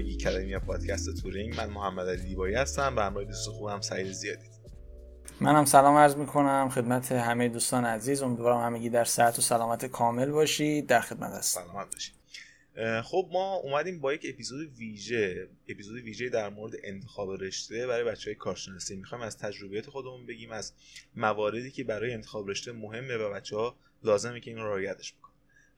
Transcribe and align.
گیک 0.00 0.26
یا 0.26 0.60
پادکست 0.60 1.22
تورینگ 1.22 1.56
من 1.56 1.70
محمد 1.70 2.08
علی 2.08 2.22
دیبایی 2.22 2.54
هستم 2.54 2.96
و 2.96 3.00
همراه 3.00 3.24
دوست 3.24 3.48
خوبم 3.48 3.80
سعید 3.80 4.12
زیادی. 4.12 4.46
منم 5.40 5.64
سلام 5.64 5.96
عرض 5.96 6.16
می‌کنم. 6.16 6.68
خدمت 6.68 7.12
همه 7.12 7.48
دوستان 7.48 7.84
عزیز. 7.84 8.22
امیدوارم 8.22 8.74
همگی 8.74 8.90
در 8.90 9.04
صحت 9.04 9.38
و 9.38 9.42
سلامت 9.42 9.86
کامل 9.86 10.30
باشید. 10.30 10.86
در 10.86 11.00
خدمت 11.00 11.30
هستم. 11.32 11.60
سلامت 11.60 11.92
باشید. 11.92 12.14
خب 13.02 13.28
ما 13.32 13.54
اومدیم 13.54 14.00
با 14.00 14.14
یک 14.14 14.26
اپیزود 14.34 14.72
ویژه 14.78 15.48
اپیزود 15.68 15.96
ویژه 15.96 16.28
در 16.28 16.48
مورد 16.48 16.72
انتخاب 16.84 17.30
رشته 17.30 17.86
برای 17.86 18.04
بچه 18.04 18.30
های 18.30 18.34
کارشناسی. 18.34 18.96
می‌خوایم 18.96 19.24
از 19.24 19.38
تجربیات 19.38 19.90
خودمون 19.90 20.26
بگیم 20.26 20.52
از 20.52 20.72
مواردی 21.16 21.70
که 21.70 21.84
برای 21.84 22.12
انتخاب 22.12 22.50
رشته 22.50 22.72
مهمه 22.72 23.16
و 23.16 23.32
بچه 23.32 23.56
ها 23.56 23.76
لازمه 24.04 24.40
که 24.40 24.50
این 24.50 24.60
رو 24.60 24.66
رعایتش 24.66 25.14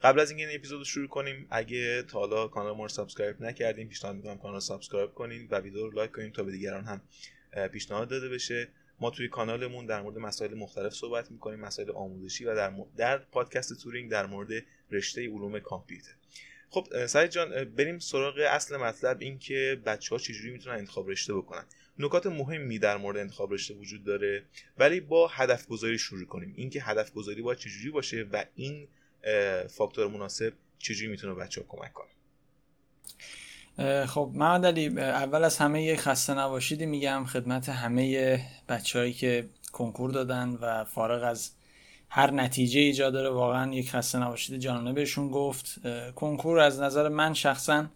قبل 0.05 0.21
از 0.21 0.31
اینکه 0.31 0.47
این 0.47 0.57
اپیزود 0.57 0.79
رو 0.79 0.85
شروع 0.85 1.09
کنیم 1.09 1.47
اگه 1.51 2.03
تا 2.03 2.19
حالا 2.19 2.49
کانال 2.49 2.77
ما 2.77 2.83
رو 2.83 2.89
subscribe 2.89 3.43
نکردین 3.43 3.89
پیشنهاد 3.89 4.17
می‌کنم 4.17 4.39
کانال 4.39 4.61
subscribe 4.61 5.11
کنین 5.11 5.49
و 5.51 5.61
ویدیو 5.61 5.87
رو 5.87 5.91
لایک 5.91 6.13
کنین 6.13 6.33
تا 6.33 6.43
به 6.43 6.53
دیگران 6.53 6.85
هم 6.85 7.01
پیشنهاد 7.69 8.09
داده 8.09 8.29
بشه. 8.29 8.69
ما 9.01 9.11
توی 9.11 9.29
کانالمون 9.29 9.87
در 9.87 10.03
مورد 10.03 10.19
مسائل 10.19 10.55
مختلف 10.55 10.93
صحبت 10.93 11.31
می‌کنیم 11.31 11.61
مسائل 11.61 11.91
آموزشی 11.91 12.45
و 12.45 12.55
در, 12.55 12.73
در 12.97 13.19
پادکست 13.19 13.83
تورینگ 13.83 14.11
در 14.11 14.27
مورد 14.27 14.65
رشته 14.91 15.23
علوم 15.23 15.59
کامپیوتر. 15.59 16.15
خب 16.71 17.07
سعید 17.07 17.31
جان 17.31 17.65
بریم 17.65 17.99
سراغ 17.99 18.39
اصل 18.39 18.77
مطلب 18.77 19.17
این 19.21 19.39
که 19.39 19.81
بچه 19.87 20.15
ها 20.15 20.19
چجوری 20.19 20.51
می‌تونن 20.51 20.77
انتخاب 20.77 21.11
رشته 21.11 21.35
بکنن. 21.35 21.65
نکات 21.99 22.27
مهمی 22.27 22.79
در 22.79 22.97
مورد 22.97 23.17
انتخاب 23.17 23.53
رشته 23.53 23.75
وجود 23.75 24.05
داره 24.05 24.45
ولی 24.79 25.01
با 25.01 25.29
هدف 25.29 25.67
گذاری 25.67 25.99
شروع 25.99 26.27
کنیم. 26.27 26.55
اینکه 26.57 26.83
هدف 26.83 27.13
گذاری 27.13 27.43
باید 27.43 27.59
چجوری 27.59 27.91
باشه 27.91 28.23
و 28.33 28.45
این 28.55 28.89
فاکتور 29.69 30.09
مناسب 30.09 30.53
چجوری 30.79 31.11
می‌تونه 31.11 31.35
بچه 31.35 31.61
ها 31.61 31.67
کمک 31.69 31.93
کنه؟ 31.93 32.07
خب 34.07 34.31
محمد 34.35 34.67
علی 34.67 35.01
اول 35.01 35.45
از 35.45 35.59
همه 35.59 35.83
یه 35.83 35.97
خسته 35.97 36.35
نباشیدی 36.35 36.87
میگم 36.87 37.25
خدمت 37.25 37.69
همه 37.69 38.41
بچههایی 38.69 39.13
که 39.13 39.49
کنکور 39.73 40.11
دادن 40.11 40.49
و 40.49 40.85
فارغ 40.85 41.25
از 41.25 41.51
هر 42.09 42.31
نتیجه 42.31 42.81
ایجاد 42.81 43.13
داره. 43.13 43.31
واقعا 43.31 43.73
یک 43.73 43.91
خسته 43.91 44.19
نباشید 44.19 44.61
جانانه 44.61 44.93
بهشون 44.93 45.31
گفت. 45.31 45.81
کنکور 46.15 46.59
از 46.59 46.81
نظر 46.81 47.09
من 47.09 47.35
شخصا 47.35 47.87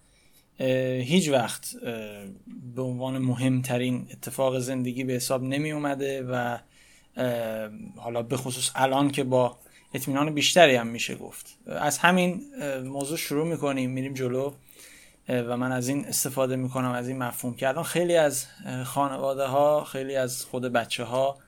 هیچ 0.58 1.28
وقت 1.28 1.76
به 2.74 2.82
عنوان 2.82 3.18
مهمترین 3.18 4.08
اتفاق 4.12 4.58
زندگی 4.58 5.04
به 5.04 5.12
حساب 5.12 5.42
نمی 5.42 5.72
اومده 5.72 6.22
و 6.22 6.58
حالا 7.96 8.22
به 8.22 8.36
خصوص 8.36 8.70
الان 8.74 9.10
که 9.10 9.24
با 9.24 9.58
اطمینان 9.94 10.34
بیشتری 10.34 10.76
هم 10.76 10.86
میشه 10.86 11.14
گفت. 11.14 11.58
از 11.66 11.98
همین 11.98 12.42
موضوع 12.84 13.16
شروع 13.16 13.46
می‌کنیم 13.46 13.90
میریم 13.90 14.14
جلو 14.14 14.52
و 15.28 15.56
من 15.56 15.72
از 15.72 15.88
این 15.88 16.06
استفاده 16.06 16.56
می‌کنم 16.56 16.90
از 16.90 17.08
این 17.08 17.18
مفهوم 17.18 17.54
که 17.54 17.68
الان 17.68 17.84
خیلی 17.84 18.16
از 18.16 18.46
خانواده 18.84 19.44
ها 19.44 19.84
خیلی 19.84 20.16
از 20.16 20.44
خود 20.44 20.62
بچه 20.62 21.04
ها 21.04 21.38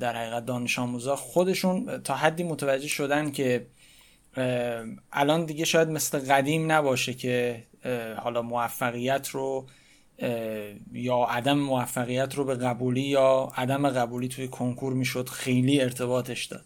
در 0.00 0.16
حقیقت 0.16 0.46
دانش 0.46 0.78
آموزا 0.78 1.16
خودشون 1.16 2.02
تا 2.02 2.14
حدی 2.14 2.42
متوجه 2.42 2.88
شدن 2.88 3.30
که 3.30 3.66
الان 5.12 5.44
دیگه 5.44 5.64
شاید 5.64 5.88
مثل 5.88 6.18
قدیم 6.18 6.72
نباشه 6.72 7.14
که 7.14 7.64
حالا 8.16 8.42
موفقیت 8.42 9.28
رو 9.28 9.66
یا 10.92 11.16
عدم 11.28 11.58
موفقیت 11.58 12.34
رو 12.34 12.44
به 12.44 12.54
قبولی 12.54 13.02
یا 13.02 13.52
عدم 13.56 13.90
قبولی 13.90 14.28
توی 14.28 14.48
کنکور 14.48 14.92
می‌شد 14.92 15.28
خیلی 15.28 15.80
ارتباطش 15.80 16.44
داد. 16.44 16.64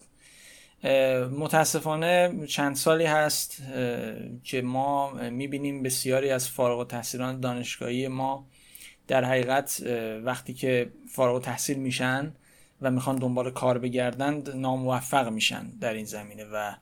متاسفانه 1.39 2.47
چند 2.47 2.77
سالی 2.77 3.05
هست 3.05 3.63
که 4.45 4.63
ما 4.63 5.13
می‌بینیم 5.13 5.83
بسیاری 5.83 6.31
از 6.31 6.49
فارغ 6.49 6.79
و 6.79 6.85
تحصیلان 6.85 7.41
دانشگاهی 7.41 8.09
ما 8.09 8.47
در 9.09 9.25
حقیقت 9.25 9.83
وقتی 10.25 10.55
که 10.55 10.93
فارغ 11.09 11.37
و 11.37 11.41
تحصیل 11.41 11.79
میشن 11.79 12.33
و 12.83 12.91
می‌خوان 12.91 13.17
دنبال 13.17 13.51
کار 13.51 13.79
بگردند 13.79 14.51
ناموفق 14.51 15.29
میشن 15.29 15.71
در 15.81 15.95
این 15.95 16.05
زمینه 16.05 16.45
و 16.45 16.75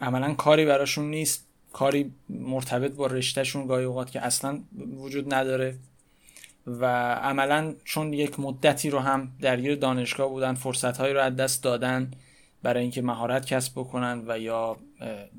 عملا 0.00 0.34
کاری 0.34 0.64
براشون 0.64 1.10
نیست 1.10 1.46
کاری 1.72 2.12
مرتبط 2.28 2.92
با 2.92 3.06
رشتهشون 3.06 3.66
گاهی 3.66 3.84
اوقات 3.84 4.10
که 4.10 4.20
اصلا 4.20 4.60
وجود 4.96 5.34
نداره 5.34 5.76
و 6.66 7.14
عملا 7.14 7.74
چون 7.84 8.12
یک 8.12 8.40
مدتی 8.40 8.90
رو 8.90 8.98
هم 8.98 9.32
درگیر 9.40 9.74
دانشگاه 9.74 10.28
بودن 10.28 10.54
فرصت 10.54 11.00
رو 11.00 11.20
از 11.20 11.36
دست 11.36 11.62
دادن 11.62 12.10
برای 12.62 12.82
اینکه 12.82 13.02
مهارت 13.02 13.46
کسب 13.46 13.72
بکنن 13.72 14.24
و 14.26 14.38
یا 14.38 14.76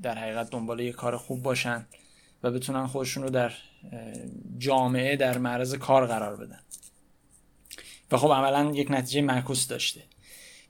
در 0.02 0.18
حقیقت 0.18 0.50
دنبال 0.50 0.80
یک 0.80 0.96
کار 0.96 1.18
خوب 1.18 1.44
باشن 1.44 1.88
و 2.44 2.52
بتونن 2.52 2.88
خودشون 2.88 3.24
رو 3.24 3.30
در 3.30 3.52
جامعه 4.58 5.16
در 5.16 5.38
معرض 5.38 5.76
کار 5.76 6.08
قرار 6.08 6.36
بدن. 6.36 6.60
و 8.12 8.18
خب 8.18 8.28
عملا 8.28 8.72
یک 8.72 8.92
نتیجه 8.92 9.22
معکوس 9.22 9.68
داشته. 9.68 10.02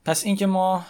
پس 0.06 0.26
اینکه 0.26 0.46
ما 0.46 0.86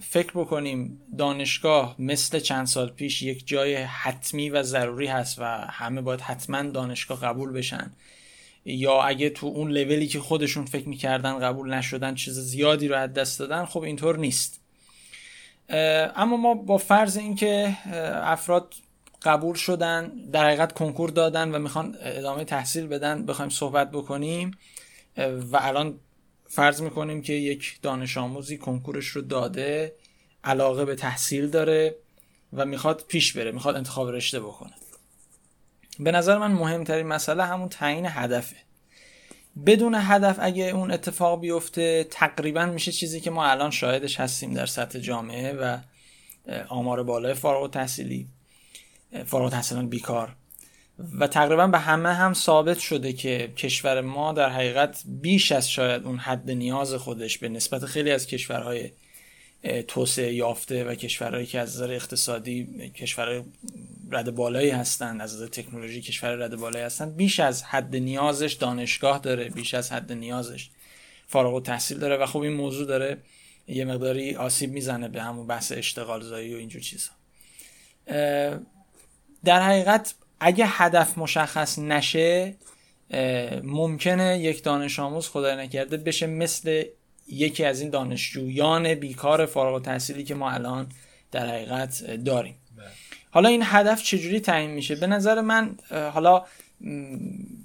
فکر 0.00 0.32
بکنیم 0.34 1.00
دانشگاه 1.18 1.96
مثل 1.98 2.40
چند 2.40 2.66
سال 2.66 2.90
پیش 2.90 3.22
یک 3.22 3.46
جای 3.46 3.74
حتمی 3.76 4.50
و 4.50 4.62
ضروری 4.62 5.06
هست 5.06 5.38
و 5.38 5.44
همه 5.70 6.00
باید 6.00 6.20
حتما 6.20 6.62
دانشگاه 6.62 7.20
قبول 7.20 7.52
بشن 7.52 7.92
یا 8.64 9.02
اگه 9.02 9.30
تو 9.30 9.46
اون 9.46 9.70
لولی 9.70 10.06
که 10.06 10.20
خودشون 10.20 10.64
فکر 10.64 10.88
می‌کردن 10.88 11.38
قبول 11.38 11.74
نشدن 11.74 12.14
چیز 12.14 12.38
زیادی 12.38 12.88
رو 12.88 12.96
از 12.96 13.12
دست 13.12 13.38
دادن 13.38 13.64
خب 13.64 13.82
اینطور 13.82 14.18
نیست. 14.18 14.60
اما 16.16 16.36
ما 16.36 16.54
با 16.54 16.78
فرض 16.78 17.16
اینکه 17.16 17.76
افراد 18.22 18.74
قبول 19.22 19.54
شدن 19.54 20.08
در 20.32 20.46
حقیقت 20.46 20.72
کنکور 20.72 21.10
دادن 21.10 21.54
و 21.54 21.58
می‌خوان 21.58 21.96
ادامه 22.00 22.44
تحصیل 22.44 22.86
بدن 22.86 23.26
بخوایم 23.26 23.48
صحبت 23.48 23.90
بکنیم 23.90 24.50
و 25.16 25.56
الان 25.56 26.00
فرض 26.46 26.82
می‌کنیم 26.82 27.22
که 27.22 27.32
یک 27.32 27.78
دانش 27.82 28.18
آموزی 28.18 28.58
کنکورش 28.58 29.06
رو 29.06 29.22
داده 29.22 29.94
علاقه 30.44 30.84
به 30.84 30.94
تحصیل 30.94 31.48
داره 31.48 31.96
و 32.52 32.64
می‌خواد 32.64 33.04
پیش 33.08 33.32
بره 33.32 33.52
می‌خواد 33.52 33.76
انتخاب 33.76 34.08
رشته 34.08 34.40
بکنه. 34.40 34.74
به 36.00 36.12
نظر 36.12 36.38
من 36.38 36.52
مهمترین 36.52 37.06
مسئله 37.06 37.44
همون 37.44 37.68
تعیین 37.68 38.06
هدفه. 38.06 38.56
بدون 39.66 39.94
هدف 39.98 40.36
اگه 40.40 40.64
اون 40.64 40.90
اتفاق 40.90 41.40
بیفته 41.40 42.04
تقریبا 42.10 42.66
میشه 42.66 42.92
چیزی 42.92 43.20
که 43.20 43.30
ما 43.30 43.46
الان 43.46 43.70
شاهدش 43.70 44.20
هستیم 44.20 44.54
در 44.54 44.66
سطح 44.66 44.98
جامعه 44.98 45.52
و 45.52 45.78
آمار 46.68 47.02
بالای 47.02 47.34
فارغ 47.34 47.70
تحصیلی 47.70 48.28
فارغ 49.26 49.50
تحصیلان 49.50 49.88
بیکار. 49.88 50.36
و 51.18 51.26
تقریبا 51.26 51.66
به 51.66 51.78
همه 51.78 52.12
هم 52.12 52.34
ثابت 52.34 52.78
شده 52.78 53.12
که 53.12 53.52
کشور 53.56 54.00
ما 54.00 54.32
در 54.32 54.48
حقیقت 54.48 55.02
بیش 55.06 55.52
از 55.52 55.70
شاید 55.70 56.04
اون 56.04 56.18
حد 56.18 56.50
نیاز 56.50 56.94
خودش 56.94 57.38
به 57.38 57.48
نسبت 57.48 57.84
خیلی 57.84 58.10
از 58.10 58.26
کشورهای 58.26 58.90
توسعه 59.88 60.34
یافته 60.34 60.84
و 60.84 60.94
کشورهایی 60.94 61.46
که 61.46 61.60
از 61.60 61.76
نظر 61.76 61.92
اقتصادی 61.92 62.90
کشورهای 62.94 63.42
رد 64.10 64.34
بالایی 64.34 64.70
هستند 64.70 65.20
از 65.20 65.34
نظر 65.34 65.46
تکنولوژی 65.46 66.00
کشور 66.00 66.30
رد 66.30 66.56
بالایی 66.56 66.84
هستند 66.84 67.16
بیش 67.16 67.40
از 67.40 67.62
حد 67.62 67.96
نیازش 67.96 68.52
دانشگاه 68.52 69.18
داره 69.18 69.48
بیش 69.48 69.74
از 69.74 69.92
حد 69.92 70.12
نیازش 70.12 70.70
فارغ 71.26 71.54
و 71.54 71.60
تحصیل 71.60 71.98
داره 71.98 72.16
و 72.16 72.26
خب 72.26 72.38
این 72.38 72.52
موضوع 72.52 72.86
داره 72.86 73.18
یه 73.68 73.84
مقداری 73.84 74.36
آسیب 74.36 74.70
می‌زنه 74.70 75.08
به 75.08 75.22
همون 75.22 75.46
بحث 75.46 75.72
اشتغال 75.72 76.22
زایی 76.22 76.54
و 76.54 76.58
اینجور 76.58 76.82
چیزا. 76.82 77.10
در 79.44 79.62
حقیقت 79.62 80.14
اگه 80.40 80.66
هدف 80.66 81.18
مشخص 81.18 81.78
نشه 81.78 82.54
ممکنه 83.62 84.38
یک 84.38 84.62
دانش 84.62 84.98
آموز 84.98 85.28
خدای 85.28 85.56
نکرده 85.56 85.96
بشه 85.96 86.26
مثل 86.26 86.84
یکی 87.28 87.64
از 87.64 87.80
این 87.80 87.90
دانشجویان 87.90 88.94
بیکار 88.94 89.46
فارغ 89.46 89.74
التحصیلی 89.74 90.24
که 90.24 90.34
ما 90.34 90.50
الان 90.50 90.86
در 91.32 91.46
حقیقت 91.46 92.04
داریم. 92.24 92.54
بله. 92.76 92.86
حالا 93.30 93.48
این 93.48 93.62
هدف 93.64 94.02
چجوری 94.02 94.40
تعیین 94.40 94.70
میشه؟ 94.70 94.94
به 94.94 95.06
نظر 95.06 95.40
من 95.40 95.76
حالا 95.90 96.44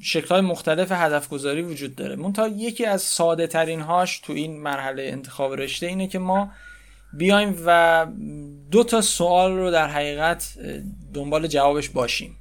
شکل 0.02 0.42
مختلف 0.42 0.92
هدف 0.92 1.30
گذاری 1.30 1.62
وجود 1.62 1.96
داره. 1.96 2.16
منتها 2.16 2.48
یکی 2.48 2.86
از 2.86 3.02
ساده 3.02 3.48
ترین 3.48 3.82
هاش 3.82 4.20
تو 4.20 4.34
این 4.34 4.62
مرحله 4.62 5.04
انتخاب 5.04 5.54
رشته 5.54 5.86
اینه 5.86 6.08
که 6.08 6.20
ما 6.20 6.52
بیایم 7.14 7.64
و 7.66 8.08
دو 8.72 8.84
تا 8.84 9.02
سوال 9.02 9.52
رو 9.52 9.72
در 9.72 9.88
حقیقت 9.88 10.54
دنبال 11.14 11.48
جوابش 11.48 11.90
باشیم. 11.90 12.36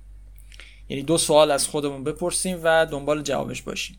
یعنی 0.88 1.02
دو 1.02 1.19
سوال 1.19 1.50
از 1.50 1.69
خودمون 1.69 2.04
بپرسیم 2.04 2.60
و 2.62 2.86
دنبال 2.86 3.22
جوابش 3.22 3.62
باشیم. 3.62 3.98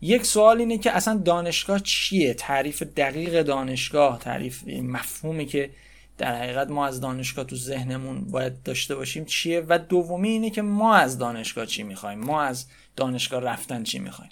یک 0.00 0.26
سوال 0.26 0.58
اینه 0.58 0.78
که 0.78 0.96
اصلا 0.96 1.16
دانشگاه 1.16 1.78
چیه؟ 1.78 2.34
تعریف 2.34 2.82
دقیق 2.82 3.42
دانشگاه 3.42 4.18
تعریف 4.18 4.68
مفهومی 4.68 5.46
که 5.46 5.70
در 6.18 6.36
حقیقت 6.36 6.70
ما 6.70 6.86
از 6.86 7.00
دانشگاه 7.00 7.44
تو 7.44 7.56
ذهنمون 7.56 8.20
باید 8.20 8.62
داشته 8.62 8.94
باشیم 8.94 9.24
چیه؟ 9.24 9.64
و 9.68 9.78
دومی 9.78 10.28
اینه 10.28 10.50
که 10.50 10.62
ما 10.62 10.94
از 10.94 11.18
دانشگاه 11.18 11.66
چی 11.66 11.82
می‌خوایم؟ 11.82 12.18
ما 12.18 12.42
از 12.42 12.66
دانشگاه 12.96 13.40
رفتن 13.40 13.82
چی 13.82 13.98
می‌خوایم؟ 13.98 14.30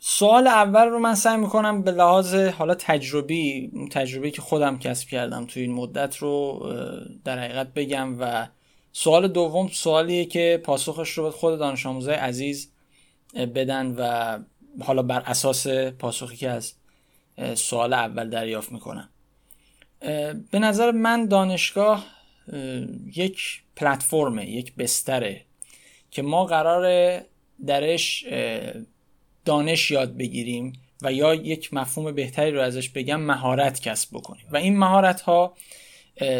سوال 0.00 0.46
اول 0.46 0.86
رو 0.86 0.98
من 0.98 1.14
سعی 1.14 1.36
می‌کنم 1.36 1.82
به 1.82 1.90
لحاظ 1.90 2.34
حالا 2.34 2.74
تجربی 2.74 3.72
تجربه 3.90 4.30
که 4.30 4.42
خودم 4.42 4.78
کسب 4.78 5.08
کردم 5.08 5.46
تو 5.46 5.60
این 5.60 5.72
مدت 5.72 6.16
رو 6.16 6.62
در 7.24 7.38
حقیقت 7.38 7.74
بگم 7.74 8.20
و 8.20 8.48
سوال 8.92 9.28
دوم 9.28 9.68
سوالیه 9.68 10.24
که 10.24 10.60
پاسخش 10.64 11.10
رو 11.10 11.30
خود 11.30 11.58
دانش 11.58 11.86
آموزای 11.86 12.14
عزیز 12.14 12.70
بدن 13.34 13.94
و 13.98 14.38
حالا 14.80 15.02
بر 15.02 15.20
اساس 15.20 15.66
پاسخی 15.68 16.36
که 16.36 16.50
از 16.50 16.74
سوال 17.54 17.92
اول 17.92 18.30
دریافت 18.30 18.72
می‌کنم. 18.72 19.08
به 20.50 20.58
نظر 20.58 20.90
من 20.90 21.26
دانشگاه 21.26 22.06
یک 23.14 23.62
پلتفرمه 23.76 24.50
یک 24.50 24.74
بستره 24.74 25.44
که 26.10 26.22
ما 26.22 26.44
قراره 26.44 27.26
درش 27.66 28.24
دانش 29.44 29.90
یاد 29.90 30.16
بگیریم 30.16 30.72
و 31.02 31.12
یا 31.12 31.34
یک 31.34 31.74
مفهوم 31.74 32.12
بهتری 32.12 32.50
رو 32.50 32.60
ازش 32.60 32.88
بگم 32.88 33.20
مهارت 33.20 33.80
کسب 33.80 34.08
بکنیم. 34.12 34.46
و 34.50 34.56
این 34.56 34.78
مهارت 34.78 35.20
ها 35.20 35.54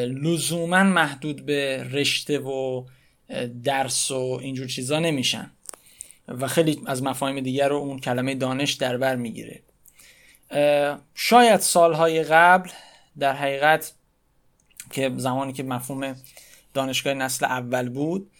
لزوما 0.07 0.83
محدود 0.83 1.47
به 1.47 1.85
رشته 1.93 2.39
و 2.39 2.85
درس 3.65 4.11
و 4.11 4.39
اینجور 4.43 4.67
چیزا 4.67 4.99
نمیشن. 4.99 5.51
و 6.29 6.47
خیلی 6.47 6.83
از 6.87 7.03
مفاهیم 7.03 7.41
دیگر 7.41 7.69
رو 7.69 7.77
اون 7.77 7.99
کلمه 7.99 8.35
دانش 8.35 8.73
در 8.73 8.97
بر 8.97 9.17
می‌گیره. 9.17 9.63
شاید 11.15 11.61
سالهای 11.61 12.23
قبل 12.23 12.71
در 13.19 13.33
حقیقت 13.33 13.93
که 14.91 15.13
زمانی 15.17 15.53
که 15.53 15.63
مفهوم 15.63 16.17
دانشگاه 16.75 17.15
نسل 17.15 17.45
اول 17.45 17.89
بود 17.89 18.31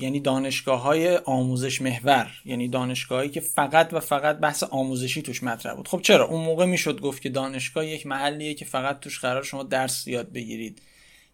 یعنی 0.00 0.20
دانشگاه 0.20 0.82
های 0.82 1.16
آموزش 1.16 1.82
محور 1.82 2.30
یعنی 2.44 2.68
دانشگاهی 2.68 3.28
که 3.28 3.40
فقط 3.40 3.88
و 3.92 4.00
فقط 4.00 4.38
بحث 4.38 4.62
آموزشی 4.62 5.22
توش 5.22 5.42
مطرح 5.42 5.74
بود. 5.74 5.88
خب 5.88 6.00
چرا؟ 6.02 6.26
اون 6.26 6.44
موقع 6.44 6.66
می‌شد 6.66 7.00
گفت 7.00 7.22
که 7.22 7.28
دانشگاه 7.28 7.86
یک 7.86 8.06
محلیه 8.06 8.54
که 8.54 8.64
فقط 8.64 9.00
توش 9.00 9.18
قرار 9.18 9.42
شما 9.42 9.62
درس 9.62 10.06
یاد 10.06 10.32
بگیرید 10.32 10.82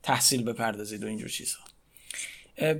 تحصیل 0.02 0.42
بپردازید 0.42 1.04
و 1.04 1.06
اینجور 1.06 1.28
چیزها 1.28 1.64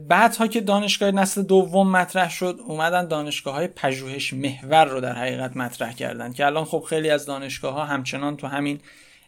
بعدها 0.09 0.47
که 0.47 0.61
دانشگاه 0.61 1.11
نسل 1.11 1.43
دوم 1.43 1.91
مطرح 1.91 2.31
شد 2.31 2.59
اومدن 2.67 3.09
دانشگاه 3.09 3.55
های 3.55 3.67
پژوهش 3.67 4.33
محور 4.33 4.85
رو 4.85 5.01
در 5.01 5.15
حقیقت 5.15 5.57
مطرح 5.57 5.93
کردن 5.93 6.33
که 6.33 6.47
الان 6.47 6.65
خب 6.65 6.85
خیلی 6.89 7.11
از 7.11 7.27
دانشگاه 7.27 7.75
ها 7.75 7.85
همچنان 7.85 8.37
تو 8.37 8.47
همین 8.47 8.81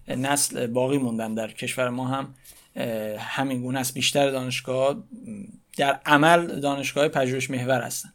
نسل 0.08 0.66
باقی 0.66 0.98
موندن. 0.98 1.34
در 1.34 1.50
کشور 1.50 1.88
ما 1.88 2.08
هم 2.08 2.34
همین 3.18 3.62
گونه 3.62 3.80
است. 3.80 3.94
بیشتر 3.94 4.30
دانشگاه 4.30 4.96
در 5.76 6.00
عمل 6.06 6.60
دانشگاه 6.60 7.08
پژوهش 7.08 7.50
محور 7.50 7.80
هستن. 7.80 8.12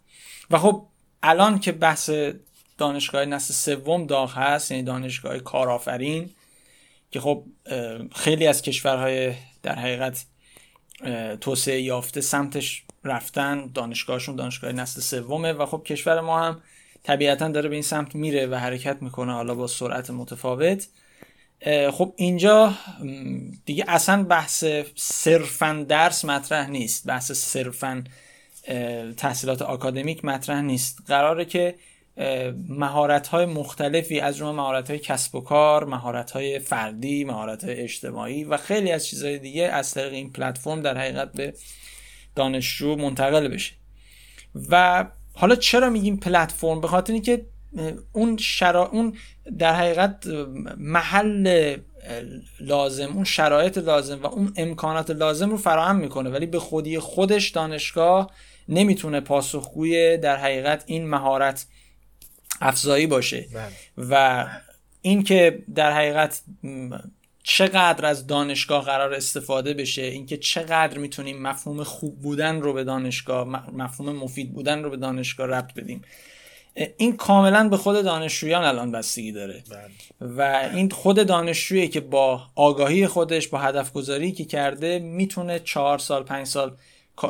و 0.52 0.58
خب 0.58 0.86
الان 1.24 1.60
که 1.60 1.72
بحث 1.72 2.10
دانشگاه 2.78 3.26
نسل 3.26 3.54
سوم 3.54 4.06
داغ 4.06 4.38
هست 4.38 4.72
یعنی 4.72 4.84
دانشگاه 4.84 5.40
کارآفرین 5.40 6.30
که 7.12 7.20
خب 7.20 7.46
خیلی 8.16 8.48
از 8.48 8.62
کشورهای 8.62 9.34
در 9.64 9.76
حقیقت 9.76 10.26
توسعه 11.42 11.82
یافته 11.82 12.22
سمتش 12.22 12.84
رفتن 13.04 13.72
دانشگاهشون 13.74 14.36
دانشگاه 14.36 14.72
نسل 14.72 15.02
سومه 15.02 15.54
و 15.54 15.66
خب 15.66 15.84
کشور 15.86 16.22
ما 16.22 16.40
هم 16.40 16.62
طبیعتا 17.04 17.48
داره 17.48 17.70
به 17.70 17.76
این 17.76 17.84
سمت 17.84 18.16
میره 18.16 18.48
و 18.48 18.56
حرکت 18.56 19.02
می‌کنه 19.02 19.34
حالا 19.34 19.56
با 19.56 19.68
سرعت 19.68 20.10
متفاوت. 20.10 20.88
خب 21.92 22.14
اینجا 22.18 22.74
دیگه 23.66 23.86
اصلا 23.88 24.24
بحث 24.24 24.64
صرفا 24.96 25.86
درس 25.90 26.26
مطرح 26.26 26.70
نیست 26.70 27.08
بحث 27.08 27.32
صرفا 27.32 28.04
تحصیلات 29.18 29.62
آکادمیک 29.62 30.26
مطرح 30.26 30.62
نیست. 30.62 31.00
قراره 31.08 31.46
که 31.46 31.76
مهارت 32.70 33.28
های 33.28 33.46
مختلفی 33.46 34.20
از 34.20 34.38
جمله 34.38 34.52
مهارت 34.52 34.90
های 34.90 35.00
کسب 35.00 35.36
و 35.36 35.42
کار 35.42 35.86
مهارت 35.86 36.32
های 36.32 36.60
فردی 36.60 37.24
مهارت 37.24 37.64
های 37.64 37.74
اجتماعی 37.74 38.44
و 38.44 38.58
خیلی 38.58 38.92
از 38.92 39.08
چیزهای 39.08 39.40
دیگه 39.40 39.64
از 39.64 39.94
طریق 39.94 40.14
این 40.14 40.32
پلتفرم 40.32 40.82
در 40.82 40.98
حقیقت 40.98 41.32
به 41.32 41.54
دانشجو 42.36 42.96
منتقل 42.96 43.48
بشه. 43.48 43.74
و 44.70 45.06
حالا 45.34 45.56
چرا 45.56 45.90
میگیم 45.90 46.18
پلتفرم؟ 46.18 46.82
به 46.82 46.88
خاطر 46.88 47.14
اینکه 47.14 47.46
اون 48.12 48.38
شرا... 48.38 48.88
اون 48.88 49.14
در 49.60 49.76
حقیقت 49.76 50.28
محل 50.78 51.78
لازم 52.60 53.12
اون 53.14 53.24
شرایط 53.24 53.78
لازم 53.78 54.24
و 54.24 54.28
اون 54.28 54.54
امکانات 54.58 55.12
لازم 55.12 55.50
رو 55.50 55.58
فراهم 55.58 55.96
می‌کنه 55.96 56.30
ولی 56.30 56.46
به 56.46 56.60
خودی 56.60 57.00
خودش 57.00 57.50
دانشگاه 57.50 58.32
نمی‌تونه 58.70 59.20
پاسخگوی 59.20 60.18
در 60.18 60.38
حقیقت 60.38 60.84
این 60.86 61.10
مهارت 61.10 61.66
افزایی 62.62 63.08
باشه 63.08 63.48
بله. 63.54 63.72
و 64.10 64.48
اینکه 65.02 65.64
در 65.76 65.92
حقیقت 65.92 66.42
چقدر 67.44 68.06
از 68.06 68.28
دانشگاه 68.28 68.86
قرار 68.86 69.14
استفاده 69.14 69.74
بشه 69.74 70.02
اینکه 70.02 70.38
چقدر 70.38 70.98
می‌تونیم 70.98 71.42
مفهوم 71.42 71.84
خوب 71.84 72.22
بودن 72.22 72.62
رو 72.62 72.74
به 72.74 72.84
دانشگاه 72.84 73.48
مفهوم 73.74 74.16
مفید 74.16 74.54
بودن 74.54 74.84
رو 74.84 74.90
به 74.90 74.98
دانشگاه 74.98 75.48
ربط 75.48 75.74
بدیم 75.74 76.02
این 76.98 77.18
کاملا 77.18 77.70
به 77.70 77.78
خود 77.78 78.04
دانشجویان 78.04 78.64
الان 78.64 78.92
بستگی 78.92 79.32
داره 79.32 79.64
بله. 79.70 80.38
و 80.38 80.70
این 80.74 80.90
خود 80.90 81.28
دانشجویی 81.28 81.88
که 81.88 82.00
با 82.00 82.42
آگاهی 82.56 83.08
خودش 83.08 83.48
با 83.48 83.58
هدف 83.58 83.94
گذاری 83.94 84.32
که 84.32 84.46
کرده 84.46 85.00
می‌تونه 85.00 85.60
چهار 85.60 85.98
سال 85.98 86.24
پنج 86.24 86.48
سال 86.48 86.76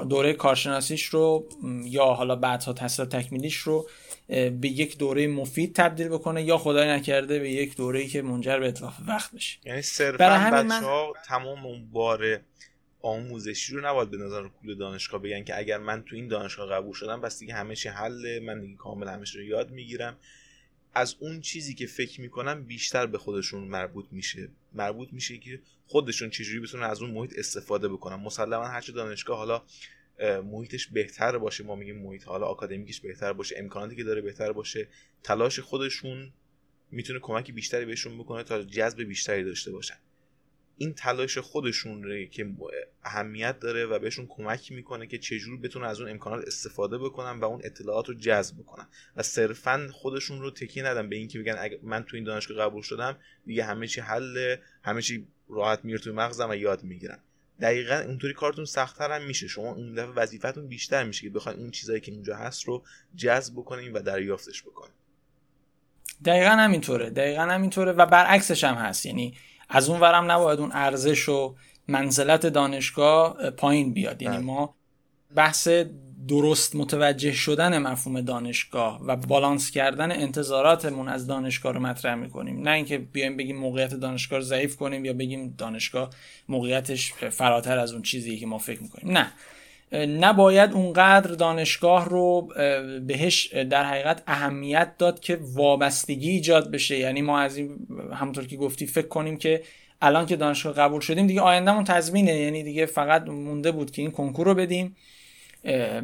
دوره 0.09 0.33
کارشناسیش 0.33 1.05
رو 1.05 1.49
یا 1.83 2.05
حالا 2.05 2.35
بعدها 2.35 2.73
تحصیل 2.73 3.05
تکمیلیش 3.05 3.55
رو 3.55 3.89
به 4.27 4.67
یک 4.67 4.97
دوره 4.97 5.27
مفید 5.27 5.75
تبدیل 5.75 6.07
بکنه 6.07 6.43
یا 6.43 6.57
خدای 6.57 6.89
نکرده 6.89 7.39
به 7.39 7.51
یک 7.51 7.75
دوره 7.75 8.07
که 8.07 8.21
منجر 8.21 8.59
به 8.59 8.67
اتلاف 8.67 8.93
وقت 9.07 9.35
بشه. 9.35 9.59
یعنی 9.65 9.81
صرفا 9.81 10.49
بچه 10.53 10.63
من... 10.63 10.83
ها 10.83 11.13
تمام 11.25 11.65
اون 11.65 11.91
بار 11.91 12.39
آموزشی 13.01 13.75
رو 13.75 13.87
نباید 13.87 14.11
به 14.11 14.17
نظر 14.17 14.43
کل 14.61 14.75
دانشگاه 14.75 15.21
بگن 15.21 15.43
که 15.43 15.57
اگر 15.57 15.77
من 15.77 16.03
تو 16.03 16.15
این 16.15 16.27
دانشگاه 16.27 16.69
قبول 16.69 16.93
شدم 16.93 17.21
بس 17.21 17.39
دیگه 17.39 17.53
همه 17.53 17.75
چی 17.75 17.89
حله 17.89 18.39
من 18.39 18.61
دیگه 18.61 18.75
کامل 18.75 19.07
همه 19.07 19.25
رو 19.35 19.43
یاد 19.43 19.71
می‌گیرم. 19.71 20.17
از 20.93 21.15
اون 21.19 21.41
چیزی 21.41 21.73
که 21.73 21.87
فکر 21.87 22.21
می‌کنم 22.21 22.63
بیشتر 22.63 23.05
به 23.05 23.17
خودشون 23.17 23.63
مربوط 23.63 24.05
میشه. 24.11 24.49
مربوط 24.73 25.13
میشه 25.13 25.37
که 25.37 25.59
خودشون 25.87 26.29
چجوری 26.29 26.59
بتونن 26.59 26.83
از 26.83 27.01
اون 27.01 27.11
محیط 27.11 27.33
استفاده 27.37 27.87
بکنن. 27.89 28.15
مسلما 28.15 28.67
هرچه 28.67 28.91
دانشگاه 28.91 29.37
حالا 29.37 29.63
محیطش 30.43 30.87
بهتر 30.87 31.37
باشه 31.37 31.63
ما 31.63 31.75
میگیم 31.75 31.97
محیط 31.97 32.23
حالا 32.23 32.45
آکادمیکش 32.45 32.99
بهتر 32.99 33.33
باشه 33.33 33.55
امکاناتی 33.57 33.95
که 33.95 34.03
داره 34.03 34.21
بهتر 34.21 34.51
باشه 34.51 34.87
تلاش 35.23 35.59
خودشون 35.59 36.33
می‌تونه 36.91 37.19
کمک 37.19 37.51
بیشتری 37.51 37.85
بهشون 37.85 38.17
بکنه 38.17 38.43
تا 38.43 38.63
جذب 38.63 39.01
بیشتری 39.03 39.43
داشته 39.43 39.71
باشن. 39.71 39.97
این 40.81 40.93
تلاش 40.93 41.37
خودشون 41.37 42.03
رو 42.03 42.25
که 42.25 42.47
اهمیت 43.03 43.59
داره 43.59 43.85
و 43.85 43.99
بهشون 43.99 44.27
کمک 44.29 44.71
می‌کنه 44.71 45.07
که 45.07 45.17
چجور 45.17 45.59
بتونن 45.59 45.85
از 45.85 46.01
اون 46.01 46.09
امکانات 46.09 46.47
استفاده 46.47 46.97
بکنن 46.97 47.39
و 47.39 47.45
اون 47.45 47.61
اطلاعات 47.63 48.09
رو 48.09 48.13
جذب 48.13 48.57
بکنن. 48.57 48.87
و 49.15 49.23
صرفا 49.23 49.89
خودشون 49.91 50.41
رو 50.41 50.51
تکی 50.51 50.81
ندن 50.81 51.09
به 51.09 51.15
اینکه 51.15 51.39
بگن 51.39 51.55
اگه 51.59 51.79
من 51.83 52.03
تو 52.03 52.15
این 52.15 52.23
دانشگاه 52.23 52.57
قبول 52.57 52.81
شدم 52.81 53.17
دیگه 53.45 53.63
همه 53.63 53.87
چی 53.87 54.01
حل 54.01 54.55
همه 54.83 55.01
چی 55.01 55.27
راحت 55.49 55.85
میره 55.85 55.99
توی 55.99 56.13
مغزم 56.13 56.49
و 56.49 56.55
یاد 56.55 56.83
می‌گیرم 56.83 57.19
دقیقا 57.61 57.95
اونطوری 57.95 58.33
کارتون 58.33 58.65
سختتر 58.65 59.11
هم 59.11 59.27
میشه. 59.27 59.47
شما 59.47 59.71
اون 59.71 59.93
دفعه 59.93 60.13
وظیفتون 60.13 60.67
بیشتر 60.67 61.03
میشه 61.03 61.21
که 61.21 61.29
بخواین 61.29 61.59
اون 61.59 61.71
چیزایی 61.71 62.01
که 62.01 62.11
اونجا 62.11 62.35
هست 62.35 62.63
رو 62.63 62.83
جذب 63.15 63.53
بکنین 63.53 63.93
و 63.93 63.99
دریافتش 63.99 64.63
بکنین. 64.63 64.93
دقیقا 66.25 66.49
همینطوره 66.49 67.09
دقیقا 67.09 67.41
همینطوره 67.41 67.91
و 67.91 68.05
برعکسش 68.05 68.63
هم 68.63 68.75
هست. 68.75 69.05
یعنی 69.05 69.37
از 69.71 69.89
اون 69.89 69.99
ورم 69.99 70.31
نباید 70.31 70.59
اون 70.59 70.71
ارزش 70.73 71.29
و 71.29 71.55
منزلت 71.87 72.45
دانشگاه 72.45 73.49
پایین 73.49 73.93
بیاد. 73.93 74.21
یعنی 74.21 74.35
بله. 74.35 74.45
ما 74.45 74.75
بحث 75.35 75.67
درست 76.27 76.75
متوجه 76.75 77.31
شدن 77.31 77.77
مفهوم 77.77 78.21
دانشگاه 78.21 79.01
و 79.05 79.15
بالانس 79.15 79.71
کردن 79.71 80.11
انتظاراتمون 80.11 81.07
از 81.07 81.27
دانشگاه 81.27 81.73
رو 81.73 81.79
مطرح 81.79 82.15
می‌کنیم. 82.15 82.61
نه 82.61 82.71
اینکه 82.71 82.97
بیایم 82.97 83.37
بگیم 83.37 83.57
موقعیت 83.57 83.93
دانشگاه 83.93 84.39
رو 84.39 84.45
ضعیف 84.45 84.75
کنیم 84.75 85.05
یا 85.05 85.13
بگیم 85.13 85.55
دانشگاه 85.57 86.09
موقعیتش 86.49 87.13
فراتر 87.13 87.77
از 87.77 87.93
اون 87.93 88.01
چیزی 88.01 88.37
که 88.37 88.45
ما 88.45 88.57
فکر 88.57 88.83
می‌کنیم. 88.83 89.17
نه. 89.17 89.31
نباید 89.93 90.73
اونقدر 90.73 91.31
دانشگاه 91.31 92.09
رو 92.09 92.41
بهش 93.07 93.47
در 93.47 93.83
حقیقت 93.83 94.23
اهمیت 94.27 94.97
داد 94.97 95.19
که 95.19 95.39
وابستگی 95.41 96.29
ایجاد 96.29 96.71
بشه. 96.71 96.97
یعنی 96.97 97.21
ما 97.21 97.39
از 97.39 97.57
این 97.57 97.87
همونطور 98.13 98.47
که 98.47 98.57
گفتی 98.57 98.87
فکر 98.87 99.07
کنیم 99.07 99.37
که 99.37 99.63
الان 100.01 100.25
که 100.25 100.35
دانشگاه 100.35 100.73
قبول 100.73 101.01
شدیم 101.01 101.27
دیگه 101.27 101.41
آیندهمون 101.41 101.83
تضمینه. 101.83 102.35
یعنی 102.35 102.63
دیگه 102.63 102.85
فقط 102.85 103.27
مونده 103.27 103.71
بود 103.71 103.91
که 103.91 104.01
این 104.01 104.11
کنکور 104.11 104.45
رو 104.47 104.55
بدیم. 104.55 104.95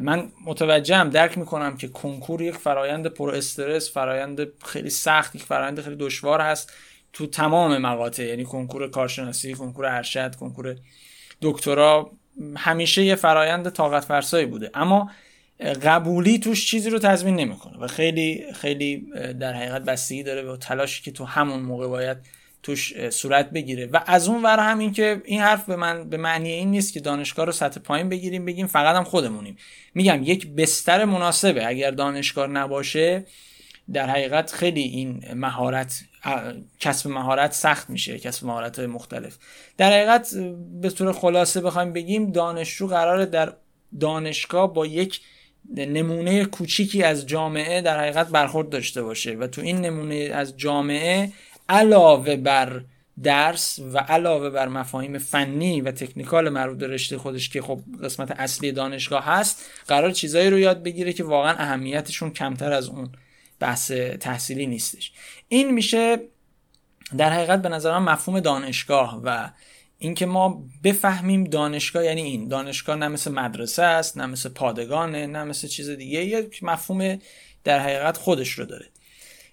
من 0.00 0.32
متوجهم 0.44 1.10
درک 1.10 1.38
می‌کنم 1.38 1.76
که 1.76 1.88
کنکور 1.88 2.42
یک 2.42 2.54
فرایند 2.54 3.06
پر 3.06 3.34
استرس 3.34 3.92
فرایند 3.92 4.62
خیلی 4.64 4.90
سخت 4.90 5.34
یک 5.34 5.42
فرایند 5.42 5.80
خیلی 5.80 5.96
دشوار 5.96 6.40
هست 6.40 6.72
تو 7.12 7.26
تمام 7.26 7.78
مقاطع. 7.78 8.24
یعنی 8.24 8.44
کنکور 8.44 8.90
کارشناسی 8.90 9.54
کنکور 9.54 9.86
ارشد 9.86 10.34
کنکور 10.34 10.76
دکترا 11.42 12.10
همیشه 12.56 13.04
یه 13.04 13.14
فرایند 13.14 13.68
طاقت 13.68 14.04
فرسایی 14.04 14.46
بوده. 14.46 14.70
اما 14.74 15.10
قبولی 15.82 16.38
توش 16.38 16.70
چیزی 16.70 16.90
رو 16.90 16.98
تضمین 16.98 17.36
نمی‌کنه 17.36 17.78
و 17.78 17.86
خیلی 17.86 18.44
خیلی 18.54 19.06
در 19.40 19.52
حقیقت 19.52 19.82
بستگی 19.82 20.22
داره 20.22 20.42
به 20.42 20.56
تلاشی 20.56 21.02
که 21.02 21.10
تو 21.10 21.24
همون 21.24 21.60
موقع 21.60 21.86
باید 21.86 22.16
توش 22.62 23.08
صورت 23.10 23.50
بگیره. 23.50 23.86
و 23.86 24.00
از 24.06 24.28
اون 24.28 24.42
ور 24.42 24.58
هم 24.58 24.78
این 24.78 24.92
که 24.92 25.22
این 25.24 25.40
حرف 25.40 25.64
به 25.64 25.76
من 25.76 26.08
به 26.08 26.16
معنی 26.16 26.52
این 26.52 26.70
نیست 26.70 26.92
که 26.92 27.00
دانشگاه 27.00 27.46
رو 27.46 27.52
سطح 27.52 27.80
پایین 27.80 28.08
بگیریم 28.08 28.44
بگیم 28.44 28.66
فقط 28.66 28.96
هم 28.96 29.04
خودمونیم. 29.04 29.56
میگم 29.94 30.22
یک 30.22 30.46
بستر 30.46 31.04
مناسبه. 31.04 31.66
اگر 31.66 31.90
دانشگاه 31.90 32.46
نباشه 32.46 33.24
در 33.92 34.10
حقیقت 34.10 34.52
خیلی 34.52 34.82
این 34.82 35.24
مهارت 35.34 36.04
کسب 36.80 37.08
مهارت 37.10 37.52
سخت 37.52 37.90
میشه 37.90 38.18
کسب 38.18 38.46
مهارت 38.46 38.78
های 38.78 38.86
مختلف. 38.86 39.38
در 39.76 39.92
حقیقت 39.92 40.34
به 40.80 40.90
طور 40.90 41.12
خلاصه 41.12 41.60
بخوایم 41.60 41.92
بگیم 41.92 42.32
دانشجو 42.32 42.86
قراره 42.86 43.26
در 43.26 43.52
دانشگاه 44.00 44.74
با 44.74 44.86
یک 44.86 45.20
نمونه 45.76 46.44
کوچیکی 46.44 47.02
از 47.02 47.26
جامعه 47.26 47.80
در 47.80 48.00
حقیقت 48.00 48.28
برخورد 48.28 48.68
داشته 48.68 49.02
باشه 49.02 49.34
و 49.34 49.46
تو 49.46 49.60
این 49.60 49.80
نمونه 49.80 50.14
از 50.14 50.56
جامعه 50.56 51.32
علاوه 51.68 52.36
بر 52.36 52.80
درس 53.22 53.78
و 53.78 53.98
علاوه 53.98 54.50
بر 54.50 54.68
مفاهیم 54.68 55.18
فنی 55.18 55.80
و 55.80 55.90
تکنیکال 55.90 56.48
مربوط 56.48 56.82
رشته 56.82 57.18
خودش 57.18 57.48
که 57.48 57.62
خب 57.62 57.80
قسمت 58.02 58.30
اصلی 58.30 58.72
دانشگاه 58.72 59.24
هست 59.24 59.70
قرار 59.86 60.10
چیزایی 60.10 60.50
رو 60.50 60.58
یاد 60.58 60.82
بگیره 60.82 61.12
که 61.12 61.24
واقعا 61.24 61.52
اهمیتشون 61.52 62.30
کمتر 62.30 62.72
از 62.72 62.88
اون. 62.88 63.12
بحث 63.60 63.92
تحصیلی 64.20 64.66
نیستش. 64.66 65.12
این 65.48 65.70
میشه 65.70 66.18
در 67.16 67.32
حقیقت 67.32 67.62
به 67.62 67.68
نظرم 67.68 68.04
مفهوم 68.04 68.40
دانشگاه 68.40 69.20
و 69.24 69.50
اینکه 69.98 70.26
ما 70.26 70.64
بفهمیم 70.84 71.44
دانشگاه 71.44 72.04
یعنی 72.04 72.22
این. 72.22 72.48
دانشگاه 72.48 72.96
نه 72.96 73.08
مثل 73.08 73.32
مدرسه 73.32 73.82
است 73.82 74.18
نه 74.18 74.26
مثل 74.26 74.48
پادگانه 74.48 75.26
نه 75.26 75.44
مثل 75.44 75.68
چیز 75.68 75.90
دیگه. 75.90 76.24
یک 76.24 76.64
مفهوم 76.64 77.18
در 77.64 77.78
حقیقت 77.78 78.16
خودش 78.16 78.50
رو 78.50 78.64
داره. 78.64 78.86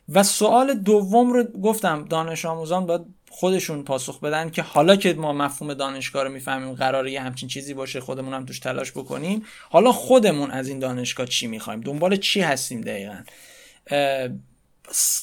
و 0.09 0.23
سوال 0.23 0.73
دوم 0.73 1.33
رو 1.33 1.43
گفتم 1.43 2.05
دانش 2.05 2.45
آموزان 2.45 2.85
باید 2.85 3.01
خودشون 3.29 3.83
پاسخ 3.83 4.19
بدن 4.19 4.49
که 4.49 4.61
حالا 4.61 4.95
که 4.95 5.13
ما 5.13 5.33
مفهوم 5.33 5.73
دانشگاه 5.73 6.23
رو 6.23 6.31
می‌فهمیم 6.31 6.73
قراره 6.73 7.11
یه 7.11 7.21
همچین 7.21 7.49
چیزی 7.49 7.73
باشه 7.73 7.99
خودمون 7.99 8.33
هم 8.33 8.45
توش 8.45 8.59
تلاش 8.59 8.91
بکنیم. 8.91 9.43
حالا 9.69 9.91
خودمون 9.91 10.51
از 10.51 10.67
این 10.67 10.79
دانشگاه 10.79 11.27
چی 11.27 11.47
می‌خوایم؟ 11.47 11.81
دنبال 11.81 12.15
چی 12.15 12.41
هستیم 12.41 12.81
دقیقا؟ 12.81 13.17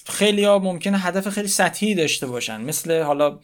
خیلی 0.07 0.45
ها 0.45 0.59
ممکنه 0.59 0.99
هدف 0.99 1.29
خیلی 1.29 1.49
سطحی 1.49 1.95
داشته 1.95 2.27
باشن. 2.27 2.61
مثل 2.61 3.03
حالا 3.03 3.39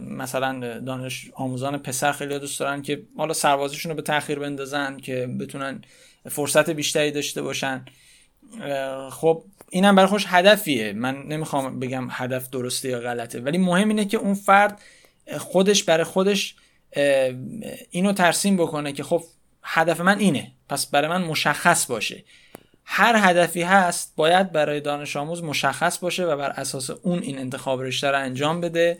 مثلا 0.00 0.78
دانش 0.78 1.30
آموزان 1.34 1.78
پسر 1.78 2.12
خیلی 2.12 2.38
دوست 2.38 2.60
دارن 2.60 2.82
که 2.82 3.02
حالا 3.16 3.32
سربازیشون 3.32 3.90
رو 3.90 3.96
به 3.96 4.02
تاخیر 4.02 4.38
بندازن 4.38 4.96
که 4.96 5.26
بتونن 5.40 5.82
فرصت 6.30 6.70
بیشتری 6.70 7.10
داشته 7.10 7.42
باشن. 7.42 7.84
خب 9.10 9.44
اینم 9.70 9.94
برای 9.94 10.08
خوش 10.08 10.24
هدفیه. 10.28 10.92
من 10.92 11.22
نمی‌خوام 11.22 11.80
بگم 11.80 12.08
هدف 12.10 12.50
درسته 12.50 12.88
یا 12.88 13.00
غلطه 13.00 13.40
ولی 13.40 13.58
مهم 13.58 13.88
اینه 13.88 14.04
که 14.04 14.16
اون 14.16 14.34
فرد 14.34 14.80
خودش 15.38 15.84
برای 15.84 16.04
خودش 16.04 16.54
اینو 17.90 18.12
ترسیم 18.12 18.56
بکنه 18.56 18.92
که 18.92 19.02
خب 19.02 19.24
هدف 19.62 20.00
من 20.00 20.18
اینه 20.18 20.52
پس 20.68 20.86
برای 20.86 21.08
من 21.08 21.24
مشخص 21.24 21.86
باشه. 21.86 22.24
هر 22.84 23.30
هدفی 23.30 23.62
هست 23.62 24.12
باید 24.16 24.52
برای 24.52 24.80
دانش 24.80 25.16
آموز 25.16 25.42
مشخص 25.42 25.98
باشه 25.98 26.24
و 26.24 26.36
بر 26.36 26.50
اساس 26.50 26.90
اون 26.90 27.18
این 27.18 27.38
انتخاب 27.38 27.82
رشته 27.82 28.10
رو 28.10 28.18
انجام 28.18 28.60
بده 28.60 28.98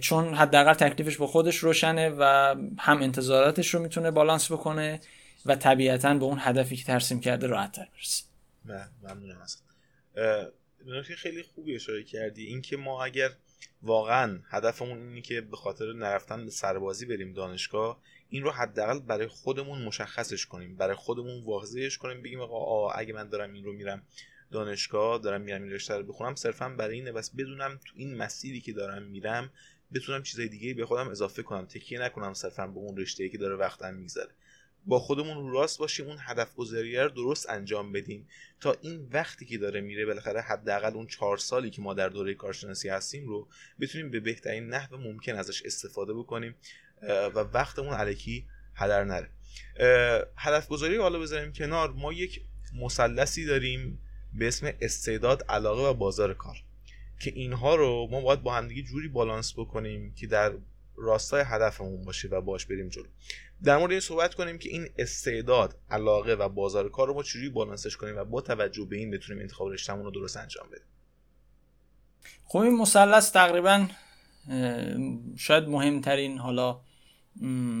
چون 0.00 0.34
حداقل 0.34 0.74
تکلیفش 0.74 1.16
با 1.16 1.26
خودش 1.26 1.56
روشنه 1.56 2.10
و 2.18 2.54
هم 2.78 3.02
انتظاراتش 3.02 3.74
رو 3.74 3.82
می‌تونه 3.82 4.10
بالانس 4.10 4.52
بکنه 4.52 5.00
و 5.46 5.56
طبیعتا 5.56 6.14
به 6.14 6.24
اون 6.24 6.38
هدفی 6.40 6.76
که 6.76 6.84
ترسیم 6.84 7.20
کرده 7.20 7.46
راحت 7.46 7.72
تر 7.72 7.88
برسه 7.96 8.24
ممنونم 9.02 9.46
خیلی 11.16 11.42
خوبی 11.42 11.74
اشاره 11.74 12.02
کردی 12.02 12.44
اینکه 12.44 12.76
ما 12.76 13.04
اگر 13.04 13.30
واقعا 13.82 14.38
هدفمون 14.50 14.98
اینه 14.98 15.20
که 15.20 15.40
به 15.40 15.56
خاطر 15.56 15.92
نرفتن 15.92 16.44
به 16.44 16.50
سربازی 16.50 17.06
بریم 17.06 17.32
دانشگاه 17.32 18.00
این 18.28 18.42
رو 18.42 18.50
حداقل 18.50 18.98
برای 18.98 19.26
خودمون 19.26 19.82
مشخصش 19.82 20.46
کنیم 20.46 20.76
برای 20.76 20.94
خودمون 20.94 21.44
واضحش 21.44 21.98
کنیم 21.98 22.22
بگیم 22.22 22.40
آقا 22.40 22.90
اگه 22.90 23.12
من 23.12 23.28
دارم 23.28 23.52
این 23.52 23.64
رو 23.64 23.72
میرم 23.72 24.02
دانشگاه 24.50 25.18
دارم 25.18 25.40
میرم 25.40 25.62
این 25.62 25.72
رشته 25.72 25.96
رو 25.96 26.02
بخونم 26.02 26.34
صرفا 26.34 26.68
برای 26.68 26.94
اینه 26.94 27.12
بس 27.12 27.30
بدونم 27.30 27.80
تو 27.84 27.92
این 27.96 28.16
مسیری 28.16 28.60
که 28.60 28.72
دارم 28.72 29.02
میرم 29.02 29.50
بتونم 29.94 30.22
چیزای 30.22 30.48
دیگه 30.48 30.74
به 30.74 30.86
خودم 30.86 31.08
اضافه 31.08 31.42
کنم 31.42 31.66
تکیه 31.66 32.00
نکنم 32.00 32.34
صرفا 32.34 32.66
به 32.66 32.78
اون 32.78 32.96
رشته 32.96 33.28
که 33.28 33.38
داره 33.38 33.56
وقتم 33.56 33.94
میگذره. 33.94 34.30
با 34.86 34.98
خودمون 34.98 35.36
رو 35.36 35.52
راست 35.52 35.78
باشیم 35.78 36.06
اون 36.06 36.16
هدف 36.20 36.54
گذاری 36.54 36.96
رو 36.96 37.08
درست 37.08 37.50
انجام 37.50 37.92
بدیم. 37.92 38.28
تا 38.60 38.76
این 38.80 39.08
وقتی 39.12 39.46
که 39.46 39.58
داره 39.58 39.80
میره 39.80 40.06
بالاخره 40.06 40.40
حداقل 40.40 40.94
اون 40.94 41.06
چهار 41.06 41.36
سالی 41.36 41.70
که 41.70 41.82
ما 41.82 41.94
در 41.94 42.08
دوره 42.08 42.34
کارشناسی 42.34 42.88
هستیم 42.88 43.28
رو 43.28 43.48
بتونیم 43.80 44.10
به 44.10 44.20
بهترین 44.20 44.68
نحو 44.68 44.96
ممکن 44.96 45.34
ازش 45.34 45.62
استفاده 45.62 46.14
بکنیم 46.14 46.54
و 47.08 47.38
وقتمون 47.38 47.94
علکی 47.94 48.46
هدر 48.74 49.04
نره. 49.04 49.30
هدف 50.36 50.68
گذاری 50.68 50.96
حالا 50.96 51.18
بذاریم 51.18 51.52
کنار. 51.52 51.92
ما 51.92 52.12
یک 52.12 52.40
مثلثی 52.74 53.44
داریم 53.44 53.98
به 54.34 54.48
اسم 54.48 54.72
استعداد 54.80 55.44
علاقه 55.48 55.82
و 55.82 55.94
بازار 55.94 56.34
کار. 56.34 56.56
که 57.20 57.32
اینها 57.34 57.74
رو 57.74 58.08
ما 58.10 58.20
باید 58.20 58.42
با 58.42 58.54
همدیگه 58.54 58.82
جوری 58.82 59.08
بالانس 59.08 59.52
بکنیم 59.52 60.14
که 60.14 60.26
در 60.26 60.52
راستای 60.96 61.44
هدفمون 61.46 62.04
باشه 62.04 62.28
و 62.28 62.40
باش 62.40 62.66
بریم 62.66 62.88
جلو. 62.88 63.06
در 63.64 63.78
مورد 63.78 63.90
این 63.90 64.00
صحبت 64.00 64.34
کنیم 64.34 64.58
که 64.58 64.68
این 64.68 64.88
استعداد 64.98 65.76
علاقه 65.90 66.32
و 66.32 66.48
بازار 66.48 66.88
کار 66.88 67.08
رو 67.08 67.14
ما 67.14 67.22
چجوری 67.22 67.48
بالانسش 67.48 67.96
کنیم 67.96 68.16
و 68.16 68.24
با 68.24 68.40
توجه 68.40 68.84
به 68.84 68.96
این 68.96 69.10
بتونیم 69.10 69.42
انتخاب 69.42 69.72
رشتهمون 69.72 70.04
رو 70.04 70.10
درست 70.10 70.36
انجام 70.36 70.66
بدیم؟ 70.66 70.86
خب 72.44 72.58
این 72.58 72.76
مثلث 72.76 73.32
تقریبا 73.32 73.86
شاید 75.36 75.68
مهمترین 75.68 76.38
حالا 76.38 76.80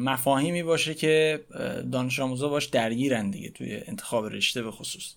مفاهیمی 0.04 0.62
باشه 0.62 0.94
که 0.94 1.44
دانش 1.92 2.20
آموزا 2.20 2.48
باش 2.48 2.66
درگیرن 2.66 3.30
دیگه 3.30 3.48
توی 3.48 3.76
انتخاب 3.86 4.26
رشته 4.26 4.62
به 4.62 4.70
خصوص. 4.70 5.14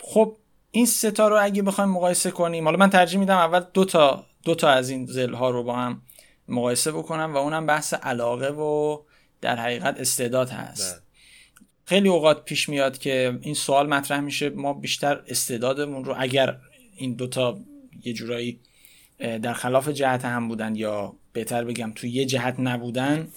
خب 0.00 0.36
این 0.70 0.86
ستا 0.86 1.28
رو 1.28 1.42
اگه 1.42 1.62
بخوایم 1.62 1.90
مقایسه 1.90 2.30
کنیم 2.30 2.64
حالا 2.64 2.76
من 2.76 2.90
ترجیح 2.90 3.20
میدم 3.20 3.36
اول 3.36 3.64
دو 3.74 3.84
تا 3.84 4.26
دو 4.44 4.54
تا 4.54 4.68
از 4.68 4.90
این 4.90 5.06
زل 5.06 5.34
ها 5.34 5.50
رو 5.50 5.62
با 5.62 5.76
هم 5.76 6.02
مقایسه 6.48 6.92
بکنم 6.92 7.34
و 7.34 7.36
اونم 7.36 7.66
بحث 7.66 7.94
علاقه 7.94 8.48
و 8.48 8.98
در 9.42 9.56
حقیقت 9.56 10.00
استعداد 10.00 10.50
هست. 10.50 10.92
بله. 10.92 11.02
خیلی 11.84 12.08
اوقات 12.08 12.44
پیش 12.44 12.68
میاد 12.68 12.98
که 12.98 13.38
این 13.42 13.54
سوال 13.54 13.88
مطرح 13.88 14.20
میشه 14.20 14.50
ما 14.50 14.72
بیشتر 14.72 15.22
استعدادمون 15.28 16.04
رو 16.04 16.14
اگر 16.18 16.56
این 16.96 17.14
دوتا 17.14 17.58
یه 18.04 18.12
جورایی 18.12 18.60
در 19.18 19.52
خلاف 19.52 19.88
جهت 19.88 20.24
هم 20.24 20.48
بودن 20.48 20.76
یا 20.76 21.14
بهتر 21.32 21.64
بگم 21.64 21.92
توی 21.94 22.10
یه 22.10 22.24
جهت 22.24 22.54
نبودن 22.58 23.28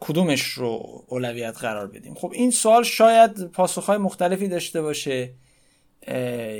کدومش 0.00 0.42
رو 0.42 1.04
اولویت 1.06 1.58
قرار 1.58 1.86
بدیم؟ 1.86 2.14
خب 2.14 2.32
این 2.34 2.50
سوال 2.50 2.82
شاید 2.82 3.44
پاسخهای 3.44 3.98
مختلفی 3.98 4.48
داشته 4.48 4.82
باشه 4.82 5.32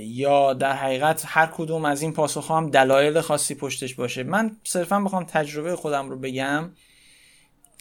یا 0.02 0.54
در 0.54 0.73
حقیقت 0.73 1.23
هر 1.26 1.47
کدوم 1.47 1.85
از 1.85 2.02
این 2.02 2.12
پاسخ 2.12 2.50
هم 2.50 2.71
دلایل 2.71 3.21
خاصی 3.21 3.54
پشتش 3.54 3.95
باشه. 3.95 4.23
من 4.23 4.57
صرفا 4.64 5.00
بخوام 5.00 5.25
تجربه 5.25 5.76
خودم 5.76 6.11
رو 6.11 6.19
بگم. 6.19 6.71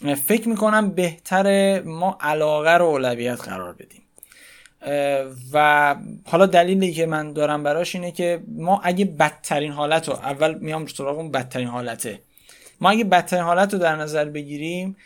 فکر 0.00 0.48
می‌کنم 0.48 0.90
بهتر 0.90 1.80
ما 1.82 2.18
علاقه 2.20 2.70
رو 2.70 2.84
اولویت 2.84 3.40
قرار 3.40 3.72
بدیم. 3.72 4.02
و 5.52 5.96
حالا 6.24 6.46
دلیلی 6.46 6.92
که 6.92 7.06
من 7.06 7.32
دارم 7.32 7.62
براش 7.62 7.94
اینه 7.94 8.12
که 8.12 8.42
ما 8.48 8.80
اگه 8.84 9.04
بدترین 9.04 9.72
حالت 9.72 10.08
رو 10.08 10.14
اول 10.14 10.54
میام 10.58 10.86
سراغ 10.86 11.18
اون 11.18 11.30
بدترین 11.30 11.68
حالته. 11.68 12.20
ما 12.80 12.90
اگه 12.90 13.04
بدترین 13.04 13.42
حالت 13.42 13.72
رو 13.72 13.78
در 13.78 13.96
نظر 13.96 14.24
بگیریم 14.24 14.96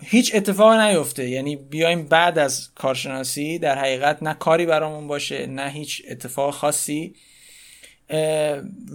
هیچ 0.00 0.34
اتفاق 0.34 0.72
نیفته. 0.72 1.28
یعنی 1.28 1.56
بیایم 1.56 2.02
بعد 2.02 2.38
از 2.38 2.74
کارشناسی 2.74 3.58
در 3.58 3.78
حقیقت 3.78 4.22
نه 4.22 4.34
کاری 4.34 4.66
برامون 4.66 5.06
باشه 5.06 5.46
نه 5.46 5.70
هیچ 5.70 6.02
اتفاق 6.10 6.54
خاصی. 6.54 7.14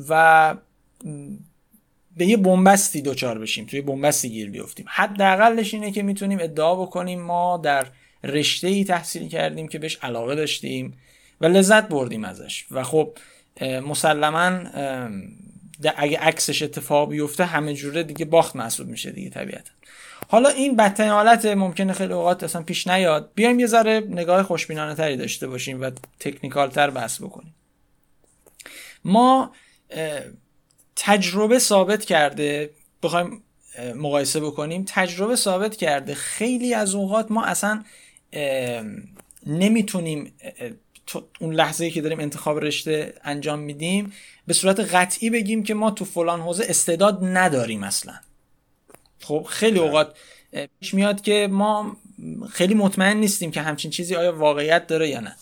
و 0.10 0.56
به 2.18 2.26
یه 2.26 2.38
بنبستی 2.38 3.02
دوچار 3.02 3.40
بشیم 3.40 3.66
توی 3.66 3.82
بنبستی 3.82 4.30
گیر 4.30 4.50
بیفتیم. 4.50 4.86
حداقلش 4.90 5.74
اینه 5.74 5.92
که 5.92 6.04
می‌تونیم 6.04 6.40
ادعا 6.42 6.76
بکنیم 6.76 7.22
ما 7.22 7.58
در 7.58 7.88
رشته 8.24 8.68
ای 8.68 8.84
تحصیل 8.84 9.30
کردیم 9.30 9.68
که 9.68 9.80
بهش 9.80 9.96
علاقه 10.02 10.36
داشتیم 10.36 10.98
و 11.42 11.46
لذت 11.46 11.88
بردیم 11.88 12.24
ازش. 12.24 12.66
و 12.72 12.84
خب 12.84 13.18
مسلما 13.62 14.60
اگه 15.96 16.20
عکسش 16.20 16.62
اتفاق 16.62 17.10
بیفته 17.10 17.46
همه 17.46 17.74
جوره 17.74 18.04
دیگه 18.04 18.26
باخت 18.26 18.56
محسوب 18.56 18.88
میشه 18.88 19.12
دیگه 19.12 19.30
طبیعتا. 19.30 19.72
حالا 20.28 20.50
این 20.50 20.76
بدترین 20.76 21.12
حالت 21.12 21.46
ممکنه 21.46 21.94
خیلی 21.94 22.14
اوقات 22.14 22.44
اصلا 22.44 22.62
پیش 22.62 22.88
نیاد. 22.88 23.32
بیایم 23.36 23.60
یه 23.60 23.68
ذره 23.68 24.00
نگاه 24.00 24.44
خوشبینانه 24.44 24.96
تری 24.96 25.18
داشته 25.18 25.48
باشیم 25.48 25.82
و 25.82 25.92
تکنیکال 26.20 26.70
تر 26.70 26.90
بحث 26.90 27.22
بکنیم. 27.22 27.56
ما 29.04 29.52
تجربه 31.02 31.60
ثابت 31.60 32.06
کرده 32.06 32.70
بخوایم 33.04 33.44
مقایسه 33.96 34.40
بکنیم 34.40 34.86
تجربه 34.88 35.36
ثابت 35.36 35.76
کرده. 35.76 36.16
خیلی 36.16 36.74
از 36.74 36.96
اوقات 36.96 37.32
ما 37.32 37.46
اصلا 37.46 37.84
نمی‌تونیم 39.46 40.34
اون 41.40 41.54
لحظه 41.54 41.90
که 41.92 42.02
داریم 42.02 42.20
انتخاب 42.20 42.60
رشته 42.60 43.14
انجام 43.24 43.60
میدیم 43.60 44.14
به 44.48 44.54
صورت 44.54 44.80
قطعی 44.80 45.30
بگیم 45.30 45.64
که 45.64 45.74
ما 45.74 45.92
تو 45.92 46.06
فلان 46.06 46.42
حوزه 46.42 46.66
استعداد 46.70 47.20
نداریم 47.24 47.84
اصلا. 47.84 48.14
خب 49.20 49.46
خیلی 49.50 49.80
اوقات 49.80 50.16
پیش 50.80 50.94
میاد 50.94 51.22
که 51.22 51.48
ما 51.52 51.98
خیلی 52.52 52.74
مطمئن 52.74 53.18
نیستیم 53.18 53.52
که 53.52 53.62
همچین 53.62 53.92
چیزی 53.92 54.16
آیا 54.16 54.36
واقعیت 54.38 54.88
داره 54.88 55.10
یا 55.10 55.20
نه. 55.20 55.36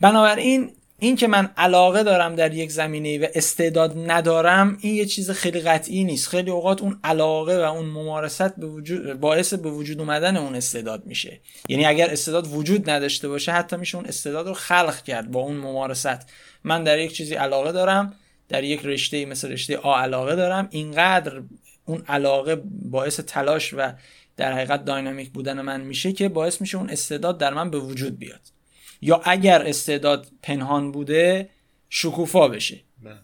بنابراین 0.00 0.72
این 1.00 1.16
که 1.16 1.28
من 1.28 1.50
علاقه 1.56 2.02
دارم 2.02 2.34
در 2.34 2.54
یک 2.54 2.70
زمینه 2.70 3.18
و 3.18 3.26
استعداد 3.34 4.10
ندارم 4.10 4.78
این 4.80 4.94
یه 4.94 5.06
چیز 5.06 5.30
خیلی 5.30 5.60
قطعی 5.60 6.04
نیست. 6.04 6.28
خیلی 6.28 6.50
اوقات 6.50 6.82
اون 6.82 7.00
علاقه 7.04 7.58
و 7.58 7.60
اون 7.60 7.86
ممارست 7.86 8.56
به 8.56 8.66
وجود 8.66 9.20
باعث 9.20 9.54
به 9.54 9.70
وجود 9.70 10.00
اومدن 10.00 10.36
اون 10.36 10.54
استعداد 10.54 11.06
میشه. 11.06 11.40
یعنی 11.68 11.84
اگر 11.84 12.10
استعداد 12.10 12.54
وجود 12.54 12.90
نداشته 12.90 13.28
باشه 13.28 13.52
حتی 13.52 13.76
میشه 13.76 13.96
اون 13.96 14.06
استعداد 14.06 14.48
رو 14.48 14.54
خلق 14.54 15.02
کرد 15.02 15.30
با 15.30 15.40
اون 15.40 15.56
ممارست. 15.56 16.18
من 16.64 16.84
در 16.84 16.98
یک 16.98 17.12
چیزی 17.12 17.34
علاقه 17.34 17.72
دارم 17.72 18.14
در 18.48 18.64
یک 18.64 18.80
رشته 18.84 19.26
مثل 19.26 19.52
رشته 19.52 19.76
آ 19.76 20.00
علاقه 20.00 20.36
دارم. 20.36 20.68
اینقدر 20.70 21.42
اون 21.84 22.02
علاقه 22.08 22.62
باعث 22.90 23.20
تلاش 23.20 23.74
و 23.74 23.92
در 24.36 24.52
حقیقت 24.52 24.84
داینامیک 24.84 25.30
بودن 25.30 25.60
من 25.60 25.80
میشه 25.80 26.12
که 26.12 26.28
باعث 26.28 26.60
میشه 26.60 26.78
اون 26.78 26.90
استعداد 26.90 27.38
در 27.38 27.54
من 27.54 27.70
به 27.70 27.78
وجود 27.78 28.18
بیاد. 28.18 28.59
یا 29.02 29.20
اگر 29.24 29.66
استعداد 29.66 30.26
پنهان 30.42 30.92
بوده 30.92 31.48
شکوفا 31.88 32.48
بشه. 32.48 32.80
بله. 33.02 33.18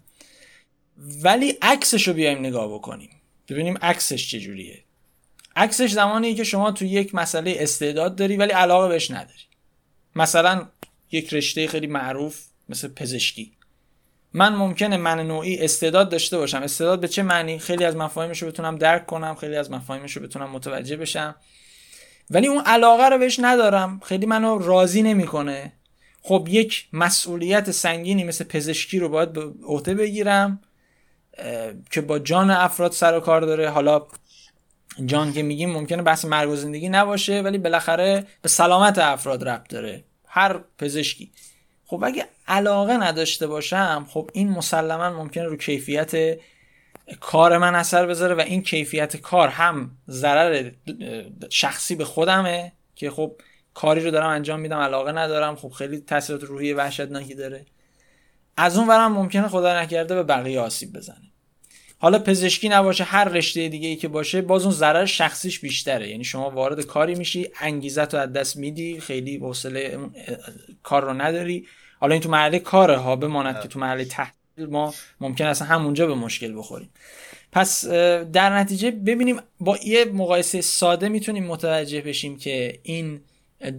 ولی 1.23 1.59
عکسش 1.63 2.09
رو 2.09 2.15
بیایم 2.15 2.39
نگاه 2.39 2.75
بکنیم. 2.75 3.11
ببینیم 3.49 3.79
عکسش 3.83 4.31
چجوریه. 4.31 4.83
عکسش 5.57 5.91
زمانی 5.91 6.35
که 6.35 6.45
شما 6.45 6.71
تو 6.71 6.85
یک 6.85 7.15
مسئله 7.15 7.57
استعداد 7.59 8.17
داری 8.17 8.37
ولی 8.37 8.53
علاقه 8.53 8.89
بهش 8.89 9.11
نداری. 9.11 9.43
مثلا 10.17 10.67
یک 11.13 11.35
رشته 11.35 11.67
خیلی 11.67 11.87
معروف 11.87 12.45
مثل 12.69 12.89
پزشکی. 12.89 13.53
من 14.33 14.55
ممکنه 14.55 14.97
من 14.97 15.27
نوعی 15.27 15.65
استعداد 15.65 16.11
داشته 16.11 16.39
باشم. 16.39 16.63
استعداد 16.63 17.01
به 17.01 17.09
چه 17.09 17.23
معنی؟ 17.23 17.59
خیلی 17.59 17.85
از 17.85 17.97
مفاهیمش 17.97 18.43
رو 18.43 18.49
بتونم 18.49 18.77
درک 18.77 19.07
کنم 19.07 19.35
خیلی 19.35 19.57
از 19.57 19.71
مفاهیمش 19.71 20.13
رو 20.13 20.23
بتونم 20.23 20.51
متوجه 20.51 20.97
بشم. 20.97 21.35
ولی 22.31 22.47
اون 22.47 22.63
علاقه 22.65 23.09
رو 23.09 23.19
بهش 23.19 23.41
ندارم. 23.43 24.01
خیلی 24.05 24.27
منو 24.27 24.59
راضی 24.59 25.03
نمی‌کنه. 25.03 25.73
خب 26.23 26.49
یک 26.51 26.89
مسئولیت 26.93 27.71
سنگینی 27.71 28.25
مثل 28.25 28.45
پزشکی 28.45 28.99
رو 28.99 29.09
باید 29.09 29.33
به 29.33 29.45
عهده 29.67 29.95
بگیرم 29.95 30.61
که 31.91 32.01
با 32.01 32.19
جان 32.19 32.51
افراد 32.51 32.93
سر 32.93 33.17
و 33.17 33.21
کار 33.21 33.41
داره. 33.41 33.71
حالا 33.71 34.07
جان 35.07 35.33
که 35.33 35.43
میگیم 35.43 35.71
ممکنه 35.71 36.03
بحث 36.03 36.25
مرگ 36.25 36.51
و 36.51 36.57
زندگی 36.57 36.89
نباشه 36.89 37.41
ولی 37.41 37.59
بالاخره 37.59 38.27
به 38.43 38.49
سلامت 38.49 38.99
افراد 38.99 39.49
ربط 39.49 39.69
داره. 39.69 40.05
هر 40.27 40.61
پزشکی. 40.79 41.31
خب 41.87 42.05
اگه 42.05 42.27
علاقه 42.49 42.97
نداشته 42.97 43.47
باشم 43.47 44.07
خب 44.11 44.31
این 44.33 44.51
مسلما 44.51 45.11
ممکنه 45.11 45.45
رو 45.45 45.57
کیفیت 45.57 46.39
کار 47.21 47.59
من 47.59 47.75
اثر 47.75 48.07
بذاره 48.07 48.35
و 48.35 48.41
این 48.41 48.63
کیفیت 48.63 49.17
کار 49.17 49.49
هم 49.49 49.91
ضرر 50.09 50.71
شخصی 51.51 51.95
به 51.95 52.05
خودمه 52.05 52.73
که 52.95 53.11
خب 53.11 53.41
کاری 53.75 54.01
رو 54.01 54.11
دارم 54.11 54.31
انجام 54.31 54.61
میدم 54.61 54.79
علاقه 54.79 55.13
ندارم 55.13 55.57
خب 55.57 55.69
خیلی 55.69 56.01
تاثیرات 56.01 56.45
روحی 56.45 56.73
وحشتناکی 56.73 57.35
داره. 57.35 57.67
از 58.57 58.79
اون 58.79 58.89
ورم 58.89 59.13
ممکنه 59.13 59.49
خدا 59.49 59.81
نکرده 59.81 60.15
به 60.15 60.23
بقیه 60.23 60.61
آسیب 60.61 60.93
بزنه. 60.93 61.33
حالا 61.99 62.19
پزشکی 62.19 62.69
نباشه 62.69 63.05
هر 63.05 63.25
رشته 63.25 63.69
دیگه 63.69 63.89
ای 63.89 63.97
که 63.97 64.09
باشه 64.09 64.43
باز 64.43 64.63
اون 64.63 64.73
ضرر 64.73 65.05
شخصیش 65.05 65.61
بیشتره. 65.61 66.09
یعنی 66.09 66.25
شما 66.25 66.51
وارد 66.51 66.81
کاری 66.81 67.15
میشی 67.15 67.49
انگیزه 67.61 68.05
رو 68.05 68.19
از 68.19 68.33
دست 68.33 68.57
میدی 68.57 69.01
خیلی 69.01 69.37
حوصله 69.37 69.99
کار 70.83 71.05
رو 71.05 71.15
نداری. 71.15 71.67
حالا 72.01 72.13
این 72.13 72.23
تو 72.23 72.31
محله 72.31 72.59
کاره 72.59 72.97
ها 72.97 73.17
بماند 73.17 73.61
که 73.61 73.69
تو 73.69 73.79
محله 73.79 74.05
تحصیل 74.05 74.35
ما 74.59 74.95
ممکن 75.21 75.47
اصلا 75.47 75.69
همونجا 75.69 76.07
به 76.07 76.15
مشکل 76.15 76.59
بخوریم. 76.59 76.91
پس 77.53 77.85
در 78.33 78.59
نتیجه 78.59 78.91
ببینیم 78.91 79.41
با 79.61 79.79
یه 79.85 80.05
مقایسه 80.05 80.61
ساده 80.61 81.09
می‌تونیم 81.09 81.47
متوجه 81.47 82.01
بشیم 82.01 82.39
که 82.39 82.81
این 82.83 83.21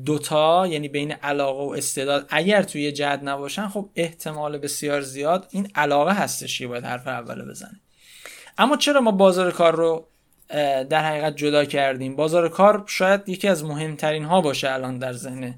دوتا 0.05 0.67
یعنی 0.67 0.87
بین 0.87 1.11
علاقه 1.11 1.63
و 1.63 1.69
استعداد 1.77 2.25
اگر 2.29 2.63
توی 2.63 2.91
جد 2.91 3.19
نباشن 3.23 3.67
خب 3.67 3.89
احتمال 3.95 4.57
بسیار 4.57 5.01
زیاد 5.01 5.47
این 5.51 5.71
علاقه 5.75 6.13
هستش 6.13 6.59
که 6.59 6.67
باید 6.67 6.83
حرف 6.83 7.07
اول 7.07 7.49
بزنه 7.49 7.79
اما 8.57 8.77
چرا 8.77 9.01
ما 9.01 9.11
بازار 9.11 9.51
کار 9.51 9.75
رو 9.75 10.07
در 10.89 11.05
حقیقت 11.05 11.35
جدا 11.35 11.65
کردیم؟ 11.65 12.15
بازار 12.15 12.49
کار 12.49 12.83
شاید 12.87 13.29
یکی 13.29 13.47
از 13.47 13.63
مهمترین 13.63 14.23
ها 14.23 14.41
باشه 14.41 14.71
الان 14.71 14.97
در 14.97 15.13
ذهن 15.13 15.55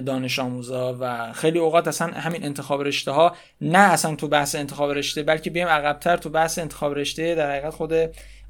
دانش 0.00 0.38
آموزا 0.38 0.96
و 1.00 1.32
خیلی 1.32 1.58
اوقات 1.58 1.88
اصلا 1.88 2.06
همین 2.06 2.44
انتخاب 2.44 2.82
رشته 2.82 3.10
ها 3.10 3.36
نه 3.60 3.78
اصلا 3.78 4.14
تو 4.14 4.28
بحث 4.28 4.54
انتخاب 4.54 4.90
رشته 4.90 5.22
بلکه 5.22 5.50
بیایم 5.50 5.68
عقبتر 5.68 6.16
تو 6.16 6.30
بحث 6.30 6.58
انتخاب 6.58 6.94
رشته 6.94 7.34
در 7.34 7.50
حقیقت 7.50 7.70
خود 7.70 7.92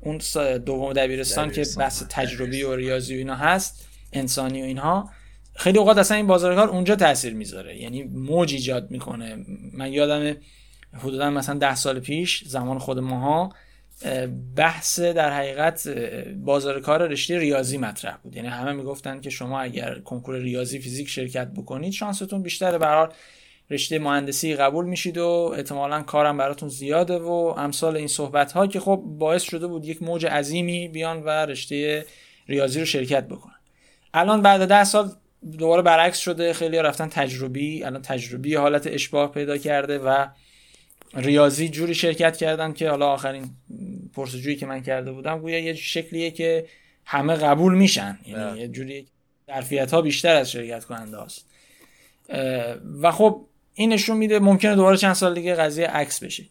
اون 0.01 0.21
دوم 0.59 0.93
دبیرستان, 0.93 1.51
که 1.51 1.67
بحث 1.79 2.03
تجربی 2.09 2.63
و 2.63 2.77
ریاضی 2.77 3.15
و 3.15 3.19
اینا 3.19 3.35
هست 3.35 3.89
انسانی 4.13 4.63
و 4.63 4.65
اینها. 4.65 5.11
خیلی 5.57 5.79
اوقات 5.79 5.99
اصلا 5.99 6.17
این 6.17 6.27
بازار 6.27 6.55
کار 6.55 6.69
اونجا 6.69 6.97
تاثیر 6.97 7.35
می‌ذاره 7.35 7.77
یعنی 7.77 8.03
موج 8.03 8.53
ایجاد 8.53 8.91
می‌کنه. 8.91 9.37
من 9.73 9.93
یادم 9.93 10.37
حدودا 10.93 11.31
مثلا 11.31 11.59
ده 11.59 11.75
سال 11.75 12.01
پیش 12.01 12.45
زمان 12.45 12.79
خود 12.79 12.99
ماها 12.99 13.53
بحث 14.57 15.01
در 15.01 15.31
حقیقت 15.31 15.89
بازار 16.37 16.81
کار 16.81 17.07
رشته 17.07 17.39
ریاضی 17.39 17.79
مطرح 17.79 18.17
بود. 18.17 18.37
یعنی 18.37 18.49
همه 18.49 18.73
می‌گفتن 18.73 19.21
که 19.21 19.31
شما 19.31 19.61
اگر 19.61 19.99
کنکور 19.99 20.37
ریاضی 20.37 20.79
فیزیک 20.79 21.09
شرکت 21.09 21.49
بکنید 21.49 21.93
شانستون 21.93 22.43
بیشتره 22.43 22.79
برای 22.79 23.09
رشته 23.71 23.99
مهندسی 23.99 24.55
قبول 24.55 24.85
میشید 24.85 25.19
و 25.19 25.53
احتمالا 25.57 26.03
کارم 26.03 26.37
براتون 26.37 26.69
زیاده 26.69 27.19
و 27.19 27.55
امثال 27.57 27.97
این 27.97 28.07
صحبت 28.07 28.53
ها 28.53 28.67
که 28.67 28.81
خب 28.81 29.03
باعث 29.07 29.43
شده 29.43 29.67
بود 29.67 29.85
یک 29.85 30.03
موج 30.03 30.27
عظیمی 30.27 30.89
بیان 30.89 31.23
و 31.23 31.29
رشته 31.29 32.05
ریاضی 32.49 32.81
رو 32.81 32.87
شرکت 32.87 33.29
بکنن. 33.29 33.53
الان 34.15 34.43
بعد 34.43 34.69
ده 34.69 34.85
سال 34.85 35.11
دوباره 35.59 35.83
برعکس 35.83 36.19
شده. 36.19 36.53
خیلی 36.53 36.79
رفتن 36.79 37.09
تجربی 37.09 37.85
الان 37.85 38.03
تجربی 38.03 38.55
حالت 38.55 38.87
اشباه 38.87 39.33
پیدا 39.33 39.59
کرده 39.59 39.99
و 39.99 40.27
ریاضی 41.15 41.69
جوری 41.69 41.95
شرکت 41.95 42.37
کردن 42.37 42.73
که 42.73 42.91
حالا 42.91 43.09
آخرین 43.09 43.51
پرسجویی 44.15 44.57
که 44.57 44.67
من 44.67 44.83
کرده 44.83 45.13
بودم 45.13 45.39
گویا 45.39 45.59
یه 45.59 45.75
شکلیه 45.75 46.31
که 46.31 46.67
همه 47.05 47.35
قبول 47.35 47.75
میشن. 47.75 48.19
یعنی 48.27 48.45
بله. 48.45 48.61
یه 48.61 48.69
جوری 48.69 49.07
ظرفیت 49.47 49.95
ها 49.95 50.03
بیشتر 50.03 50.37
از 50.37 50.51
شرکت 50.51 50.85
کننده 50.85 51.23
هست 51.23 51.47
و 53.01 53.13
خب 53.13 53.47
این 53.75 53.93
نشون 53.93 54.17
میده 54.17 54.39
ممکنه 54.39 54.75
دوباره 54.75 54.97
چند 54.97 55.15
سال 55.15 55.35
دیگه 55.35 55.55
قضیه 55.55 55.87
عکس 55.87 56.25
بشه. 56.25 56.45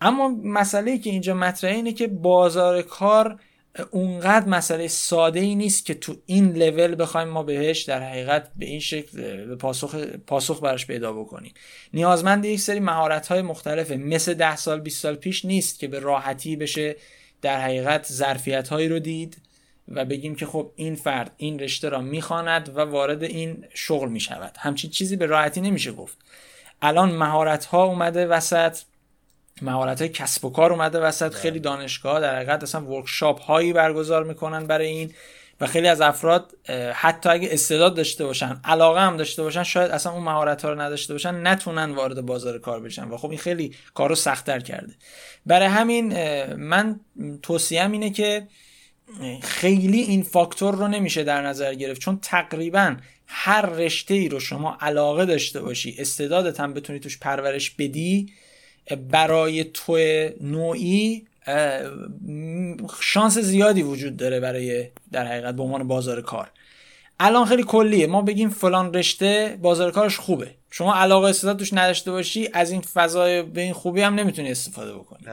اما 0.00 0.28
مسئله 0.28 0.98
که 0.98 1.10
اینجا 1.10 1.34
مطرحه 1.34 1.74
اینه 1.74 1.92
که 1.92 2.06
بازار 2.06 2.82
کار 2.82 3.40
اونقدر 3.90 4.48
مسئله 4.48 4.88
ساده 4.88 5.40
ای 5.40 5.54
نیست 5.54 5.86
که 5.86 5.94
تو 5.94 6.16
این 6.26 6.52
لول 6.52 7.02
بخوایم 7.02 7.28
ما 7.28 7.42
بهش 7.42 7.82
در 7.82 8.02
حقیقت 8.02 8.50
به 8.56 8.66
این 8.66 8.80
شکل 8.80 9.46
به 9.46 9.56
پاسخ 9.56 9.94
پاسخ 10.26 10.62
براش 10.62 10.86
پیدا 10.86 11.12
بکنیم. 11.12 11.52
نیازمند 11.94 12.44
یک 12.44 12.60
سری 12.60 12.80
مهارت 12.80 13.26
های 13.26 13.42
مختلفه. 13.42 13.96
مثل 13.96 14.34
ده 14.34 14.56
سال 14.56 14.80
20 14.80 15.02
سال 15.02 15.14
پیش 15.14 15.44
نیست 15.44 15.78
که 15.78 15.88
به 15.88 15.98
راحتی 15.98 16.56
بشه 16.56 16.96
در 17.42 17.60
حقیقت 17.60 18.06
ظرفیت 18.12 18.68
هایی 18.68 18.88
رو 18.88 18.98
دید 18.98 19.36
و 19.88 20.04
بگیم 20.04 20.34
که 20.34 20.46
خب 20.46 20.72
این 20.76 20.94
فرد 20.94 21.30
این 21.36 21.58
رشته 21.58 21.88
را 21.88 22.00
می‌خواند 22.00 22.68
و 22.76 22.80
وارد 22.80 23.22
این 23.22 23.64
شغل 23.74 24.08
می‌شود. 24.08 24.56
همچین 24.58 24.90
چیزی 24.90 25.16
به 25.16 25.26
راحتی 25.26 25.60
نمیشه 25.60 25.92
گفت. 25.92 26.18
الان 26.82 27.10
مهارت 27.10 27.64
ها 27.64 27.84
اومده 27.84 28.26
وسط. 28.26 28.78
مهارت 29.62 30.00
های 30.00 30.08
کسب 30.10 30.44
و 30.44 30.50
کار 30.50 30.72
اومده 30.72 30.98
وسط. 30.98 31.30
بله. 31.30 31.40
خیلی 31.40 31.60
دانشگاه 31.60 32.20
در 32.20 32.36
حقیقت 32.36 32.62
اصلا 32.62 32.84
ورکشاپ 32.84 33.40
هایی 33.40 33.72
برگزار 33.72 34.24
می‌کنن 34.24 34.66
برای 34.66 34.86
این 34.86 35.14
و 35.60 35.66
خیلی 35.66 35.88
از 35.88 36.00
افراد 36.00 36.54
حتی 36.94 37.28
اگه 37.28 37.48
استعداد 37.52 37.94
داشته 37.96 38.24
باشن 38.24 38.60
علاقه 38.64 39.00
هم 39.00 39.16
داشته 39.16 39.42
باشن 39.42 39.62
شاید 39.62 39.90
اصلا 39.90 40.12
اون 40.12 40.22
مهارت 40.22 40.64
ها 40.64 40.70
رو 40.70 40.80
نداشته 40.80 41.14
باشن 41.14 41.46
نتونن 41.46 41.90
وارد 41.90 42.20
بازار 42.20 42.58
کار 42.58 42.80
بشن 42.80 43.08
و 43.08 43.16
خب 43.16 43.30
این 43.30 43.38
خیلی 43.38 43.74
کارو 43.94 44.14
سختتر 44.14 44.60
کرده. 44.60 44.94
برای 45.46 45.68
همین 45.68 46.12
من 46.54 47.00
توصیم 47.42 47.92
اینه 47.92 48.10
که 48.10 48.46
خیلی 49.42 50.00
این 50.00 50.22
فاکتور 50.22 50.74
رو 50.74 50.88
نمیشه 50.88 51.24
در 51.24 51.42
نظر 51.42 51.74
گرفت. 51.74 52.00
چون 52.00 52.18
تقریبا 52.22 52.96
هر 53.26 53.66
رشته 53.66 54.14
ای 54.14 54.28
رو 54.28 54.40
شما 54.40 54.78
علاقه 54.80 55.26
داشته 55.26 55.60
باشی 55.60 55.96
استعدادت 55.98 56.60
هم 56.60 56.74
بتونی 56.74 57.00
توش 57.00 57.18
پرورش 57.18 57.70
بدی 57.70 58.32
برای 58.96 59.64
تو 59.64 59.98
نوعی 60.40 61.26
شانس 63.00 63.38
زیادی 63.38 63.82
وجود 63.82 64.16
داره 64.16 64.40
برای 64.40 64.88
در 65.12 65.26
حقیقت 65.26 65.54
به 65.54 65.62
عنوان 65.62 65.88
بازار 65.88 66.22
کار. 66.22 66.50
الان 67.20 67.46
خیلی 67.46 67.62
کلیه. 67.62 68.06
ما 68.06 68.22
بگیم 68.22 68.50
فلان 68.50 68.94
رشته 68.94 69.58
بازار 69.62 69.90
کارش 69.90 70.16
خوبه. 70.16 70.50
شما 70.70 70.94
علاقه 70.94 71.28
استعداد 71.28 71.58
توش 71.58 71.72
نداشته 71.72 72.10
باشی 72.10 72.48
از 72.52 72.70
این 72.70 72.80
فضای 72.80 73.42
به 73.42 73.60
این 73.60 73.72
خوبی 73.72 74.00
هم 74.00 74.14
نمی‌تونی 74.14 74.50
استفاده 74.50 74.94
بکنی. 74.94 75.26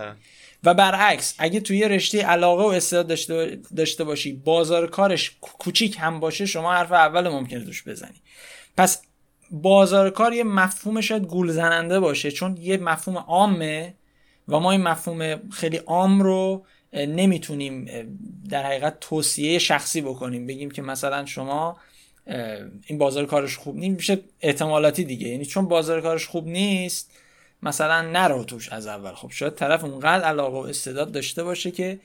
و 0.63 0.73
برعکس 0.73 1.35
اگه 1.37 1.59
توی 1.59 1.87
رشته 1.87 2.21
علاقه 2.21 2.63
و 2.63 2.67
استعداد 2.67 3.07
داشته, 3.07 3.59
داشته 3.75 4.03
باشی 4.03 4.33
بازار 4.33 4.87
کارش 4.87 5.31
کوچیک 5.41 5.97
هم 5.99 6.19
باشه 6.19 6.45
شما 6.45 6.73
حرف 6.73 6.91
اول 6.91 7.29
ممکنه 7.29 7.65
توش 7.65 7.83
بزنی. 7.83 8.21
پس 8.77 9.01
بازار 9.51 10.09
کار 10.09 10.33
یه 10.33 10.43
مفهوم 10.43 11.01
شاید 11.01 11.23
گول 11.23 11.51
زننده 11.51 11.99
باشه 11.99 12.31
چون 12.31 12.57
یه 12.57 12.77
مفهوم 12.77 13.17
عامه 13.17 13.93
و 14.47 14.59
ما 14.59 14.71
این 14.71 14.81
مفهوم 14.81 15.49
خیلی 15.49 15.77
عام 15.77 16.21
رو 16.21 16.65
نمی‌تونیم 16.93 17.85
در 18.49 18.65
حقیقت 18.65 18.99
توصیه 18.99 19.59
شخصی 19.59 20.01
بکنیم. 20.01 20.47
بگیم 20.47 20.71
که 20.71 20.81
مثلا 20.81 21.25
شما 21.25 21.77
این 22.87 22.97
بازار 22.97 23.25
کارش 23.25 23.57
خوب 23.57 23.75
نیست 23.75 23.95
میشه 23.95 24.19
احتمالاتی 24.41 25.03
دیگه. 25.03 25.27
یعنی 25.27 25.45
چون 25.45 25.67
بازار 25.67 26.01
کارش 26.01 26.27
خوب 26.27 26.47
نیست 26.47 27.11
مثلا 27.63 28.01
نرو 28.01 28.43
توش 28.43 28.69
از 28.69 28.87
اول. 28.87 29.13
خب 29.13 29.31
شاید 29.31 29.55
طرف 29.55 29.83
اونقدر 29.83 30.23
علاقه 30.23 30.57
و 30.57 30.61
استعداد 30.61 31.11
داشته 31.11 31.43
باشه 31.43 31.71
که 31.71 31.99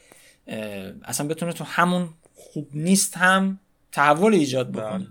اصلا 1.04 1.28
بتونه 1.28 1.52
تو 1.52 1.64
همون 1.64 2.08
خوب 2.34 2.68
نیست 2.74 3.16
هم 3.16 3.58
تحول 3.92 4.34
ایجاد 4.34 4.72
بکنه. 4.72 4.98
بله. 4.98 5.06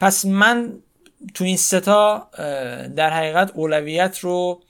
پس 0.00 0.24
من 0.24 0.72
تو 1.34 1.44
این 1.44 1.56
ستا 1.56 2.30
در 2.96 3.10
حقیقت 3.10 3.50
اولویت 3.54 4.18
رو 4.18 4.62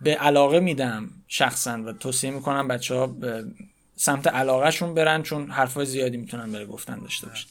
به 0.00 0.14
علاقه 0.20 0.60
میدم 0.60 1.10
شخصا 1.28 1.82
و 1.82 1.92
توصیه 1.92 2.30
می‌کنم 2.30 2.68
بچه 2.68 2.94
ها 2.94 3.16
سمت 3.96 4.26
علاقهشون 4.26 4.94
برن 4.94 5.22
چون 5.22 5.50
حرفای 5.50 5.86
زیادی 5.86 6.16
می‌تونن 6.16 6.52
بره 6.52 6.66
گفتن 6.66 6.98
داشته 6.98 7.26
باشن. 7.26 7.48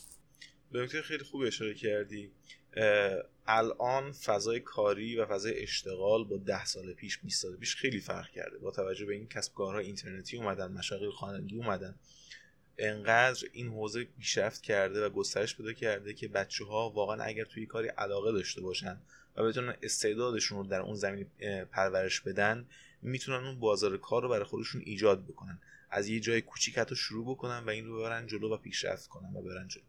به 0.72 0.88
خیلی 0.88 1.24
خوب 1.24 1.42
اشاره 1.42 1.74
کردی. 1.74 2.32
الان 3.48 4.12
فضای 4.12 4.60
کاری 4.60 5.18
و 5.18 5.26
فضای 5.26 5.64
اشتغال 5.64 6.24
با 6.24 6.38
ده 6.38 6.66
سال 6.66 6.94
پیش 6.94 7.20
20 7.24 7.42
سال 7.42 7.56
پیش 7.56 7.76
خیلی 7.76 8.00
فرق 8.00 8.30
کرده. 8.30 8.58
با 8.58 8.72
توجه 8.72 9.06
به 9.06 9.14
این 9.14 9.28
کسب 9.28 9.54
کارها 9.54 9.80
اینترنتی 9.80 10.38
اومدن 10.38 10.72
مشاغل 10.72 11.12
خانگی 11.12 11.56
اومدن. 11.56 11.96
انقدر 12.78 13.48
این 13.54 13.70
حوزه 13.70 14.04
پیشرفت 14.04 14.62
کرده 14.62 15.06
و 15.06 15.10
گسترش 15.10 15.58
پیدا 15.58 15.74
کرده 15.74 16.14
که 16.14 16.28
بچه 16.28 16.66
ها 16.66 16.90
واقعا 16.90 17.24
اگر 17.24 17.46
توی 17.46 17.66
کاری 17.66 17.88
علاقه 17.88 18.32
داشته 18.32 18.62
باشن 18.62 18.98
و 19.36 19.44
بتونن 19.44 19.76
استعدادشون 19.82 20.58
رو 20.58 20.64
در 20.64 20.82
اون 20.82 20.96
زمین 20.96 21.26
پرورش 21.72 22.22
بدن 22.22 22.66
می‌تونن 23.02 23.46
اون 23.46 23.60
بازار 23.60 23.98
کار 23.98 24.22
رو 24.22 24.30
برای 24.30 24.44
خودشون 24.44 24.82
ایجاد 24.86 25.26
بکنن. 25.26 25.60
از 25.90 26.08
یه 26.08 26.20
جای 26.20 26.42
کوچیک 26.42 26.78
حتی 26.78 26.96
شروع 26.96 27.26
بکنن 27.26 27.60
و 27.60 27.70
این 27.70 27.86
رو 27.86 28.00
ببرن 28.00 28.28
جلو 28.28 28.54
و 28.54 28.58
پیشرفت 28.58 29.08
کنن 29.08 29.36
و 29.36 29.42
برن 29.42 29.68
جلو. 29.68 29.84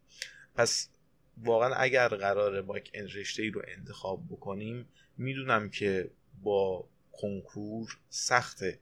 پس 0.55 0.89
واقعا 1.37 1.75
اگر 1.75 2.07
قراره 2.07 2.61
با 2.61 2.77
یک 2.77 2.95
رشته 2.95 3.43
ای 3.43 3.49
رو 3.49 3.61
انتخاب 3.67 4.27
بکنیم 4.29 4.87
می‌دونم 5.17 5.69
که 5.69 6.11
با 6.43 6.89
کنکور 7.11 7.97
سخته. 8.09 8.79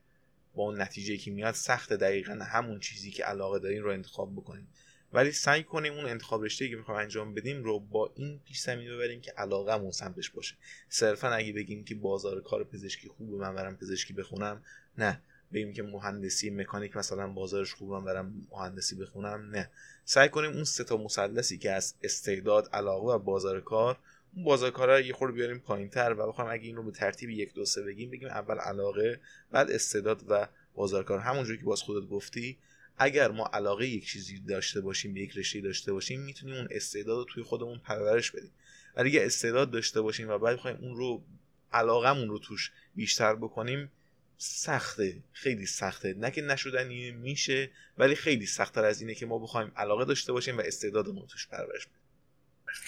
با 0.55 0.63
اون 0.63 0.81
نتیجه 0.81 1.17
که 1.17 1.31
میاد 1.31 1.53
سخت 1.53 1.93
دقیقا 1.93 2.33
همون 2.33 2.79
چیزی 2.79 3.11
که 3.11 3.23
علاقه 3.23 3.59
دارین 3.59 3.83
رو 3.83 3.91
انتخاب 3.91 4.33
بکنیم 4.35 4.67
ولی 5.13 5.31
سعی 5.31 5.63
کنیم 5.63 5.93
اون 5.93 6.05
انتخاب 6.05 6.43
رشته 6.43 6.69
که 6.69 6.75
می‌خوایم 6.75 6.99
انجام 6.99 7.33
بدیم 7.33 7.63
رو 7.63 7.79
با 7.79 8.11
این 8.15 8.39
پیش 8.45 8.59
زمینه 8.59 8.95
ببریم 8.95 9.21
که 9.21 9.31
علاقه 9.31 9.91
سمتش 9.91 10.29
باشه. 10.29 10.55
صرفا 10.89 11.27
اگه 11.29 11.53
بگیم 11.53 11.83
که 11.83 11.95
بازار 11.95 12.41
کار 12.41 12.63
پزشکی 12.63 13.07
خوبه 13.07 13.37
من 13.37 13.55
برم 13.55 13.77
پزشکی 13.77 14.13
بخونم 14.13 14.61
نه. 14.97 15.21
بگیم 15.53 15.73
که 15.73 15.83
مهندسی 15.83 16.49
مکانیک 16.49 16.97
مثلا 16.97 17.27
بازارش 17.27 17.73
خوبه 17.73 17.93
من 17.93 18.05
برم 18.05 18.47
مهندسی 18.51 18.95
بخونم 18.95 19.49
نه. 19.51 19.69
سعی 20.05 20.29
کنیم 20.29 20.51
اون 20.51 20.63
سه 20.63 20.83
تا 20.83 20.97
مثلثی 20.97 21.57
که 21.57 21.71
از 21.71 21.93
استعداد 22.03 22.69
علاقه 22.73 23.13
و 23.13 23.19
بازار 23.19 23.61
کار 23.61 23.97
اون 24.35 24.45
بازار 24.45 24.71
کارا 24.71 24.99
یه 24.99 25.13
خورده 25.13 25.33
بیاریم 25.33 25.59
پایینتر 25.59 26.15
و 26.17 26.27
بخوام 26.27 26.47
اگه 26.51 26.63
این 26.63 26.75
رو 26.75 26.83
به 26.83 26.91
ترتیب 26.91 27.29
یک 27.29 27.53
دو 27.53 27.65
سه 27.65 27.81
بگیم 27.81 28.11
بگیم 28.11 28.27
اول 28.27 28.57
علاقه 28.57 29.19
بعد 29.51 29.71
استعداد 29.71 30.23
و 30.27 30.47
بازار 30.75 31.03
کار 31.03 31.19
همونجوری 31.19 31.57
که 31.57 31.65
باز 31.65 31.81
خودت 31.81 32.07
گفتی 32.07 32.57
اگر 32.97 33.31
ما 33.31 33.49
علاقه 33.53 33.87
یک 33.87 34.05
چیزی 34.05 34.39
داشته 34.39 34.81
باشیم 34.81 35.13
به 35.13 35.19
یک 35.19 35.37
رشته 35.37 35.61
داشته 35.61 35.93
باشیم 35.93 36.21
می‌تونیم 36.21 36.55
اون 36.55 36.67
استعداد 36.71 37.17
رو 37.17 37.23
توی 37.23 37.43
خودمون 37.43 37.79
پرورش 37.79 38.31
بدیم. 38.31 38.51
ولی 38.95 39.09
اگه 39.09 39.25
استعداد 39.25 39.71
داشته 39.71 40.01
باشیم 40.01 40.29
و 40.29 40.37
بعد 40.37 40.57
بخوایم 40.57 40.77
اون 40.77 40.95
رو 40.95 41.23
علاقمون 41.71 42.29
رو 42.29 42.39
توش 42.39 42.71
بیشتر 42.95 43.35
بکنیم 43.35 43.91
سخته 44.37 45.23
خیلی 45.31 45.65
سخته. 45.65 46.13
نه 46.13 46.31
که 46.31 47.13
میشه 47.15 47.71
ولی 47.97 48.15
خیلی 48.15 48.45
سختتر 48.45 48.85
از 48.85 49.01
اینه 49.01 49.15
که 49.15 49.25
ما 49.25 49.39
بخوایم 49.39 49.71
علاقه 49.75 50.05
داشته 50.05 50.31
باشیم 50.31 50.57
و 50.57 50.61
استعدادمون 50.61 51.27
توش 51.27 51.47
پرورش 51.47 51.85
بدیم. 51.85 52.02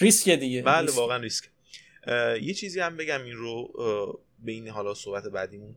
ریسک 0.00 0.28
دیگه 0.30 0.62
بله 0.62 0.92
واقعا 0.92 1.16
ریسک. 1.16 1.44
یه 2.42 2.54
چیزی 2.54 2.80
هم 2.80 2.96
بگم 2.96 3.22
این 3.22 3.36
رو 3.36 3.72
به 4.38 4.52
این 4.52 4.68
حالا 4.68 4.94
صحبت 4.94 5.24
بعدیمون. 5.24 5.76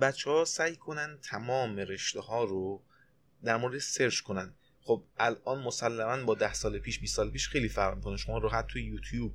بچه 0.00 0.30
ها 0.30 0.44
سعی 0.44 0.76
کنن 0.76 1.18
تمام 1.22 1.76
رشته 1.76 2.20
ها 2.20 2.44
رو 2.44 2.82
در 3.44 3.56
مورد 3.56 3.78
search 3.78 4.20
کنن. 4.20 4.54
خب 4.80 5.04
الان 5.18 5.62
مسلما 5.62 6.24
با 6.24 6.34
ده 6.34 6.52
سال 6.52 6.78
پیش 6.78 6.98
20 6.98 7.16
سال 7.16 7.30
پیش 7.30 7.48
خیلی 7.48 7.68
فرق 7.68 7.96
می‌کنه. 7.96 8.16
شما 8.16 8.38
راحت 8.38 8.66
توی 8.66 8.82
یوتیوب 8.82 9.32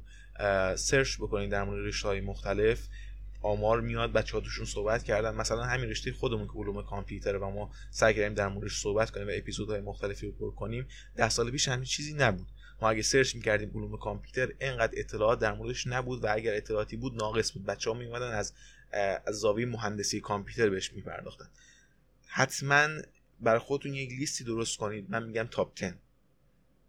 search 0.76 1.18
بکنید 1.18 1.52
در 1.52 1.64
مورد 1.64 1.86
رشته 1.86 2.08
های 2.08 2.22
مختلف. 2.22 2.88
آمار 3.42 3.82
میاد 3.82 4.14
بچه 4.14 4.34
ها 4.34 4.40
توشون 4.40 4.66
صحبت 4.66 5.04
کردن. 5.04 5.36
مثلا 5.36 5.64
همین 5.64 5.90
رشته 5.90 6.14
خودمون 6.14 6.48
که 6.48 6.54
علوم 6.54 6.84
کامپیوتر 6.84 7.38
و 7.38 7.50
ما 7.50 7.72
سعی 7.92 8.14
کردیم 8.14 8.34
در 8.34 8.48
موردش 8.48 8.82
صحبت 8.82 9.12
کنیم 9.12 9.28
و 9.28 9.32
اپیزودهای 9.34 9.82
مختلفی 9.82 10.26
رو 10.26 10.32
پر 10.32 10.52
کنیم. 10.52 10.88
ده 11.16 11.30
سال 11.30 11.52
پیش 11.52 11.68
همین 11.68 11.86
چیزی 11.86 12.14
نبود. 12.14 12.48
ما 12.82 12.90
اگه 12.90 13.02
search 13.02 13.36
می‌کردیم 13.36 13.72
علوم 13.76 13.98
کامپیوتر 13.98 14.54
انقدر 14.60 14.94
اطلاعات 14.98 15.40
در 15.40 15.54
موردش 15.54 15.88
نبود 15.88 16.24
و 16.24 16.28
اگر 16.34 16.56
اطلاعاتی 16.56 16.98
بود 16.98 17.16
ناقص 17.16 17.52
بود. 17.52 17.66
بچه 17.66 17.90
ها 17.90 17.98
میومدن 17.98 18.32
از 18.32 18.54
از 19.26 19.36
زاویه 19.36 19.66
مهندسی 19.66 20.22
کامپیوتر 20.22 20.70
بهش 20.70 20.94
میپرداختن. 20.94 21.50
حتما 22.28 22.88
برای 23.42 23.60
خودتون 23.60 23.94
یک 23.94 24.10
لیستی 24.10 24.44
درست 24.44 24.78
کنید. 24.78 25.06
من 25.10 25.24
میگم 25.24 25.48
top 25.52 25.80
10 25.80 25.96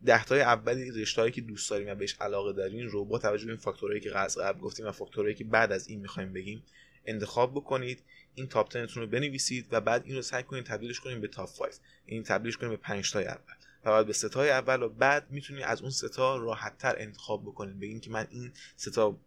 ده 0.05 0.25
تای 0.25 0.41
اولی 0.41 0.91
رشته‌ای 0.91 1.31
که 1.31 1.41
دوست 1.41 1.71
داریم 1.71 1.89
و 1.89 1.95
بهش 1.95 2.17
علاقه 2.21 2.53
دارین 2.53 2.89
رو 2.89 3.05
با 3.05 3.19
توجه 3.19 3.45
به 3.45 3.51
این 3.51 3.61
فاکتورهایی 3.61 4.01
که 4.01 4.11
قبل 4.11 4.61
گفتیم 4.61 4.87
و 4.87 4.93
فاکتورهایی 4.93 5.35
که 5.35 5.45
بعد 5.45 5.73
از 5.73 5.89
این 5.89 6.01
می‌خوایم 6.01 6.33
بگیم 6.33 6.63
انتخاب 7.07 7.53
بکنید. 7.53 8.03
این 8.35 8.47
top 8.47 8.73
10 8.73 8.85
رو 8.85 9.07
بنویسید 9.07 9.67
و 9.71 9.81
بعد 9.81 10.03
این 10.05 10.17
رو 10.17 10.23
سعی 10.23 10.43
کنید 10.43 10.65
تبدیلش 10.65 11.01
کنید 11.01 11.21
به 11.21 11.29
top 11.29 11.59
5 11.59 11.73
این 12.07 12.23
تبدیلش 12.23 12.57
کنید 12.57 12.71
به 12.71 12.77
5 12.77 13.13
تای 13.13 13.25
اول. 13.25 13.55
بعد 13.83 14.07
به 14.07 14.13
ستای 14.13 14.51
اول 14.51 14.83
و 14.83 14.89
بعد 14.89 15.31
می‌تونید 15.31 15.63
از 15.63 15.83
اون 15.83 15.91
ستا 15.91 16.37
راحت 16.37 16.79
تر 16.79 16.95
انتخاب 16.99 17.43
بکنید 17.43 17.81
بگین 17.81 18.01
که 18.01 18.11
من 18.11 18.27
این 18.31 18.53
ستا 18.77 19.19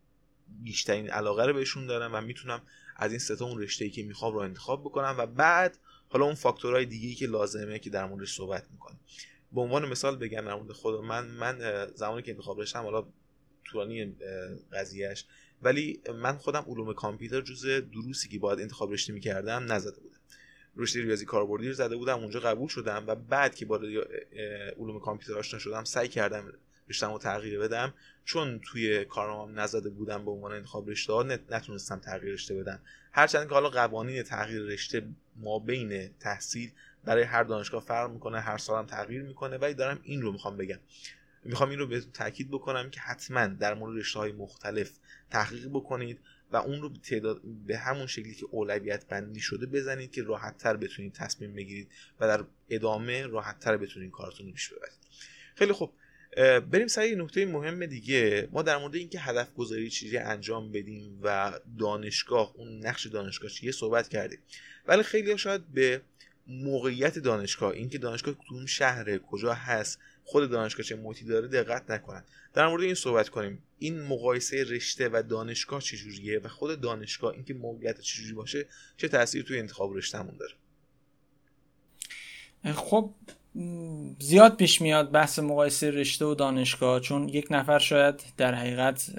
بیشترین 0.47 1.09
علاقه 1.09 1.45
رو 1.45 1.53
بهشون 1.53 1.85
دارم 1.85 2.11
و 2.13 2.21
می‌تونم 2.21 2.61
از 2.95 3.11
این 3.11 3.19
ستا 3.19 3.45
اون 3.45 3.61
رشته 3.61 3.85
ای 3.85 3.91
که 3.91 4.03
می‌خوام 4.03 4.33
رو 4.33 4.39
انتخاب 4.39 4.81
بکنم 4.81 5.15
و 5.17 5.25
بعد 5.25 5.77
حالا 6.09 6.25
اون 6.25 6.35
فاکتورهای 6.35 6.85
دیگه 6.85 7.15
که 7.15 7.27
لازمه 7.27 7.79
که 7.79 7.89
در 7.89 8.05
موردش 8.05 8.35
صحبت 8.35 8.67
می‌کنیم 8.71 8.99
به 9.51 9.61
عنوان 9.61 9.89
مثال 9.89 10.15
بگم 10.15 10.41
در 10.41 10.55
مورد 10.55 10.71
خود 10.71 11.03
من 11.03 11.27
من 11.27 11.87
زمانی 11.95 12.21
که 12.21 12.31
انتخاب 12.31 12.61
رشتم 12.61 12.83
حالا 12.83 13.05
طولانی 13.65 14.15
قضیهش 14.73 15.25
ولی 15.61 16.01
من 16.15 16.37
خودم 16.37 16.65
علوم 16.67 16.93
کامپیوتر 16.93 17.41
جز 17.41 17.65
دروسی 17.65 18.29
که 18.29 18.39
باید 18.39 18.59
انتخاب 18.59 18.91
رشته 18.91 19.13
می‌کردم 19.13 19.71
نزده 19.71 19.99
بودم. 19.99 20.12
رشته 20.77 21.01
ریاضی 21.01 21.25
کاربردی 21.25 21.67
رو 21.67 21.73
زده 21.73 21.95
بودم 21.95 22.19
اونجا 22.19 22.39
قبول 22.39 22.67
شدم 22.67 23.03
و 23.07 23.15
بعد 23.15 23.55
که 23.55 23.65
با 23.65 23.77
علوم 24.79 24.99
کامپیوتر 24.99 25.39
آشنا 25.39 25.59
شدم 25.59 25.83
سعی 25.83 26.07
کردم 26.07 26.53
رشتهمو 26.89 27.19
تغییر 27.19 27.59
بدم. 27.59 27.93
چون 28.25 28.59
توی 28.59 29.05
کارنامه‌ام 29.05 29.59
نزده 29.59 29.89
بودم 29.89 30.25
به 30.25 30.31
عنوان 30.31 30.51
انتخاب 30.51 30.89
رشته 30.89 31.23
نتونستم 31.49 31.99
تغییر 31.99 32.33
رشته 32.33 32.55
بدم. 32.55 32.79
هرچند 33.11 33.47
که 33.47 33.53
حالا 33.53 33.69
قوانین 33.69 34.23
تغییر 34.23 34.61
رشته 34.61 35.07
ما 35.35 35.59
بین 35.59 36.09
تحصیل 36.19 36.71
برای 37.05 37.23
هر 37.23 37.43
دانشگاه 37.43 37.81
فرق 37.81 38.11
می‌کنه 38.11 38.39
هر 38.39 38.57
سالم 38.57 38.85
تغییر 38.85 39.23
می‌کنه 39.23 39.57
ولی 39.57 39.73
دارم 39.73 39.99
این 40.03 40.21
رو 40.21 40.31
می‌خوام 40.31 40.57
بگم. 40.57 40.79
می‌خوام 41.43 41.69
این 41.69 41.79
رو 41.79 41.87
به 41.87 42.01
تاکید 42.13 42.51
بکنم 42.51 42.89
که 42.89 42.99
حتما 42.99 43.47
در 43.47 43.73
مورد 43.73 43.97
رشته 43.97 44.19
های 44.19 44.31
مختلف 44.31 44.91
تحقیق 45.29 45.67
بکنید. 45.69 46.19
و 46.53 46.55
اون 46.55 46.81
رو 46.81 46.89
تعداد 46.89 47.41
به 47.67 47.77
همون 47.77 48.07
شکلی 48.07 48.33
که 48.33 48.45
اولویت 48.51 49.05
بندی 49.07 49.39
شده 49.39 49.65
بزنید 49.65 50.11
که 50.11 50.23
راحت 50.23 50.57
تر 50.57 50.77
بتونید 50.77 51.13
تصمیم 51.13 51.53
بگیرید 51.53 51.87
و 52.19 52.27
در 52.27 52.43
ادامه 52.69 53.27
راحت 53.27 53.59
تر 53.59 53.77
بتونید 53.77 54.11
کارتون 54.11 54.45
رو 54.45 54.53
پیش 54.53 54.69
ببرید. 54.69 54.97
خیلی 55.55 55.73
خوب. 55.73 55.93
بریم 56.71 56.87
سر 56.87 57.05
یه 57.05 57.15
نکته 57.15 57.45
مهم 57.45 57.85
دیگه. 57.85 58.49
ما 58.51 58.61
در 58.61 58.77
مورد 58.77 58.95
اینکه 58.95 59.19
هدف 59.19 59.53
گذاری 59.53 59.89
چیزی 59.89 60.17
انجام 60.17 60.71
بدیم 60.71 61.19
و 61.23 61.59
دانشگاه 61.79 62.53
اون 62.55 62.85
نقش 62.85 63.07
دانشگاه 63.07 63.51
چیه 63.51 63.71
صحبت 63.71 64.07
کردیم. 64.07 64.39
ولی 64.87 65.03
خیلی 65.03 65.37
شاید 65.37 65.67
به 65.73 66.01
موقعیت 66.47 67.19
دانشگاه 67.19 67.71
اینکه 67.71 67.97
دانشگاه 67.97 68.33
کدوم 68.33 68.65
شهره 68.65 69.19
کجا 69.19 69.53
هست 69.53 69.99
خود 70.23 70.51
دانشگاه 70.51 70.85
چه 70.85 70.95
موتی 70.95 71.25
داره 71.25 71.47
دقت 71.47 71.91
نکنن. 71.91 72.23
در 72.53 72.67
مورد 72.67 72.83
این 72.83 72.93
صحبت 72.93 73.29
کنیم. 73.29 73.63
این 73.79 74.01
مقایسه 74.01 74.63
رشته 74.63 75.09
و 75.09 75.23
دانشگاه 75.29 75.81
چجوریه 75.81 76.39
و 76.39 76.47
خود 76.47 76.81
دانشگاه 76.81 77.33
اینکه 77.33 77.53
موقعیت 77.53 77.99
چجوری 77.99 78.33
باشه 78.33 78.65
چه 78.97 79.07
تاثیری 79.07 79.43
توی 79.43 79.59
انتخاب 79.59 79.97
رشتهمون 79.97 80.37
داره؟ 80.37 80.53
خب 82.73 83.13
زیاد 84.19 84.55
پیش 84.55 84.81
میاد 84.81 85.11
بحث 85.11 85.39
مقایسه 85.39 85.91
رشته 85.91 86.25
و 86.25 86.35
دانشگاه 86.35 86.99
چون 86.99 87.29
یک 87.29 87.47
نفر 87.51 87.79
شاید 87.79 88.23
در 88.37 88.55
حقیقت 88.55 89.09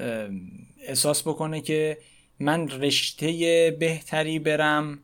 احساس 0.81 1.23
بکنه 1.23 1.61
که 1.61 1.99
من 2.39 2.69
رشته 2.69 3.77
بهتری 3.81 4.39
برم 4.39 4.99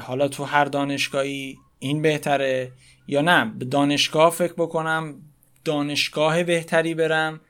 حالا 0.00 0.28
تو 0.28 0.44
هر 0.44 0.64
دانشگاهی 0.64 1.58
این 1.80 2.02
بهتره 2.02 2.72
یا 3.08 3.20
نه؟ 3.20 3.52
به 3.58 3.64
دانشگاه 3.64 4.30
فکر 4.30 4.52
بکنم 4.52 5.14
دانشگاه 5.64 6.42
بهتری 6.42 6.94
برم 6.94 7.40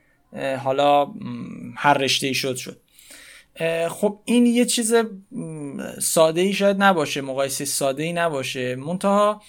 حالا 0.64 1.12
هر 1.76 1.94
رشته 1.94 2.26
ای 2.26 2.34
شد. 2.34 2.56
شد 2.56 2.80
خب 3.88 4.20
این 4.24 4.46
یه 4.46 4.64
چیز 4.64 4.94
ساده 5.98 6.40
ای 6.40 6.52
شاید 6.52 6.82
نباشه 6.82 7.20
مقایسه 7.20 7.64
ساده 7.64 8.02
ای 8.02 8.12
نباشه. 8.12 8.76
منتها 8.76 9.42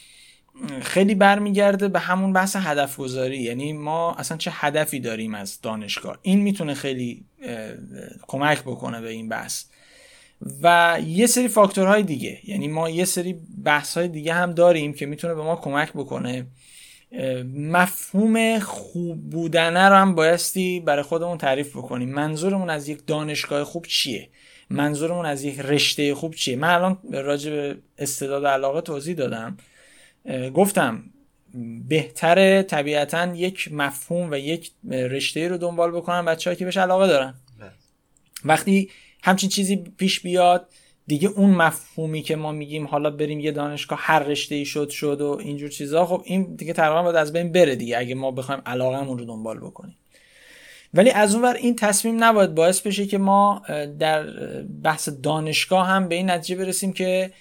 خیلی 0.81 1.15
برمیگرده 1.15 1.87
به 1.87 1.99
همون 1.99 2.33
بحث 2.33 2.55
هدف 2.55 2.97
گذاری 2.97 3.37
یعنی 3.37 3.73
ما 3.73 4.15
اصلا 4.15 4.37
چه 4.37 4.51
هدفی 4.53 4.99
داریم 4.99 5.35
از 5.35 5.61
دانشگاه؟ 5.61 6.17
این 6.21 6.41
می‌تونه 6.41 6.73
خیلی 6.73 7.25
کمک 8.27 8.61
بکنه 8.61 9.01
به 9.01 9.09
این 9.09 9.29
بحث. 9.29 9.65
و 10.61 10.97
یه 11.07 11.27
سری 11.27 11.47
فاکتورهای 11.47 12.03
دیگه. 12.03 12.39
یعنی 12.43 12.67
ما 12.67 12.89
یه 12.89 13.05
سری 13.05 13.35
بحث 13.63 13.97
های 13.97 14.07
دیگه 14.07 14.33
هم 14.33 14.51
داریم 14.51 14.93
که 14.93 15.05
می‌تونه 15.05 15.33
به 15.33 15.41
ما 15.41 15.55
کمک 15.55 15.93
بکنه. 15.93 16.45
مفهوم 17.55 18.59
خوب 18.59 19.29
بودنه 19.29 19.89
رو 19.89 19.95
هم 19.95 20.15
بایستی 20.15 20.79
برای 20.79 21.03
خودمون 21.03 21.37
تعریف 21.37 21.77
بکنیم. 21.77 22.09
منظورمون 22.09 22.69
از 22.69 22.89
یک 22.89 23.05
دانشگاه 23.07 23.63
خوب 23.63 23.85
چیه؟ 23.85 24.29
منظورمون 24.69 25.25
از 25.25 25.43
یک 25.43 25.59
رشته 25.59 26.15
خوب 26.15 26.35
چیه؟ 26.35 26.55
من 26.55 26.69
الان 26.69 26.97
راجع 27.11 27.51
به 27.51 27.77
استعداد 27.97 28.45
علاقه 28.45 28.81
توضیح 28.81 29.15
دادم. 29.15 29.57
گفتم 30.53 31.03
بهتره 31.87 32.63
طبیعتا 32.63 33.35
یک 33.35 33.69
مفهوم 33.71 34.31
و 34.31 34.35
یک 34.35 34.71
رشته 34.89 35.47
رو 35.47 35.57
دنبال 35.57 35.91
بکنن 35.91 36.25
بچه 36.25 36.55
که 36.55 36.65
بهش 36.65 36.77
علاقه 36.77 37.07
دارن. 37.07 37.33
بله. 37.59 37.71
وقتی 38.45 38.89
همچین 39.23 39.49
چیزی 39.49 39.75
پیش 39.75 40.19
بیاد. 40.19 40.67
دیگه 41.07 41.29
اون 41.29 41.49
مفهومی 41.49 42.21
که 42.21 42.35
ما 42.35 42.51
میگیم 42.51 42.87
حالا 42.87 43.09
بریم 43.09 43.39
یه 43.39 43.51
دانشگاه 43.51 43.99
هر 44.01 44.19
رشته 44.19 44.55
ای 44.55 44.65
شد 44.65 44.89
شد 44.89 45.21
و 45.21 45.37
اینجور 45.43 45.69
چیزا 45.69 46.05
خب 46.05 46.21
این 46.25 46.55
دیگه 46.55 46.73
تقریبا 46.73 47.03
باید 47.03 47.15
از 47.15 47.33
بین 47.33 47.51
بره 47.51 47.75
دیگه 47.75 47.97
اگه 47.97 48.15
ما 48.15 48.31
بخوایم 48.31 48.61
علاقهمون 48.65 49.17
رو 49.17 49.25
دنبال 49.25 49.59
بکنیم. 49.59 49.97
ولی 50.93 51.09
از 51.09 51.35
اونور 51.35 51.53
این 51.53 51.75
تصمیم 51.75 52.23
نباید 52.23 52.55
باعث 52.55 52.81
بشه 52.81 53.05
که 53.05 53.17
ما 53.17 53.61
در 53.99 54.23
بحث 54.83 55.09
دانشگاه 55.23 55.87
هم 55.87 56.07
به 56.07 56.15
این 56.15 56.29
نتیجه 56.29 56.55
برسیم 56.55 56.93
که 56.93 57.31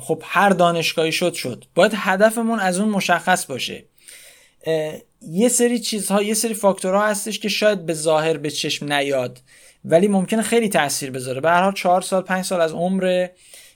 خب 0.00 0.22
هر 0.26 0.50
دانشگاهی 0.50 1.12
شد 1.12 1.32
شد. 1.34 1.64
باید 1.74 1.92
هدفمون 1.94 2.58
از 2.58 2.80
اون 2.80 2.88
مشخص 2.88 3.46
باشه. 3.46 3.84
یه 5.22 5.48
سری 5.48 5.78
چیزها 5.78 6.22
یه 6.22 6.34
سری 6.34 6.54
فاکتورها 6.54 7.06
هستش 7.06 7.38
که 7.38 7.48
شاید 7.48 7.86
به 7.86 7.94
ظاهر 7.94 8.36
به 8.36 8.50
چشم 8.50 8.92
نیاد. 8.92 9.40
ولی 9.84 10.08
ممکنه 10.08 10.42
خیلی 10.42 10.68
تاثیر 10.68 11.10
بذاره. 11.10 11.40
به 11.40 11.50
هر 11.50 11.62
حال 11.62 11.72
چهار 11.72 12.00
سال 12.00 12.22
پنج 12.22 12.44
سال 12.44 12.60
از 12.60 12.72
عمر 12.72 13.28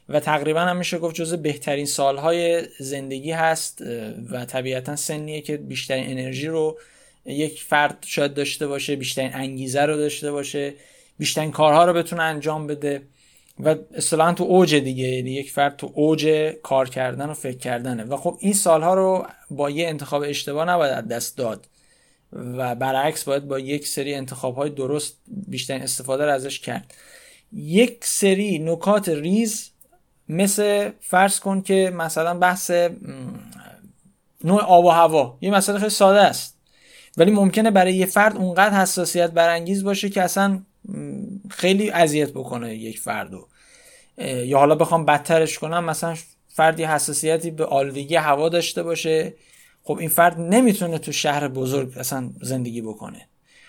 و 0.09 0.21
تقریبا 0.21 0.61
هم 0.61 0.77
میشه 0.77 0.99
گفت 0.99 1.15
جزء 1.15 1.37
بهترین 1.37 1.87
سالهای 1.87 2.63
زندگی 2.79 3.33
هست 3.33 3.83
و 4.31 4.45
طبیعتا 4.45 4.97
سنیه 4.97 5.41
که 5.41 5.57
بیشترین 5.57 6.11
انرژی 6.11 6.47
رو 6.47 6.79
یک 7.27 7.63
فرد 7.63 8.05
شاید 8.07 8.35
داشته 8.35 8.67
باشه 8.67 8.97
بیشترین 8.97 9.31
انگیزه 9.35 9.83
رو 9.83 9.97
داشته 9.97 10.33
باشه 10.33 10.75
بیشترین 11.19 11.51
کارها 11.51 11.85
رو 11.85 11.93
بتونه 11.93 12.23
انجام 12.23 12.67
بده 12.67 13.03
و 13.61 13.75
اصطلاحا 13.95 14.33
تو 14.33 14.45
اوج 14.45 14.75
دیگه 14.75 15.05
یعنی 15.05 15.31
یک 15.31 15.51
فرد 15.51 15.77
تو 15.77 15.93
اوج 15.95 16.53
کار 16.63 16.89
کردن 16.89 17.31
و 17.31 17.35
فکر 17.35 17.59
کردنه. 17.59 18.05
و 18.05 18.17
خب 18.17 18.37
این 18.41 18.53
سالها 18.53 18.95
رو 18.95 19.27
با 19.51 19.71
یه 19.71 19.89
انتخاب 19.89 20.25
اشتباه 20.27 20.65
نباید 20.69 21.09
دست 21.09 21.37
داد. 21.37 21.67
و 22.33 22.75
برعکس 22.75 23.25
باید 23.25 23.49
با 23.49 23.59
یک 23.59 23.87
سری 23.87 24.15
انتخاب 24.15 24.57
های 24.57 24.71
درست 24.71 25.17
بیشترین 25.27 25.83
استفاده 25.83 26.25
رو 26.25 26.33
ازش 26.33 26.61
کرد. 26.61 26.95
یک 27.53 27.99
سری 28.01 28.59
نکات 28.59 29.09
ریز 29.09 29.71
مثل 30.29 30.91
فرض 31.01 31.41
کن 31.41 31.61
که 31.61 31.93
مثلا 31.95 32.39
بحث 32.39 32.71
نوع 34.45 34.63
آب 34.63 34.85
و 34.85 34.91
هوا. 34.91 35.39
یه 35.41 35.51
مسئله 35.51 35.79
خیلی 35.79 35.91
ساده 35.91 36.21
است. 36.21 36.59
ولی 37.17 37.31
ممکنه 37.31 37.71
برای 37.71 37.95
یه 37.95 38.07
فرد 38.07 38.37
اونقدر 38.37 38.81
حساسیت 38.81 39.31
برانگیز 39.31 39.85
باشه 39.85 40.09
که 40.09 40.23
اصلا 40.23 40.63
خیلی 41.51 41.91
اذیت 41.91 42.31
بکنه 42.31 42.77
یک 42.77 43.01
فردو 43.01 43.49
یا 44.19 44.59
حالا 44.59 44.75
بخوام 44.75 45.05
بدترش 45.05 45.59
کنم 45.59 45.85
مثلا 45.85 46.15
فردی 46.49 46.85
حساسیتی 46.85 47.51
به 47.51 47.65
آلودگی 47.65 48.15
هوا 48.15 48.49
داشته 48.49 48.83
باشه. 48.83 49.35
خب 49.89 49.99
این 49.99 50.09
فرد 50.09 50.41
نمی‌تونه 50.41 50.99
تو 50.99 51.13
شهر 51.13 51.49
بزرگ 51.49 51.99
اصلا 51.99 52.31
زندگی 52.43 52.83
بکنه. 52.83 53.27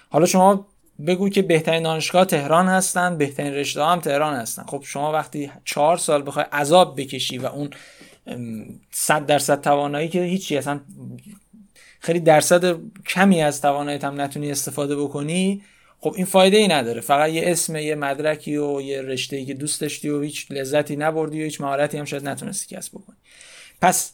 حالا 0.10 0.26
شما 0.26 0.68
بگو 1.08 1.30
که 1.30 1.42
بهترین 1.42 1.84
دانشگاه 1.84 2.26
تهران 2.26 2.68
هستن 2.68 3.18
بهترین 3.18 3.54
رشته 3.54 3.86
هم 3.86 4.00
تهران 4.00 4.36
هستن. 4.36 4.64
خب 4.64 4.84
شما 4.86 5.12
وقتی 5.12 5.52
چهار 5.66 5.98
سال 5.98 6.28
بخوای 6.28 6.46
عذاب 6.52 7.02
بکشی 7.02 7.38
و 7.38 7.46
اون 7.46 7.70
صد 8.92 9.26
درصد 9.26 9.62
توانایی 9.62 10.08
که 10.08 10.24
هیچی 10.24 10.58
اصلا 10.58 10.80
خیلی 12.00 12.20
درصد 12.20 12.80
کمی 13.08 13.42
از 13.42 13.62
تواناییت 13.62 14.04
هم 14.04 14.22
نتونی 14.22 14.52
استفاده 14.52 14.96
بکنی 14.96 15.64
خب 16.00 16.14
این 16.16 16.26
فایده 16.26 16.58
ای 16.58 16.68
نداره. 16.68 17.02
فقط 17.02 17.30
یه 17.30 17.44
اسم 17.46 17.76
یه 17.76 17.96
مدرکی 17.96 18.58
و 18.58 18.82
یه 18.82 19.02
رشته 19.02 19.36
ای 19.36 19.46
که 19.46 19.54
دوست 19.54 19.82
داشتی 19.82 20.10
و 20.10 20.22
هیچ 20.22 20.52
لذتی 20.52 20.96
نبردی 20.96 21.42
و 21.42 21.44
هیچ 21.44 21.62
مهارتی 21.62 21.98
هم 21.98 22.06
شاید 22.06 22.28
نتونستی 22.28 22.76
کسب 22.76 22.92
بکنی. 22.94 23.18
پس 23.82 24.14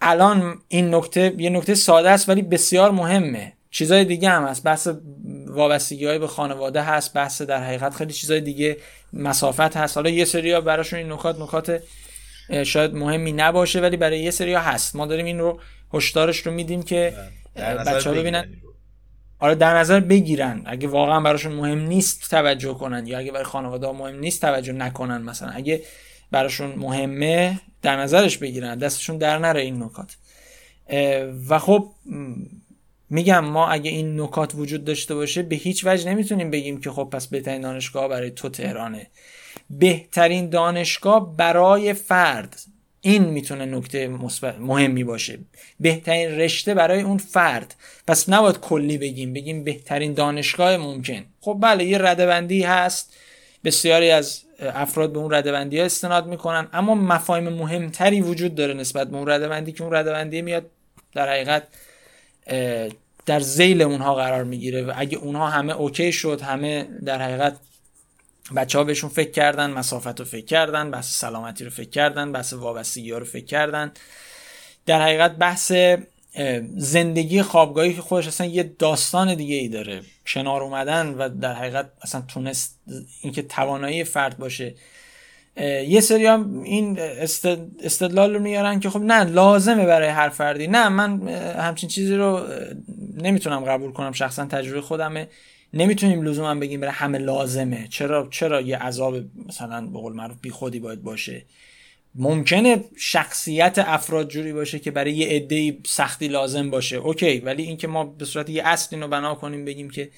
الان 0.00 0.58
این 0.68 0.94
نکته 0.94 1.34
یه 1.38 1.50
نکته 1.50 1.74
ساده 1.74 2.10
است 2.10 2.28
ولی 2.28 2.42
بسیار 2.42 2.90
مهمه. 2.90 3.52
چیزای 3.70 4.04
دیگه 4.04 4.30
هم 4.30 4.44
هست. 4.44 4.62
بحث 4.62 4.88
وابستگی 5.46 6.06
های 6.06 6.18
به 6.18 6.26
خانواده 6.26 6.82
هست 6.82 7.14
بحث 7.14 7.42
در 7.42 7.64
حقیقت 7.64 7.94
خیلی 7.94 8.12
چیزای 8.12 8.40
دیگه 8.40 8.76
مسافت 9.12 9.76
هست. 9.76 9.96
حالا 9.96 10.10
یه 10.10 10.24
سری 10.24 10.60
براشون 10.60 10.98
این 10.98 11.12
نکات 11.12 11.40
نکات 11.40 11.82
شاید 12.64 12.94
مهمی 12.94 13.32
نباشه 13.32 13.80
ولی 13.80 13.96
برای 13.96 14.20
یه 14.20 14.30
سری 14.30 14.54
هست. 14.54 14.96
ما 14.96 15.06
داریم 15.06 15.24
این 15.24 15.38
رو 15.38 15.60
هشدارش 15.94 16.38
رو 16.38 16.52
میدیم 16.52 16.82
که 16.82 17.14
بچه 17.86 18.10
ها 18.10 18.16
ببینن. 18.16 18.48
آره 19.38 19.54
در 19.54 19.78
نظر 19.78 20.00
بگیرن. 20.00 20.62
اگه 20.66 20.88
واقعا 20.88 21.20
براشون 21.20 21.52
مهم 21.52 21.78
نیست 21.78 22.30
توجه 22.30 22.74
کنن 22.74 23.06
یا 23.06 23.18
اگه 23.18 23.32
برای 23.32 23.44
خانواده 23.44 23.92
مهم 23.92 24.18
نیست 24.18 24.40
توجه 24.40 24.72
نکنن 24.72 25.22
مثلا. 25.22 25.48
اگه 25.48 25.82
براشون 26.30 26.74
مهمه 26.76 27.60
در 27.86 27.96
نظرش 27.96 28.38
بگیرن 28.38 28.78
دستشون 28.78 29.18
در 29.18 29.38
نره 29.38 29.60
این 29.60 29.82
نکات. 29.82 30.16
و 31.48 31.58
خب 31.58 31.92
میگم 33.10 33.44
ما 33.44 33.68
اگه 33.68 33.90
این 33.90 34.20
نکات 34.20 34.52
وجود 34.54 34.84
داشته 34.84 35.14
باشه 35.14 35.42
به 35.42 35.56
هیچ 35.56 35.82
وجه 35.84 36.10
نمی‌تونیم 36.10 36.50
بگیم 36.50 36.80
که 36.80 36.90
خب 36.90 37.08
پس 37.12 37.26
بهترین 37.26 37.60
دانشگاه 37.60 38.08
برای 38.08 38.30
تو 38.30 38.48
تهرانه. 38.48 39.06
بهترین 39.70 40.50
دانشگاه 40.50 41.36
برای 41.36 41.92
فرد 41.92 42.56
این 43.00 43.24
می‌تونه 43.24 43.64
نکته 43.64 44.08
مهمی 44.58 45.04
باشه. 45.04 45.38
بهترین 45.80 46.28
رشته 46.28 46.74
برای 46.74 47.00
اون 47.00 47.18
فرد. 47.18 47.74
پس 48.06 48.28
نباید 48.28 48.58
کلی 48.58 48.98
بگیم 48.98 49.32
بگیم 49.32 49.64
بهترین 49.64 50.14
دانشگاه 50.14 50.76
ممکن. 50.76 51.24
خب 51.40 51.58
بله 51.60 51.84
یه 51.84 51.98
ردبندی 51.98 52.62
هست. 52.62 53.16
بسیاری 53.66 54.10
از 54.10 54.42
افراد 54.60 55.12
به 55.12 55.18
اون 55.18 55.34
ردبندی 55.34 55.78
ها 55.78 55.84
استناد 55.84 56.26
می‌کنن 56.26 56.68
اما 56.72 56.94
مفاهیم 56.94 57.48
مهمتری 57.48 58.20
وجود 58.20 58.54
داره 58.54 58.74
نسبت 58.74 59.10
به 59.10 59.16
اون 59.16 59.28
ردبندی 59.28 59.72
که 59.72 59.84
اون 59.84 59.92
ردبندی 59.92 60.42
میاد 60.42 60.66
در 61.14 61.28
حقیقت 61.28 61.62
در 63.26 63.40
زیل 63.40 63.82
اونها 63.82 64.14
قرار 64.14 64.44
می‌گیره 64.44 64.82
و 64.82 64.92
اگه 64.96 65.18
اونها 65.18 65.50
همه 65.50 65.72
اوکی 65.72 66.12
شد 66.12 66.40
همه 66.40 66.88
در 67.04 67.22
حقیقت 67.22 67.56
بچه 68.56 68.78
ها 68.78 68.84
بهشون 68.84 69.10
فکر 69.10 69.30
کردن 69.30 69.70
مسافت 69.70 70.20
رو 70.20 70.26
فکر 70.26 70.44
کردن 70.44 70.90
بحث 70.90 71.18
سلامتی 71.20 71.64
رو 71.64 71.70
فکر 71.70 71.90
کردن 71.90 72.32
بحث 72.32 72.52
وابستگی 72.52 73.10
ها 73.10 73.18
رو 73.18 73.24
فکر 73.24 73.44
کردن 73.44 73.92
در 74.86 75.02
حقیقت 75.02 75.36
بحث 75.36 75.72
زندگی 76.76 77.42
خوابگاهی 77.42 77.94
که 77.94 78.00
خودش 78.00 78.26
اصلا 78.26 78.46
یه 78.46 78.62
داستان 78.62 79.34
دیگه 79.34 79.56
ای 79.56 79.68
داره. 79.68 80.02
کنار 80.26 80.62
اومدن 80.62 81.14
و 81.14 81.28
در 81.28 81.54
حقیقت 81.54 81.90
اصلا 82.02 82.22
تونست 82.28 82.80
اینکه 83.22 83.42
توانایی 83.42 84.04
فرد 84.04 84.38
باشه. 84.38 84.74
یه 85.88 86.00
سری 86.00 86.26
هم 86.26 86.62
این 86.62 86.98
استدلال 87.82 88.34
رو 88.34 88.40
میارن 88.40 88.80
که 88.80 88.90
خب 88.90 89.00
نه 89.00 89.24
لازمه 89.24 89.86
برای 89.86 90.08
هر 90.08 90.28
فردی. 90.28 90.66
نه 90.66 90.88
من 90.88 91.28
همچین 91.58 91.88
چیزی 91.88 92.14
رو 92.14 92.46
نمی‌تونم 93.16 93.64
قبول 93.64 93.92
کنم. 93.92 94.12
شخصا 94.12 94.44
تجربه 94.44 94.80
خودمه. 94.80 95.28
نمی‌تونیم 95.74 96.22
لزوما 96.22 96.54
بگیم 96.54 96.80
برای 96.80 96.92
همه 96.92 97.18
لازمه. 97.18 97.88
چرا 97.90 98.28
چرا 98.30 98.60
یه 98.60 98.76
عذاب 98.76 99.16
مثلا 99.48 99.86
به 99.86 99.98
قول 99.98 100.12
معروف 100.12 100.36
بی 100.42 100.50
خودی 100.50 100.80
باید 100.80 101.02
باشه؟ 101.02 101.42
ممکنه 102.18 102.84
شخصیت 102.96 103.78
افراد 103.78 104.28
جوری 104.28 104.52
باشه 104.52 104.78
که 104.78 104.90
برای 104.90 105.12
یه 105.12 105.28
عده 105.28 105.78
سختی 105.86 106.28
لازم 106.28 106.70
باشه. 106.70 106.96
اوکی 106.96 107.38
ولی 107.38 107.62
اینکه 107.62 107.88
ما 107.88 108.04
به 108.04 108.24
صورت 108.24 108.50
یه 108.50 108.62
اصل 108.66 108.88
اینو 108.96 109.08
بنا 109.08 109.34
کنیم 109.34 109.64
بگیم 109.64 109.90
که 109.90 110.10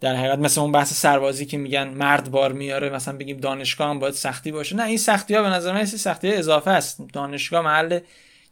در 0.00 0.16
حقیقت 0.16 0.38
مثل 0.38 0.60
اون 0.60 0.72
بحث 0.72 0.92
سربازی 0.92 1.46
که 1.46 1.58
میگن 1.58 1.88
مرد 1.88 2.30
بار 2.30 2.52
میاره 2.52 2.90
مثلا 2.90 3.16
بگیم 3.16 3.36
دانشگاه 3.36 3.90
هم 3.90 3.98
باید 3.98 4.14
سختی 4.14 4.52
باشه. 4.52 4.76
نه 4.76 4.84
این 4.84 4.98
سختی 4.98 5.34
ها 5.34 5.42
به 5.42 5.48
نظر 5.48 5.72
من 5.72 5.84
سختی 5.84 6.32
اضافه 6.32 6.70
است. 6.70 7.00
دانشگاه 7.12 7.64
محل 7.64 8.00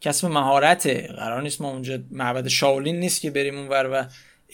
کسب 0.01 0.27
مهارته. 0.27 1.09
قرار 1.17 1.43
نیست 1.43 1.61
ما 1.61 1.71
اونجا 1.71 1.99
معبد 2.11 2.49
شاولین 2.49 3.01
نیست 3.01 3.21
که 3.21 3.31
بریم 3.31 3.59
اونور 3.59 3.91
و 3.93 4.05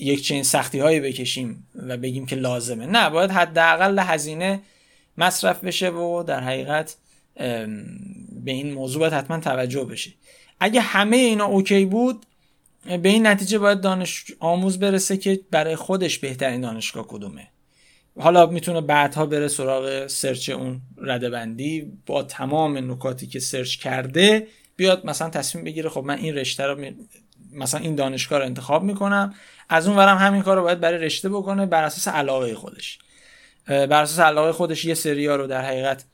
یک 0.00 0.22
چنین 0.22 0.42
سختی 0.42 0.78
هایی 0.78 1.00
بکشیم 1.00 1.68
و 1.74 1.96
بگیم 1.96 2.26
که 2.26 2.36
لازمه. 2.36 2.86
نه 2.86 3.10
باید 3.10 3.30
حداقل 3.30 3.98
هزینه 3.98 4.60
مصرف 5.18 5.64
بشه 5.64 5.90
و 5.90 6.22
در 6.22 6.40
حقیقت 6.40 6.96
به 7.36 8.52
این 8.52 8.72
موضوع 8.74 9.00
باید 9.00 9.12
حتما 9.12 9.40
توجه 9.40 9.84
بشه 9.84 10.10
اگه 10.60 10.80
همه 10.80 11.16
اینا 11.16 11.44
اوکی 11.44 11.84
بود 11.84 12.26
به 12.84 13.08
این 13.08 13.26
نتیجه 13.26 13.58
باید 13.58 13.80
دانش 13.80 14.24
آموز 14.40 14.78
برسه 14.78 15.16
که 15.16 15.40
برای 15.50 15.76
خودش 15.76 16.18
بهترین 16.18 16.60
دانشگاه 16.60 17.06
کدومه. 17.06 17.48
حالا 18.20 18.46
می‌تونه 18.46 18.80
بعدها 18.80 19.26
بره 19.26 19.48
سراغ 19.48 20.06
سرچ 20.06 20.50
اون 20.50 20.80
رده 20.98 21.30
بندی 21.30 21.92
با 22.06 22.22
تمام 22.22 22.92
نکاتی 22.92 23.26
که 23.26 23.40
سرچ 23.40 23.76
کرده 23.76 24.46
بیاد 24.76 25.06
مثلا 25.06 25.30
تصمیم 25.30 25.64
بگیره 25.64 25.88
خب 25.88 26.04
من 26.04 26.18
این 26.18 26.34
رشته 26.34 26.66
رو 26.66 26.84
مثلا 27.52 27.80
این 27.80 27.94
دانشگاه 27.94 28.38
رو 28.38 28.44
انتخاب 28.44 28.82
می‌کنم. 28.82 29.34
از 29.68 29.88
اون 29.88 29.96
ورم 29.96 30.16
همین 30.16 30.42
کار 30.42 30.56
رو 30.56 30.62
باید 30.62 30.80
برای 30.80 30.98
رشته 30.98 31.28
بکنه 31.28 31.66
بر 31.66 31.84
اساس 31.84 32.08
علاقه 32.08 32.54
خودش. 32.54 32.98
بر 33.66 34.02
اساس 34.02 34.20
علاقه 34.20 34.52
خودش 34.52 34.84
یه 34.84 34.94
سریا 34.94 35.36
رو 35.36 35.46
در 35.46 35.64
حقیقت 35.64 36.04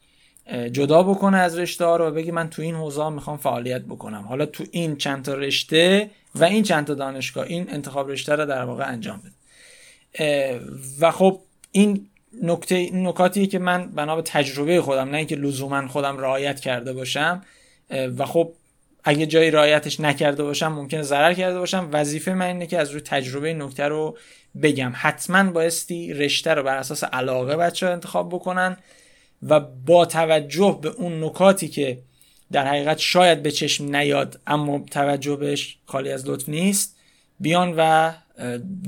جدا 0.73 1.03
بکنه 1.03 1.39
از 1.39 1.59
رشته 1.59 1.85
ها 1.85 1.97
رو 1.97 2.07
و 2.07 2.11
بگی 2.11 2.31
من 2.31 2.51
تو 2.51 2.63
این 2.63 2.75
حوزه 2.75 3.09
می‌خوام 3.09 3.37
فعالیت 3.37 3.83
بکنم. 3.83 4.23
حالا 4.23 4.47
تو 4.47 4.65
این 4.71 4.97
چند 4.97 5.25
تا 5.25 5.35
رشته 5.35 6.11
و 6.35 6.45
این 6.45 6.63
چند 6.63 6.87
تا 6.87 6.95
دانشگاه 6.95 7.47
این 7.47 7.67
انتخاب 7.71 8.11
رشته 8.11 8.35
رو 8.35 8.47
در 8.47 8.65
واقع 8.65 8.89
انجام 8.89 9.21
بده. 9.21 10.61
و 11.01 11.11
خب 11.11 11.41
این 11.73 12.07
نکته 12.43 12.91
نکاتی 12.93 13.47
که 13.47 13.59
من 13.59 13.87
بنا 13.87 14.17
به 14.17 14.23
تجربه 14.23 14.83
خودم 14.83 15.11
نه 15.11 15.19
اینکه 15.19 15.37
لزوما 15.37 15.89
خودم 15.89 16.19
رعایت 16.19 16.61
کرده 16.61 16.93
باشم 16.93 17.43
و 17.91 18.27
خب 18.27 18.53
اگه 19.05 19.27
جایی 19.27 19.51
رعایتش 19.51 20.01
نکرده 20.01 20.43
باشم 20.43 20.69
ممکنه 20.69 21.03
ضرر 21.03 21.35
کرده 21.35 21.59
باشم. 21.59 21.89
وظیفه 21.93 22.35
من 22.35 22.47
اینه 22.47 22.67
که 22.67 22.79
از 22.79 22.91
روی 22.91 23.01
تجربه 23.01 23.55
نکته 23.55 23.85
رو 23.85 24.17
بگم. 24.63 24.93
حتما 24.95 25.51
بایستی 25.51 26.15
رشته 26.15 26.55
رو 26.55 26.63
بر 26.63 26.77
اساس 26.77 27.05
علاقه 27.05 27.57
بچه 27.57 27.87
انتخاب 27.87 28.29
بکنن. 28.29 28.77
و 29.42 29.61
با 29.61 30.07
توجه 30.07 30.79
به 30.83 30.88
اون 30.88 31.24
نکاتی 31.24 31.68
که 31.68 32.03
در 32.53 32.66
حقیقت 32.66 32.98
شاید 32.98 33.42
به 33.42 33.50
چشم 33.50 33.96
نیاد 33.96 34.40
اما 34.46 34.85
توجه 34.90 35.37
بهش 35.37 35.79
خالی 35.87 36.11
از 36.11 36.29
لطف 36.29 36.48
نیست 36.48 36.96
بیان 37.40 37.74
و 37.76 38.12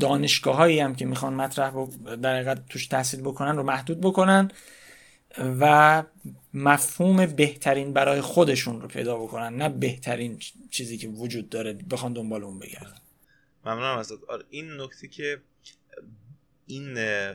دانشگاه 0.01 0.57
هایی 0.57 0.81
هم 0.81 0.95
که 0.95 1.07
می‌خوان 1.07 1.35
مطرح 1.35 1.87
در 2.23 2.35
حقیقت 2.35 2.67
توش 2.69 2.87
تحصیل 2.87 3.21
بکنن 3.21 3.57
رو 3.57 3.63
محدود 3.63 4.01
بکنن 4.01 4.51
و 5.39 6.03
مفهوم 6.55 7.27
بهترین 7.27 7.93
برای 7.93 8.21
خودشون 8.21 8.81
رو 8.81 8.89
پیدا 8.89 9.17
بکنن 9.17 9.57
نه 9.57 9.69
بهترین 9.69 10.39
چیزی 10.71 10.99
که 10.99 11.09
وجود 11.09 11.49
داره 11.49 11.73
بخوان 11.73 12.13
دنبال 12.13 12.45
اون 12.45 12.59
بگردن. 12.59 12.97
ممنونم 13.65 13.99
ازت. 13.99 14.25
آره 14.29 14.45
این 14.51 14.81
نکته 14.81 15.09
که 15.09 15.41
این 16.67 16.95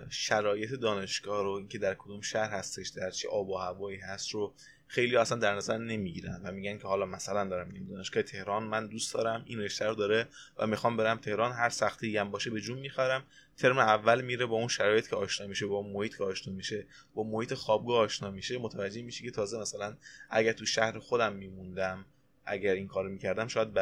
شرایط 0.10 0.72
دانشگاه 0.72 1.44
رو 1.44 1.50
اینکه 1.50 1.78
در 1.78 1.94
کدوم 1.94 2.22
شهر 2.22 2.50
هستش 2.50 2.88
در 2.88 3.10
چه 3.10 3.30
آب 3.30 3.50
و 3.50 3.58
هوایی 3.58 3.98
هست 3.98 4.30
رو 4.30 4.54
خیلی 4.88 5.18
اصلا 5.18 5.38
در 5.38 5.56
نظر 5.56 5.78
نمی‌گیرن 5.78 6.42
و 6.44 6.52
میگن 6.52 6.78
که 6.78 6.88
حالا 6.88 7.06
مثلا 7.06 7.46
دارم 7.46 7.68
میگم 7.68 7.88
دانشگاه 7.88 8.24
تهران 8.24 8.64
من 8.64 8.88
دوست 8.88 9.14
دارم 9.14 9.44
این 9.46 9.60
رشته 9.60 9.86
رو 9.86 9.96
داره 9.96 10.28
و 10.58 10.68
می‌خوام 10.68 10.98
برم 10.98 11.18
تهران 11.18 11.52
هر 11.52 11.70
سختی 11.70 12.18
هم 12.18 12.32
باشه 12.32 12.50
به 12.50 12.62
جون 12.62 12.80
می‌خرم. 12.80 13.24
ترم 13.58 13.78
اول 13.78 14.22
میره 14.22 14.46
با 14.46 14.56
اون 14.56 14.68
شرایط 14.68 15.08
که 15.08 15.16
آشنا 15.16 15.48
میشه 15.48 15.66
با 15.66 15.82
محیط 15.82 16.18
که 16.18 16.24
آشنا 16.24 16.54
میشه 16.54 16.86
با 17.16 17.24
محیط 17.24 17.54
خوابگاه 17.54 18.00
آشنا 18.00 18.32
میشه 18.32 18.58
متوجه 18.58 19.02
میشه 19.02 19.24
که 19.24 19.32
تازه 19.32 19.60
مثلا 19.60 19.98
اگر 20.30 20.54
تو 20.54 20.66
شهر 20.66 21.00
خودم 21.00 21.34
میموندم 21.34 22.06
اگر 22.46 22.74
این 22.74 22.88
کارو 22.88 23.10
می‌کردم 23.10 23.48
شاید 23.48 23.74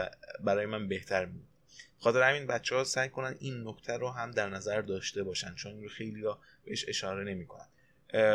برای 0.44 0.66
من 0.66 0.88
بهتر 0.88 1.26
می 1.26 1.42
خاطر 2.06 2.22
همین 2.22 2.48
بچه 2.48 2.76
ها 2.76 2.84
سعی 2.84 3.10
کنن 3.10 3.36
این 3.40 3.68
نکته 3.68 3.94
رو 3.94 4.10
هم 4.10 4.32
در 4.32 4.50
نظر 4.50 4.82
داشته 4.82 5.24
باشن 5.24 5.56
چون 5.56 5.88
خیلی 5.88 6.26
ها 6.26 6.40
بهش 6.66 6.86
اشاره 6.88 7.24
نمی‌کنن. 7.24 7.68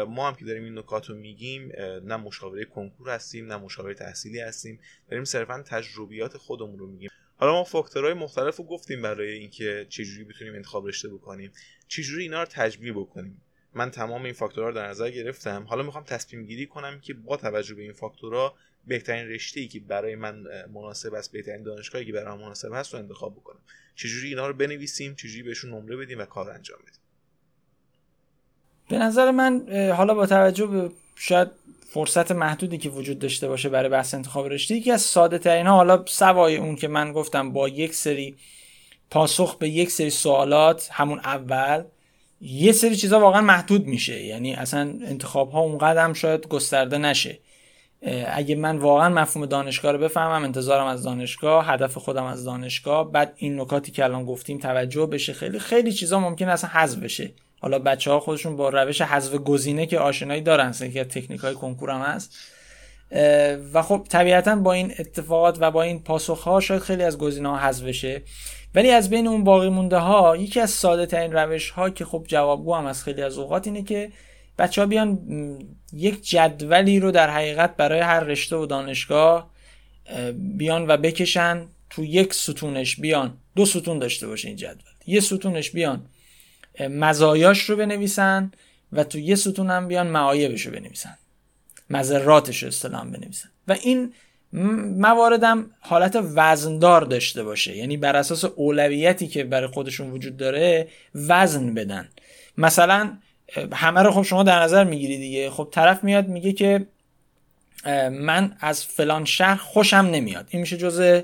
ما 0.09 0.29
هم 0.29 0.35
که 0.35 0.45
داریم 0.45 0.65
این 0.65 0.79
نکات 0.79 1.07
رو 1.07 1.15
میگیم 1.15 1.73
نه 2.05 2.17
مشاوره 2.17 2.65
کنکور 2.65 3.11
هستیم 3.11 3.47
نه 3.47 3.57
مشاوره 3.57 3.95
تحصیلی 3.95 4.41
هستیم 4.41 4.81
داریم 5.09 5.25
صرفا 5.25 5.63
تجربیات 5.63 6.37
خودمون 6.37 6.79
رو 6.79 6.87
میگیم. 6.87 7.11
حالا 7.37 7.53
ما 7.53 7.65
فاکتورهای 7.65 8.15
مختلف 8.15 8.57
رو 8.57 8.65
گفتیم 8.65 9.03
برای 9.03 9.33
اینکه 9.33 9.87
چجوری 9.89 10.25
بتونیم 10.25 10.55
انتخاب 10.55 10.87
رشته 10.87 11.09
بکنیم. 11.09 11.53
چجوری 11.89 12.23
اینا 12.23 12.43
رو 12.43 12.49
تجمیع 12.51 12.93
بکنیم؟ 12.93 13.41
من 13.75 13.91
تمام 13.91 14.25
این 14.25 14.33
فاکتورها 14.33 14.69
رو 14.69 14.75
در 14.75 14.89
نظر 14.89 15.11
گرفتم. 15.11 15.63
حالا 15.63 15.83
می‌خوام 15.83 16.05
تصمیم 16.05 16.47
گیری 16.47 16.67
کنم 16.67 17.01
که 17.01 17.15
با 17.15 17.37
توجه 17.37 17.75
به 17.75 17.83
این 17.83 17.93
فاکتورها 17.93 18.55
بهترین 18.87 19.29
رشته 19.29 19.61
ای 19.61 19.69
که 19.69 19.81
برای 19.81 20.15
من 20.15 20.45
مناسب 20.75 21.15
است 21.15 21.33
بهترین 21.33 21.63
دانشگاهی 21.63 22.05
که 22.05 22.13
برای 22.13 22.37
من 22.37 22.45
مناسب 22.45 22.73
هست 22.73 22.95
رو 22.95 23.01
انتخاب 23.01 23.35
بکنم. 23.35 23.61
چجوری 23.95 24.29
اینا 24.29 24.49
رو 24.49 24.55
بنویسیم 24.55 25.15
چجوری 25.15 25.43
بهشون 25.43 25.71
نمره 25.71 25.97
بدیم 25.97 26.19
و 26.19 26.25
کار 26.25 26.51
انجام 26.51 26.79
بدیم؟ 26.83 27.01
به 28.89 28.99
نظر 28.99 29.31
من 29.31 29.67
حالا 29.97 30.15
با 30.15 30.27
توجه 30.27 30.67
به 30.67 30.91
شاید 31.17 31.49
فرصت 31.91 32.33
محدودی 32.33 32.79
که 32.79 32.89
وجود 32.89 33.19
داشته 33.19 33.49
باشه 33.49 33.69
برای 33.69 33.89
بحث 33.89 34.15
انتخاب 34.15 34.47
رشته 34.47 34.75
یکی 34.75 34.93
از 34.93 35.03
ساده 35.03 35.39
ترین 35.39 35.67
ها 35.67 35.75
حالا 35.75 36.05
سوای 36.07 36.57
اون 36.57 36.77
که 36.77 36.89
من 36.89 37.13
گفتم 37.13 37.53
با 37.53 37.69
یک 37.69 37.95
سری 37.95 38.37
پاسخ 39.11 39.59
به 39.59 39.69
یک 39.69 39.91
سری 39.91 40.11
سوالات 40.11 40.89
همون 40.93 41.19
اول 41.19 41.85
یه 42.41 42.73
سری 42.73 42.97
چیزا 42.97 43.21
واقعا 43.21 43.41
محدود 43.41 43.87
میشه. 43.87 44.25
یعنی 44.25 44.55
اصلا 44.55 44.81
انتخاب 44.81 45.51
ها 45.51 45.61
اونقدر 45.61 46.05
هم 46.05 46.13
شاید 46.13 46.49
گسترده 46.49 46.99
نشه. 46.99 47.39
اگه 48.27 48.55
من 48.55 48.79
واقعا 48.79 49.09
مفهوم 49.09 49.47
دانشگاه 49.47 49.93
رو 49.93 49.99
بفهمم 49.99 50.45
انتظارم 50.45 50.87
از 50.87 51.03
دانشگاه 51.03 51.67
هدف 51.67 51.99
خودم 51.99 52.25
از 52.25 52.45
دانشگاه. 52.45 53.13
بعد 53.13 53.33
این 53.37 53.61
نکاتی 53.61 53.93
که 53.93 54.05
الان 54.05 54.25
گفتیم 54.25 54.59
توجه 54.59 55.07
بشه. 55.07 55.33
خیلی 55.33 55.59
خیلی 55.59 55.93
چیزا 55.93 56.21
ممکن 56.21 56.49
اصلا 56.49 56.71
حذف 56.71 56.99
بشه. 56.99 57.33
حالا 57.61 57.79
بچه 57.79 58.11
ها 58.11 58.21
خودشون 58.21 58.57
با 58.57 58.69
روش 58.69 59.03
حذف 59.03 59.35
گزینه 59.35 59.87
که 59.87 59.99
آشنایی 59.99 60.41
دارن 60.41 60.73
که 60.73 61.05
تکنیک 61.05 61.41
های 61.41 61.55
کنکور 61.55 61.91
هم 61.91 62.01
هست. 62.01 62.37
و 63.73 63.83
خب 63.83 64.07
طبیعتا 64.09 64.57
با 64.57 64.73
این 64.73 64.93
اتفاقات 64.99 65.59
و 65.61 65.71
با 65.71 65.83
این 65.83 66.03
پاسخ 66.03 66.43
ها 66.43 66.61
شاید 66.61 66.83
خیلی 66.83 67.03
از 67.03 67.19
گزینه 67.19 67.49
ها 67.49 67.57
حذف 67.57 67.85
بشه. 67.85 68.23
ولی 68.75 68.91
از 68.91 69.11
بین 69.11 69.27
اون 69.27 69.45
باقی 69.45 69.69
مونده 69.69 69.99
ها 69.99 70.37
یکی 70.37 70.61
از 70.61 70.71
ساده 70.71 71.07
ترین 71.07 71.33
روش 71.33 71.71
ها 71.71 71.91
که 71.91 72.05
خب 72.05 72.25
جوابگو 72.29 72.75
هم 72.75 72.87
از 72.87 73.05
خیلی 73.05 73.23
از 73.23 73.39
اوقات 73.39 73.67
اینه 73.67 73.83
که 73.83 74.13
بچه 74.61 74.81
ها 74.81 74.87
بیان 74.87 75.19
یک 75.93 76.29
جدولی 76.29 77.01
رو 77.01 77.11
در 77.11 77.31
حقیقت 77.31 77.77
برای 77.77 78.01
هر 78.01 78.21
رشته 78.21 78.57
و 78.57 78.67
دانشگاه 78.67 79.51
بیان 80.35 80.87
و 80.89 80.97
بکشن. 80.97 81.67
تو 81.91 82.05
یک 82.05 82.35
ستونش 82.35 83.01
بیان. 83.01 83.37
دو 83.57 83.67
ستون 83.67 83.99
داشته 83.99 84.27
باشه 84.27 84.49
این 84.49 84.57
جدول. 84.57 84.93
یه 85.07 85.21
ستونش 85.21 85.71
بیان 85.71 86.07
مزایاش 86.81 87.71
رو 87.71 87.77
بنویسن 87.77 88.53
و 88.93 89.05
تو 89.05 89.19
یه 89.19 89.35
ستون 89.35 89.71
هم 89.71 89.89
بیان 89.89 90.07
معایبش 90.07 90.67
رو 90.67 90.73
بنویسن. 90.73 91.19
مذراتش 91.91 92.63
رو 92.63 92.69
اصطلاحا 92.69 93.05
بنویسن. 93.05 93.49
و 93.69 93.73
این 93.73 94.13
مواردم 94.99 95.71
حالت 95.81 96.19
وزندار 96.35 97.03
داشته 97.03 97.45
باشه. 97.45 97.77
یعنی 97.77 97.97
بر 97.97 98.17
اساس 98.17 98.45
اولویتی 98.45 99.29
که 99.29 99.45
برای 99.45 99.69
خودشون 99.69 100.11
وجود 100.11 100.37
داره 100.37 100.89
وزن 101.15 101.75
بدن. 101.75 102.09
مثلا 102.59 103.19
همه 103.73 104.03
رو 104.03 104.11
خب 104.11 104.23
شما 104.23 104.43
در 104.43 104.63
نظر 104.63 104.85
می‌گیری 104.85 105.19
دیگه. 105.19 105.51
خب 105.51 105.69
طرف 105.71 106.05
میاد 106.05 106.29
میگه 106.29 106.53
که 106.53 106.87
من 108.11 108.57
از 108.61 108.85
فلان 108.85 109.25
شهر 109.25 109.57
خوشم 109.57 109.97
نمیاد. 109.97 110.47
این 110.51 110.61
میشه 110.61 110.77
جز 110.77 111.23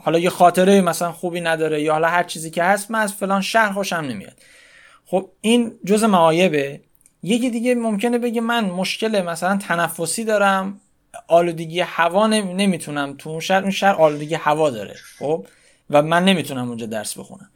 حالا 0.00 0.18
یه 0.18 0.30
خاطره 0.30 0.80
مثلا 0.80 1.12
خوبی 1.12 1.40
نداره 1.40 1.82
یا 1.82 1.92
حالا 1.92 2.08
هر 2.08 2.22
چیزی 2.22 2.50
که 2.50 2.62
هست 2.62 2.90
من 2.90 3.00
از 3.00 3.12
فلان 3.12 3.40
شهر 3.40 3.72
خوشم 3.72 3.96
نمیاد. 3.96 4.36
خب 5.06 5.30
این 5.40 5.72
جز 5.84 6.04
معایبه. 6.04 6.80
یکی 7.22 7.50
دیگه 7.50 7.74
ممکنه 7.74 8.18
بگه 8.18 8.40
من 8.40 8.64
مشکل 8.64 9.22
مثلا 9.22 9.56
تنفسی 9.56 10.24
دارم 10.24 10.80
آلودگی 11.28 11.80
هوا 11.80 12.26
نمی‌تونم 12.26 13.14
تو 13.18 13.30
اون 13.30 13.40
شهر 13.40 13.62
اون 13.62 13.70
شهر 13.70 13.94
آلودگی 13.94 14.34
هوا 14.34 14.70
داره 14.70 14.94
خب؟ 15.18 15.46
و 15.90 16.02
من 16.02 16.24
نمی‌تونم 16.24 16.68
اونجا 16.68 16.86
درس 16.86 17.18
بخونم. 17.18 17.50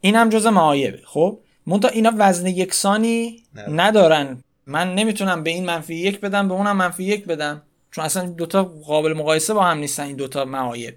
این 0.00 0.16
هم 0.16 0.28
جز 0.28 0.46
معایبه 0.46 1.00
خب؟ 1.04 1.38
منتها 1.66 1.90
اینا 1.90 2.12
وزن 2.18 2.46
یکسانی 2.46 3.42
ندارن. 3.68 4.44
من 4.66 4.94
نمی‌تونم 4.94 5.42
به 5.42 5.50
این 5.50 5.64
منفی 5.64 5.94
یک 5.94 6.20
بدم 6.20 6.48
به 6.48 6.54
اونم 6.54 6.76
منفی 6.76 7.04
یک 7.04 7.24
بدم. 7.24 7.62
چون 7.90 8.04
اصلا 8.04 8.26
دوتا 8.26 8.64
قابل 8.64 9.12
مقایسه 9.12 9.54
با 9.54 9.64
هم 9.64 9.78
نیستن 9.78 10.02
این 10.02 10.16
دوتا 10.16 10.44
معایب. 10.44 10.94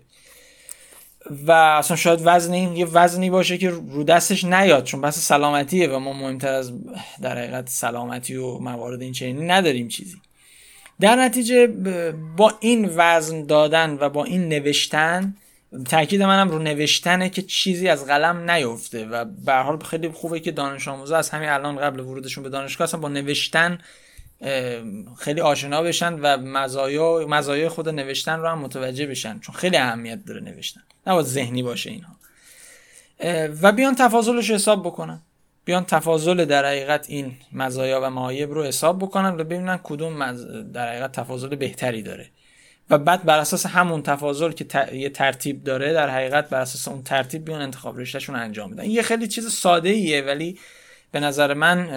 و 1.47 1.51
اصلا 1.51 1.97
شاید 1.97 2.19
وزن 2.23 2.53
این 2.53 2.75
یه 2.75 2.85
وزنی 2.85 3.29
باشه 3.29 3.57
که 3.57 3.69
رو 3.69 4.03
دستش 4.03 4.43
نیاد 4.43 4.83
چون 4.83 5.01
بحث 5.01 5.19
سلامتیه 5.19 5.87
و 5.87 5.99
ما 5.99 6.13
مهمتر 6.13 6.53
از 6.53 6.71
در 7.21 7.37
حقیقت 7.37 7.69
سلامتی 7.69 8.35
و 8.35 8.57
موارد 8.57 9.01
این 9.01 9.13
چنینی 9.13 9.45
نداریم 9.45 9.87
چیزی. 9.87 10.17
در 10.99 11.15
نتیجه 11.15 11.67
با 12.37 12.53
این 12.59 12.91
وزن 12.95 13.45
دادن 13.45 13.97
و 14.01 14.09
با 14.09 14.23
این 14.23 14.49
نوشتن 14.49 15.35
تاکید 15.89 16.23
منم 16.23 16.49
رو 16.49 16.59
نوشتنه 16.59 17.29
که 17.29 17.41
چیزی 17.41 17.87
از 17.87 18.05
قلم 18.05 18.51
نیفته 18.51 19.05
و 19.05 19.25
به 19.25 19.53
حال 19.53 19.79
خیلی 19.79 20.09
خوبه 20.09 20.39
که 20.39 20.51
دانش 20.51 20.87
آموزا 20.87 21.17
از 21.17 21.29
همین 21.29 21.49
الان 21.49 21.77
قبل 21.77 21.99
ورودشون 21.99 22.43
به 22.43 22.49
دانشگاه 22.49 23.01
با 23.01 23.09
نوشتن 23.09 23.79
خیلی 25.17 25.41
آشنا 25.41 25.81
بشن 25.81 26.13
و 26.13 26.37
مزایا 26.37 27.25
مزایای 27.27 27.69
خود 27.69 27.89
نوشتن 27.89 28.39
رو 28.39 28.47
هم 28.47 28.59
متوجه 28.59 29.07
بشن 29.07 29.39
چون 29.39 29.55
خیلی 29.55 29.77
اهمیت 29.77 30.25
داره 30.25 30.41
نوشتن. 30.41 30.81
نباید 31.07 31.25
ذهنی 31.25 31.63
باشه 31.63 31.89
اینها. 31.89 32.15
و 33.61 33.71
بیان 33.71 33.95
تفاضلش 33.95 34.51
حساب 34.51 34.85
بکنن. 34.85 35.21
بیان 35.65 35.85
تفاضل 35.85 36.45
در 36.45 36.65
حقیقت 36.65 37.09
این 37.09 37.31
مزایا 37.51 38.01
و 38.03 38.09
معایب 38.09 38.51
رو 38.51 38.63
حساب 38.63 38.99
بکنن 38.99 39.29
و 39.29 39.43
ببینن 39.43 39.79
کدوم 39.83 40.31
در 40.71 40.89
حقیقت 40.89 41.11
تفاضل 41.11 41.55
بهتری 41.55 42.01
داره. 42.01 42.29
و 42.89 42.97
بعد 42.97 43.23
بر 43.23 43.39
اساس 43.39 43.65
همون 43.65 44.03
تفاضل 44.03 44.51
که 44.51 44.93
یه 44.93 45.09
ترتیب 45.09 45.63
داره 45.63 45.93
در 45.93 46.09
حقیقت 46.09 46.49
بر 46.49 46.61
اساس 46.61 46.87
اون 46.87 47.03
ترتیب 47.03 47.45
بیان 47.45 47.61
انتخاب 47.61 47.99
رشتهشون 47.99 48.35
انجام 48.35 48.71
بدن. 48.71 48.85
یه 48.85 49.01
خیلی 49.01 49.27
چیز 49.27 49.51
ساده 49.51 49.89
ایه 49.89 50.21
ولی 50.21 50.59
به 51.11 51.19
نظر 51.19 51.53
من 51.53 51.89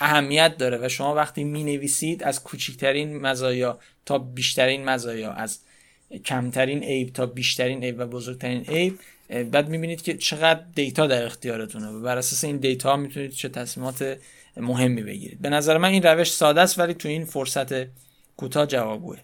اهمیت 0.00 0.56
داره 0.58 0.78
و 0.82 0.88
شما 0.88 1.14
وقتی 1.14 1.44
می 1.44 1.64
نویسید 1.64 2.22
از 2.22 2.42
کوچکترین 2.42 3.20
مزایا 3.20 3.78
تا 4.06 4.18
بیشترین 4.18 4.84
مزایا 4.84 5.32
از 5.32 5.58
کمترین 6.24 6.82
عیب 6.82 7.12
تا 7.12 7.26
بیشترین 7.26 7.84
عیب 7.84 7.98
و 7.98 8.06
بزرگترین 8.06 8.64
عیب 8.64 8.98
بعد 9.50 9.68
می‌بینید 9.68 10.02
که 10.02 10.14
چقدر 10.14 10.60
دیتا 10.74 11.06
در 11.06 11.26
اختیارتونه 11.26 11.88
و 11.88 12.02
بر 12.02 12.18
اساس 12.18 12.44
این 12.44 12.56
دیتا 12.56 12.96
می‌تونید 12.96 13.30
چه 13.30 13.48
تصمیمات 13.48 14.18
مهمی 14.56 15.02
بگیرید. 15.02 15.40
به 15.40 15.48
نظر 15.48 15.78
من 15.78 15.88
این 15.88 16.02
روش 16.02 16.32
ساده 16.32 16.60
است 16.60 16.78
ولی 16.78 16.94
تو 16.94 17.08
این 17.08 17.24
فرصت 17.24 17.84
کوتاه 18.36 18.66
جوابگوه 18.66 19.18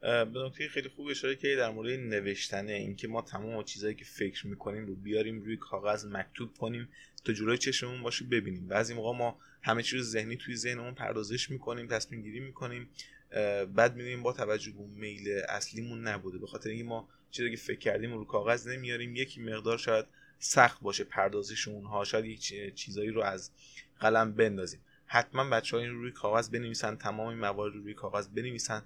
به 0.00 0.46
نکته 0.46 0.68
خیلی 0.68 0.88
خوب 0.88 1.06
اشاره 1.06 1.36
که 1.36 1.56
در 1.56 1.70
مورد 1.70 2.00
نوشتنه 2.00 2.72
اینکه 2.72 3.08
ما 3.08 3.22
تمام 3.22 3.64
چیزهایی 3.64 3.94
که 3.94 4.04
فکر 4.04 4.46
می‌کنیم 4.46 4.86
رو 4.86 4.94
بیاریم 4.94 5.40
روی 5.40 5.56
کاغذ 5.56 6.06
مکتوب 6.06 6.54
کنیم 6.56 6.88
تا 7.24 7.32
جلوی 7.32 7.58
چشممون 7.58 8.02
باشه 8.02 8.24
ببینیم. 8.24 8.68
بعضی 8.68 8.94
موقع 8.94 9.18
ما 9.18 9.38
همه 9.62 9.82
چیز 9.82 10.02
ذهنی 10.02 10.36
توی 10.36 10.56
ذهنمون 10.56 10.94
پردازش 10.94 11.50
می‌کنیم 11.50 11.86
تصمیم 11.86 12.22
گیری 12.22 12.40
می‌کنیم 12.40 12.88
بعد 13.74 13.96
می‌بینیم 13.96 14.22
با 14.22 14.32
توجه 14.32 14.72
به 14.72 14.84
میل 14.84 15.28
اصلیمون 15.48 16.08
نبوده. 16.08 16.38
به 16.38 16.46
خاطر 16.46 16.70
اینکه 16.70 16.84
ما 16.84 17.08
چیزی 17.30 17.50
که 17.50 17.56
فکر 17.56 17.78
کردیم 17.78 18.12
رو 18.12 18.24
کاغذ 18.24 18.68
نمیاریم 18.68 19.16
یکی 19.16 19.40
مقدار 19.40 19.78
شاید 19.78 20.04
سخت 20.38 20.80
باشه 20.80 21.04
پردازش 21.04 21.68
اونها 21.68 22.04
شاید 22.04 22.24
یک 22.24 22.74
چیزایی 22.74 23.10
رو 23.10 23.22
از 23.22 23.50
قلم 24.00 24.32
بندازیم. 24.32 24.80
حتما 25.06 25.44
بچه 25.44 25.76
ها 25.76 25.82
این 25.82 25.92
روی 25.92 26.12
کاغذ 26.12 26.50
بنویسن 26.50 26.96
تمام 26.96 27.28
این 27.28 27.38
موارد 27.38 27.74
رو 27.74 27.82
روی 27.82 27.94
کاغذ 27.94 28.28
بنویسن. 28.28 28.82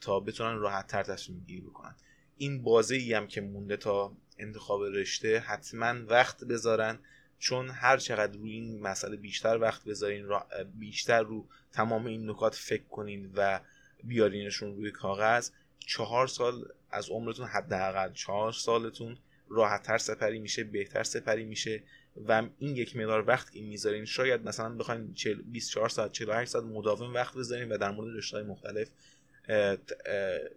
تا 0.00 0.20
بتونن 0.20 0.58
راحت 0.58 0.86
تر 0.86 1.02
تصمیم 1.02 1.44
گیری 1.46 1.60
بکنن. 1.60 1.94
این 2.36 2.62
بازه 2.62 2.94
ای 2.94 3.14
هم 3.14 3.26
که 3.26 3.40
مونده 3.40 3.76
تا 3.76 4.16
انتخاب 4.38 4.82
رشته 4.82 5.38
حتما 5.38 5.94
وقت 6.06 6.44
بذارن 6.44 6.98
چون 7.38 7.70
هر 7.70 7.96
چقدر 7.96 8.38
روی 8.38 8.52
این 8.52 8.82
مسئله 8.82 9.16
بیشتر 9.16 9.58
وقت 9.58 9.84
بذارین 9.84 10.28
بیشتر 10.74 11.22
رو 11.22 11.46
تمام 11.72 12.06
این 12.06 12.30
نکات 12.30 12.54
فکر 12.54 12.84
کنین 12.84 13.30
و 13.34 13.60
بیارینشون 14.04 14.76
روی 14.76 14.90
کاغذ 14.90 15.50
چهار 15.78 16.26
سال 16.26 16.64
از 16.90 17.10
عمرتون 17.10 17.46
حداقل 17.46 18.12
چهار 18.12 18.52
سالتون 18.52 19.18
راحتتر 19.48 19.98
سپری 19.98 20.38
میشه 20.38 20.64
بهتر 20.64 21.02
سپری 21.02 21.44
میشه 21.44 21.82
و 22.28 22.42
این 22.58 22.76
یک 22.76 22.96
مقدار 22.96 23.28
وقت 23.28 23.52
که 23.52 23.60
می‌ذارین 23.60 24.04
شاید 24.04 24.48
مثلا 24.48 24.74
بخواین 24.76 25.14
24 25.44 25.88
ساعت 25.88 26.12
48 26.12 26.50
ساعت 26.50 26.64
مداوم 26.64 27.14
وقت 27.14 27.34
بذارین 27.34 27.72
و 27.72 27.78
در 27.78 27.90
مورد 27.90 28.16
رشته 28.16 28.42
مختلف 28.42 28.88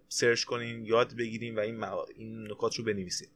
سرچ 0.10 0.44
کنین 0.44 0.86
یاد 0.86 1.16
بگیرین 1.16 1.56
و 1.56 1.60
این, 1.60 1.84
این 1.84 2.52
نکات 2.52 2.76
رو 2.76 2.84
بنویسین. 2.84 3.28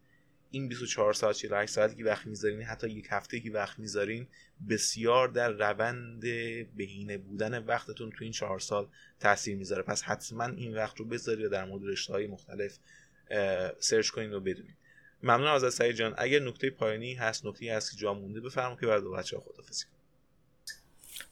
این 0.51 0.67
24 0.67 1.13
ساعت 1.13 1.35
48 1.35 1.73
ساعتی 1.73 1.95
که 1.95 2.03
وقت 2.03 2.27
می‌ذارین 2.27 2.61
حتی 2.61 2.89
یک 2.89 3.07
هفته 3.09 3.39
که 3.39 3.51
وقت 3.51 3.79
می‌ذارین 3.79 4.27
بسیار 4.69 5.27
در 5.27 5.51
روند 5.51 6.21
بهینه 6.75 7.17
بودن 7.17 7.63
وقتتون 7.65 8.09
تو 8.09 8.23
این 8.23 8.31
چهار 8.31 8.59
سال 8.59 8.87
تاثیر 9.19 9.57
می‌ذاره. 9.57 9.83
پس 9.83 10.03
حتما 10.03 10.45
این 10.45 10.75
وقت 10.75 10.97
رو 10.97 11.05
بذارید 11.05 11.47
در 11.47 11.65
مورد 11.65 11.83
رشته 11.83 12.13
های 12.13 12.27
مختلف 12.27 12.77
سرچ 13.79 14.09
کنین 14.09 14.33
و 14.33 14.39
بدونید 14.39 14.75
ممنون 15.23 15.47
از 15.47 15.73
سعید 15.73 15.95
جان. 15.95 16.13
اگر 16.17 16.39
نکته 16.39 16.69
پایانی 16.69 17.13
هست 17.13 17.45
نکته 17.45 17.73
هست 17.73 17.91
که 17.91 17.97
جا 17.97 18.13
مونده 18.13 18.41
بفرمایید 18.41 18.79
که 18.79 18.87
بعد 18.87 19.03
بچه‌ها 19.03 19.43
خدافظی 19.43 19.85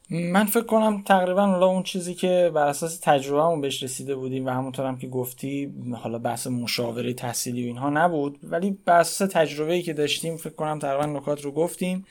من 0.09 0.45
فکر 0.45 0.63
کنم 0.63 1.01
تقریبا 1.01 1.45
حالا 1.45 1.65
اون 1.65 1.83
چیزی 1.83 2.13
که 2.13 2.51
بر 2.53 2.67
اساس 2.67 2.99
تجربهمون 3.03 3.61
بهش 3.61 3.83
رسیده 3.83 4.15
بودیم 4.15 4.45
و 4.45 4.49
هم 4.49 4.97
که 4.97 5.07
گفتی 5.07 5.73
حالا 5.93 6.19
بحث 6.19 6.47
مشاوره 6.47 7.13
تحصیلی 7.13 7.63
و 7.63 7.65
اینها 7.65 7.89
نبود. 7.89 8.39
ولی 8.43 8.77
بر 8.85 8.99
اساس 8.99 9.31
تجربه‌ای 9.31 9.81
که 9.81 9.93
داشتیم 9.93 10.37
فکر 10.37 10.53
کنم 10.53 10.79
تقریبا 10.79 11.05
نکات 11.05 11.41
رو 11.41 11.51
گفتیم. 11.51 12.05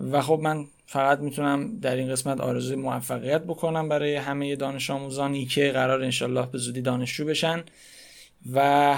و 0.00 0.20
خب 0.20 0.40
من 0.42 0.64
فقط 0.86 1.18
می‌تونم 1.18 1.78
در 1.80 1.96
این 1.96 2.08
قسمت 2.08 2.40
آرزوی 2.40 2.76
موفقیت 2.76 3.42
بکنم 3.42 3.88
برای 3.88 4.16
همه 4.16 4.56
دانش 4.56 4.90
آموزانی 4.90 5.46
که 5.46 5.70
قرار 5.72 6.02
انشالله 6.02 6.46
به 6.46 6.58
زودی 6.58 6.80
دانشجو 6.80 7.24
بشن. 7.24 7.64
و 8.52 8.96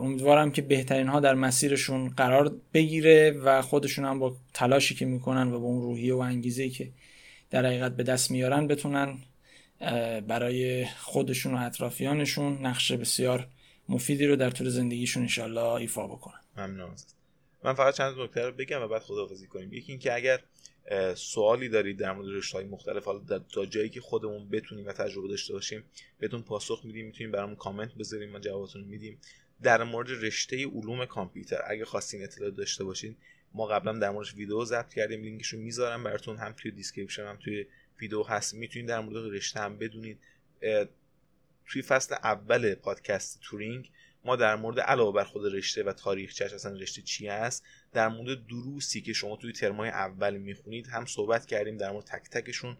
امیدوارم 0.00 0.50
که 0.50 0.62
بهترین 0.62 1.08
ها 1.08 1.20
در 1.20 1.34
مسیرشون 1.34 2.08
قرار 2.08 2.52
بگیره 2.74 3.30
و 3.44 3.62
خودشون 3.62 4.04
هم 4.04 4.18
با 4.18 4.32
تلاشی 4.54 4.94
که 4.94 5.04
می‌کنن 5.04 5.52
و 5.52 5.60
با 5.60 5.66
اون 5.66 5.82
روحیه 5.82 6.14
و 6.14 6.18
انگیزه 6.18 6.68
که 6.68 6.88
در 7.52 7.66
حقیقت 7.66 7.96
به 7.96 8.02
دست 8.02 8.30
میارن 8.30 8.66
بتونن 8.66 9.18
برای 10.28 10.86
خودشون 10.86 11.54
و 11.54 11.66
اطرافیانشون 11.66 12.66
نقش 12.66 12.92
بسیار 12.92 13.48
مفیدی 13.88 14.26
رو 14.26 14.36
در 14.36 14.50
طول 14.50 14.68
زندگیشون 14.68 15.22
انشالله 15.22 15.72
ایفا 15.72 16.06
بکنن. 16.06 16.40
ممنون 16.56 16.94
من 17.64 17.74
فقط 17.74 17.94
چند 17.94 18.18
نکته 18.18 18.46
رو 18.46 18.52
بگم 18.52 18.82
و 18.82 18.88
بعد 18.88 19.02
خداحافظی 19.02 19.46
کنیم. 19.46 19.72
یکی 19.72 19.92
اینکه 19.92 20.14
اگر 20.14 20.40
سوالی 21.14 21.68
دارید 21.68 21.98
در 21.98 22.12
مورد 22.12 22.28
رشته‌های 22.28 22.66
مختلف 22.66 23.04
حالا 23.04 23.38
تا 23.38 23.66
جایی 23.66 23.88
که 23.88 24.00
خودمون 24.00 24.48
بتونیم 24.48 24.86
و 24.86 24.92
تجربه 24.92 25.28
داشته 25.28 25.52
باشیم 25.52 25.84
بهتون 26.18 26.42
پاسخ 26.42 26.80
میدیم 26.84 27.06
می‌تونیم 27.06 27.32
برامون 27.32 27.56
کامنت 27.56 27.94
بذاریم 27.94 28.30
ما 28.30 28.38
جوابتون 28.38 28.84
میدیم. 28.84 29.18
در 29.62 29.84
مورد 29.84 30.10
رشته 30.10 30.66
علوم 30.66 31.06
کامپیوتر 31.06 31.62
اگه 31.66 31.84
خواستین 31.84 32.22
اطلاع 32.22 32.50
داشته 32.50 32.84
باشین 32.84 33.16
ما 33.54 33.66
قبلا 33.66 33.98
در 33.98 34.10
موردش 34.10 34.34
ویدیو 34.34 34.64
ضبط 34.64 34.94
کردیم 34.94 35.22
لینکش 35.22 35.48
رو 35.48 35.58
می‌ذارم 35.58 36.04
براتون 36.04 36.36
هم 36.36 36.52
توی 36.52 36.70
description 36.70 37.26
هم 37.26 37.36
توی 37.36 37.66
ویدیو 38.00 38.22
هست. 38.22 38.54
می‌تونید 38.54 38.88
در 38.88 39.00
مورد 39.00 39.34
رشته 39.34 39.60
هم 39.60 39.78
بدونید. 39.78 40.18
توی 41.66 41.82
فصل 41.82 42.14
اول 42.14 42.74
پادکست 42.74 43.40
تورینگ 43.40 43.90
ما 44.24 44.36
در 44.36 44.56
مورد 44.56 44.80
علاوه 44.80 45.14
بر 45.14 45.24
خود 45.24 45.54
رشته 45.54 45.82
و 45.82 45.92
تاریخچش 45.92 46.52
اصلا 46.52 46.72
رشته 46.72 47.02
چی 47.02 47.28
هست 47.28 47.64
در 47.92 48.08
مورد 48.08 48.46
دروسی 48.46 49.00
که 49.00 49.12
شما 49.12 49.36
توی 49.36 49.52
ترمای 49.52 49.88
اول 49.88 50.36
می‌خونید 50.36 50.86
هم 50.86 51.06
صحبت 51.06 51.46
کردیم 51.46 51.76
در 51.76 51.90
مورد 51.90 52.04
تک 52.04 52.30
تکشون 52.30 52.76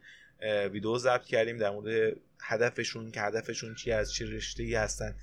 ویدیو 0.72 0.98
ضبط 0.98 1.24
کردیم 1.24 1.58
در 1.58 1.70
مورد 1.70 2.16
هدفشون 2.40 3.10
که 3.10 3.20
هدفشون 3.20 3.74
چی 3.74 3.92
از 3.92 4.12
چه 4.12 4.26
رشته 4.26 4.62
ای 4.62 4.74
هستن 4.74 5.16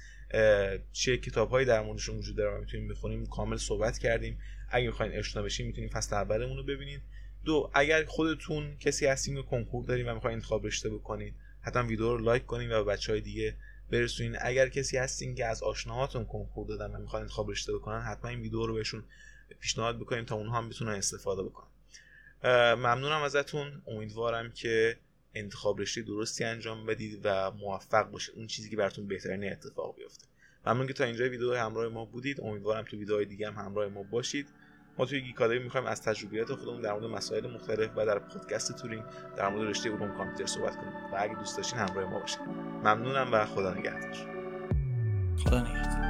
چه 0.91 1.17
کتابهایی 1.17 1.65
در 1.65 1.81
موردشون 1.81 2.17
وجود 2.17 2.35
داره 2.35 2.59
می‌تونیم 2.59 2.87
بخونیم. 2.87 3.25
کامل 3.25 3.57
صحبت 3.57 3.97
کردیم. 3.97 4.39
اگه 4.71 4.87
می‌خواین 4.87 5.11
اشنا 5.13 5.41
بشین 5.41 5.67
می‌تونید 5.67 5.91
فصل 5.91 6.15
اولمون 6.15 6.57
رو 6.57 6.63
ببینید 6.63 7.01
دو 7.45 7.71
اگر 7.73 8.05
خودتون 8.05 8.77
کسی 8.77 9.05
هستین 9.05 9.35
که 9.35 9.41
کنکور 9.41 9.85
دارین 9.85 10.09
و 10.09 10.13
می‌خواین 10.13 10.35
انتخاب 10.35 10.65
رشته 10.65 10.89
بکنید 10.89 11.35
حتما 11.61 11.87
ویدیو 11.87 12.17
رو 12.17 12.17
لایک 12.17 12.45
کنید 12.45 12.71
و 12.71 12.83
به 12.83 12.91
بچه 12.91 13.19
دیگه 13.19 13.55
برسونین. 13.91 14.37
اگر 14.41 14.69
کسی 14.69 14.97
هستین 14.97 15.35
که 15.35 15.45
از 15.45 15.63
آشناهاتون 15.63 16.25
کنکور 16.25 16.67
دادن 16.67 16.95
و 16.95 16.99
می‌خواین 16.99 17.23
انتخاب 17.23 17.51
رشته 17.51 17.73
بکنن 17.73 18.01
حتما 18.01 18.29
این 18.29 18.41
ویدیو 18.41 18.65
رو 18.65 18.73
بهشون 18.73 19.03
پیشنهاد 19.59 19.99
بکنیم 19.99 20.25
تا 20.25 20.35
اونها 20.35 20.57
هم 20.57 20.69
بتونن 20.69 20.91
استفاده 20.91 21.43
بکنن. 21.43 21.69
ممنونم 22.73 23.21
ازتون. 23.21 23.81
امیدوارم 23.87 24.51
که 24.51 24.97
انتخاب 25.33 25.81
رشته 25.81 26.01
درستی 26.01 26.43
انجام 26.43 26.85
بدید 26.85 27.19
و 27.23 27.51
موفق 27.51 28.11
باشید. 28.11 28.35
اون 28.35 28.47
چیزی 28.47 28.69
که 28.69 28.77
براتون 28.77 29.07
بهترین 29.07 29.51
اتفاق 29.51 29.95
بیفته. 29.95 30.25
ممنون 30.65 30.87
که 30.87 30.93
تا 30.93 31.03
اینجا 31.03 31.29
ویدیو 31.29 31.55
همراه 31.55 31.87
ما 31.87 32.05
بودید. 32.05 32.41
امیدوارم 32.41 32.83
تو 32.83 32.97
ویدیوهای 32.97 33.25
دیگه 33.25 33.51
هم 33.51 33.65
همراه 33.65 33.87
ما 33.87 34.03
باشید. 34.03 34.47
ما 34.99 35.05
توی 35.05 35.21
گیکادمی 35.21 35.59
می‌خوایم 35.59 35.85
از 35.85 36.01
تجربیات 36.01 36.53
خودمون 36.53 36.81
در 36.81 36.93
مورد 36.93 37.05
مسائل 37.05 37.53
مختلف 37.53 37.89
و 37.95 38.05
در 38.05 38.19
پادکست 38.19 38.81
تورینگ 38.81 39.03
در 39.37 39.49
مورد 39.49 39.69
رشته 39.69 39.89
علوم 39.89 40.17
کامپیوتر 40.17 40.45
صحبت 40.45 40.75
کنیم. 40.75 40.93
و 41.13 41.17
اگه 41.17 41.35
دوست 41.35 41.57
داشتین 41.57 41.79
همراه 41.79 42.09
ما 42.09 42.19
باشید 42.19 42.39
ممنونم 42.83 43.29
و 43.33 43.45
خدا 43.45 43.73
نگهدار. 43.73 44.13
خدا 45.45 45.61
نگهدار. 45.61 46.08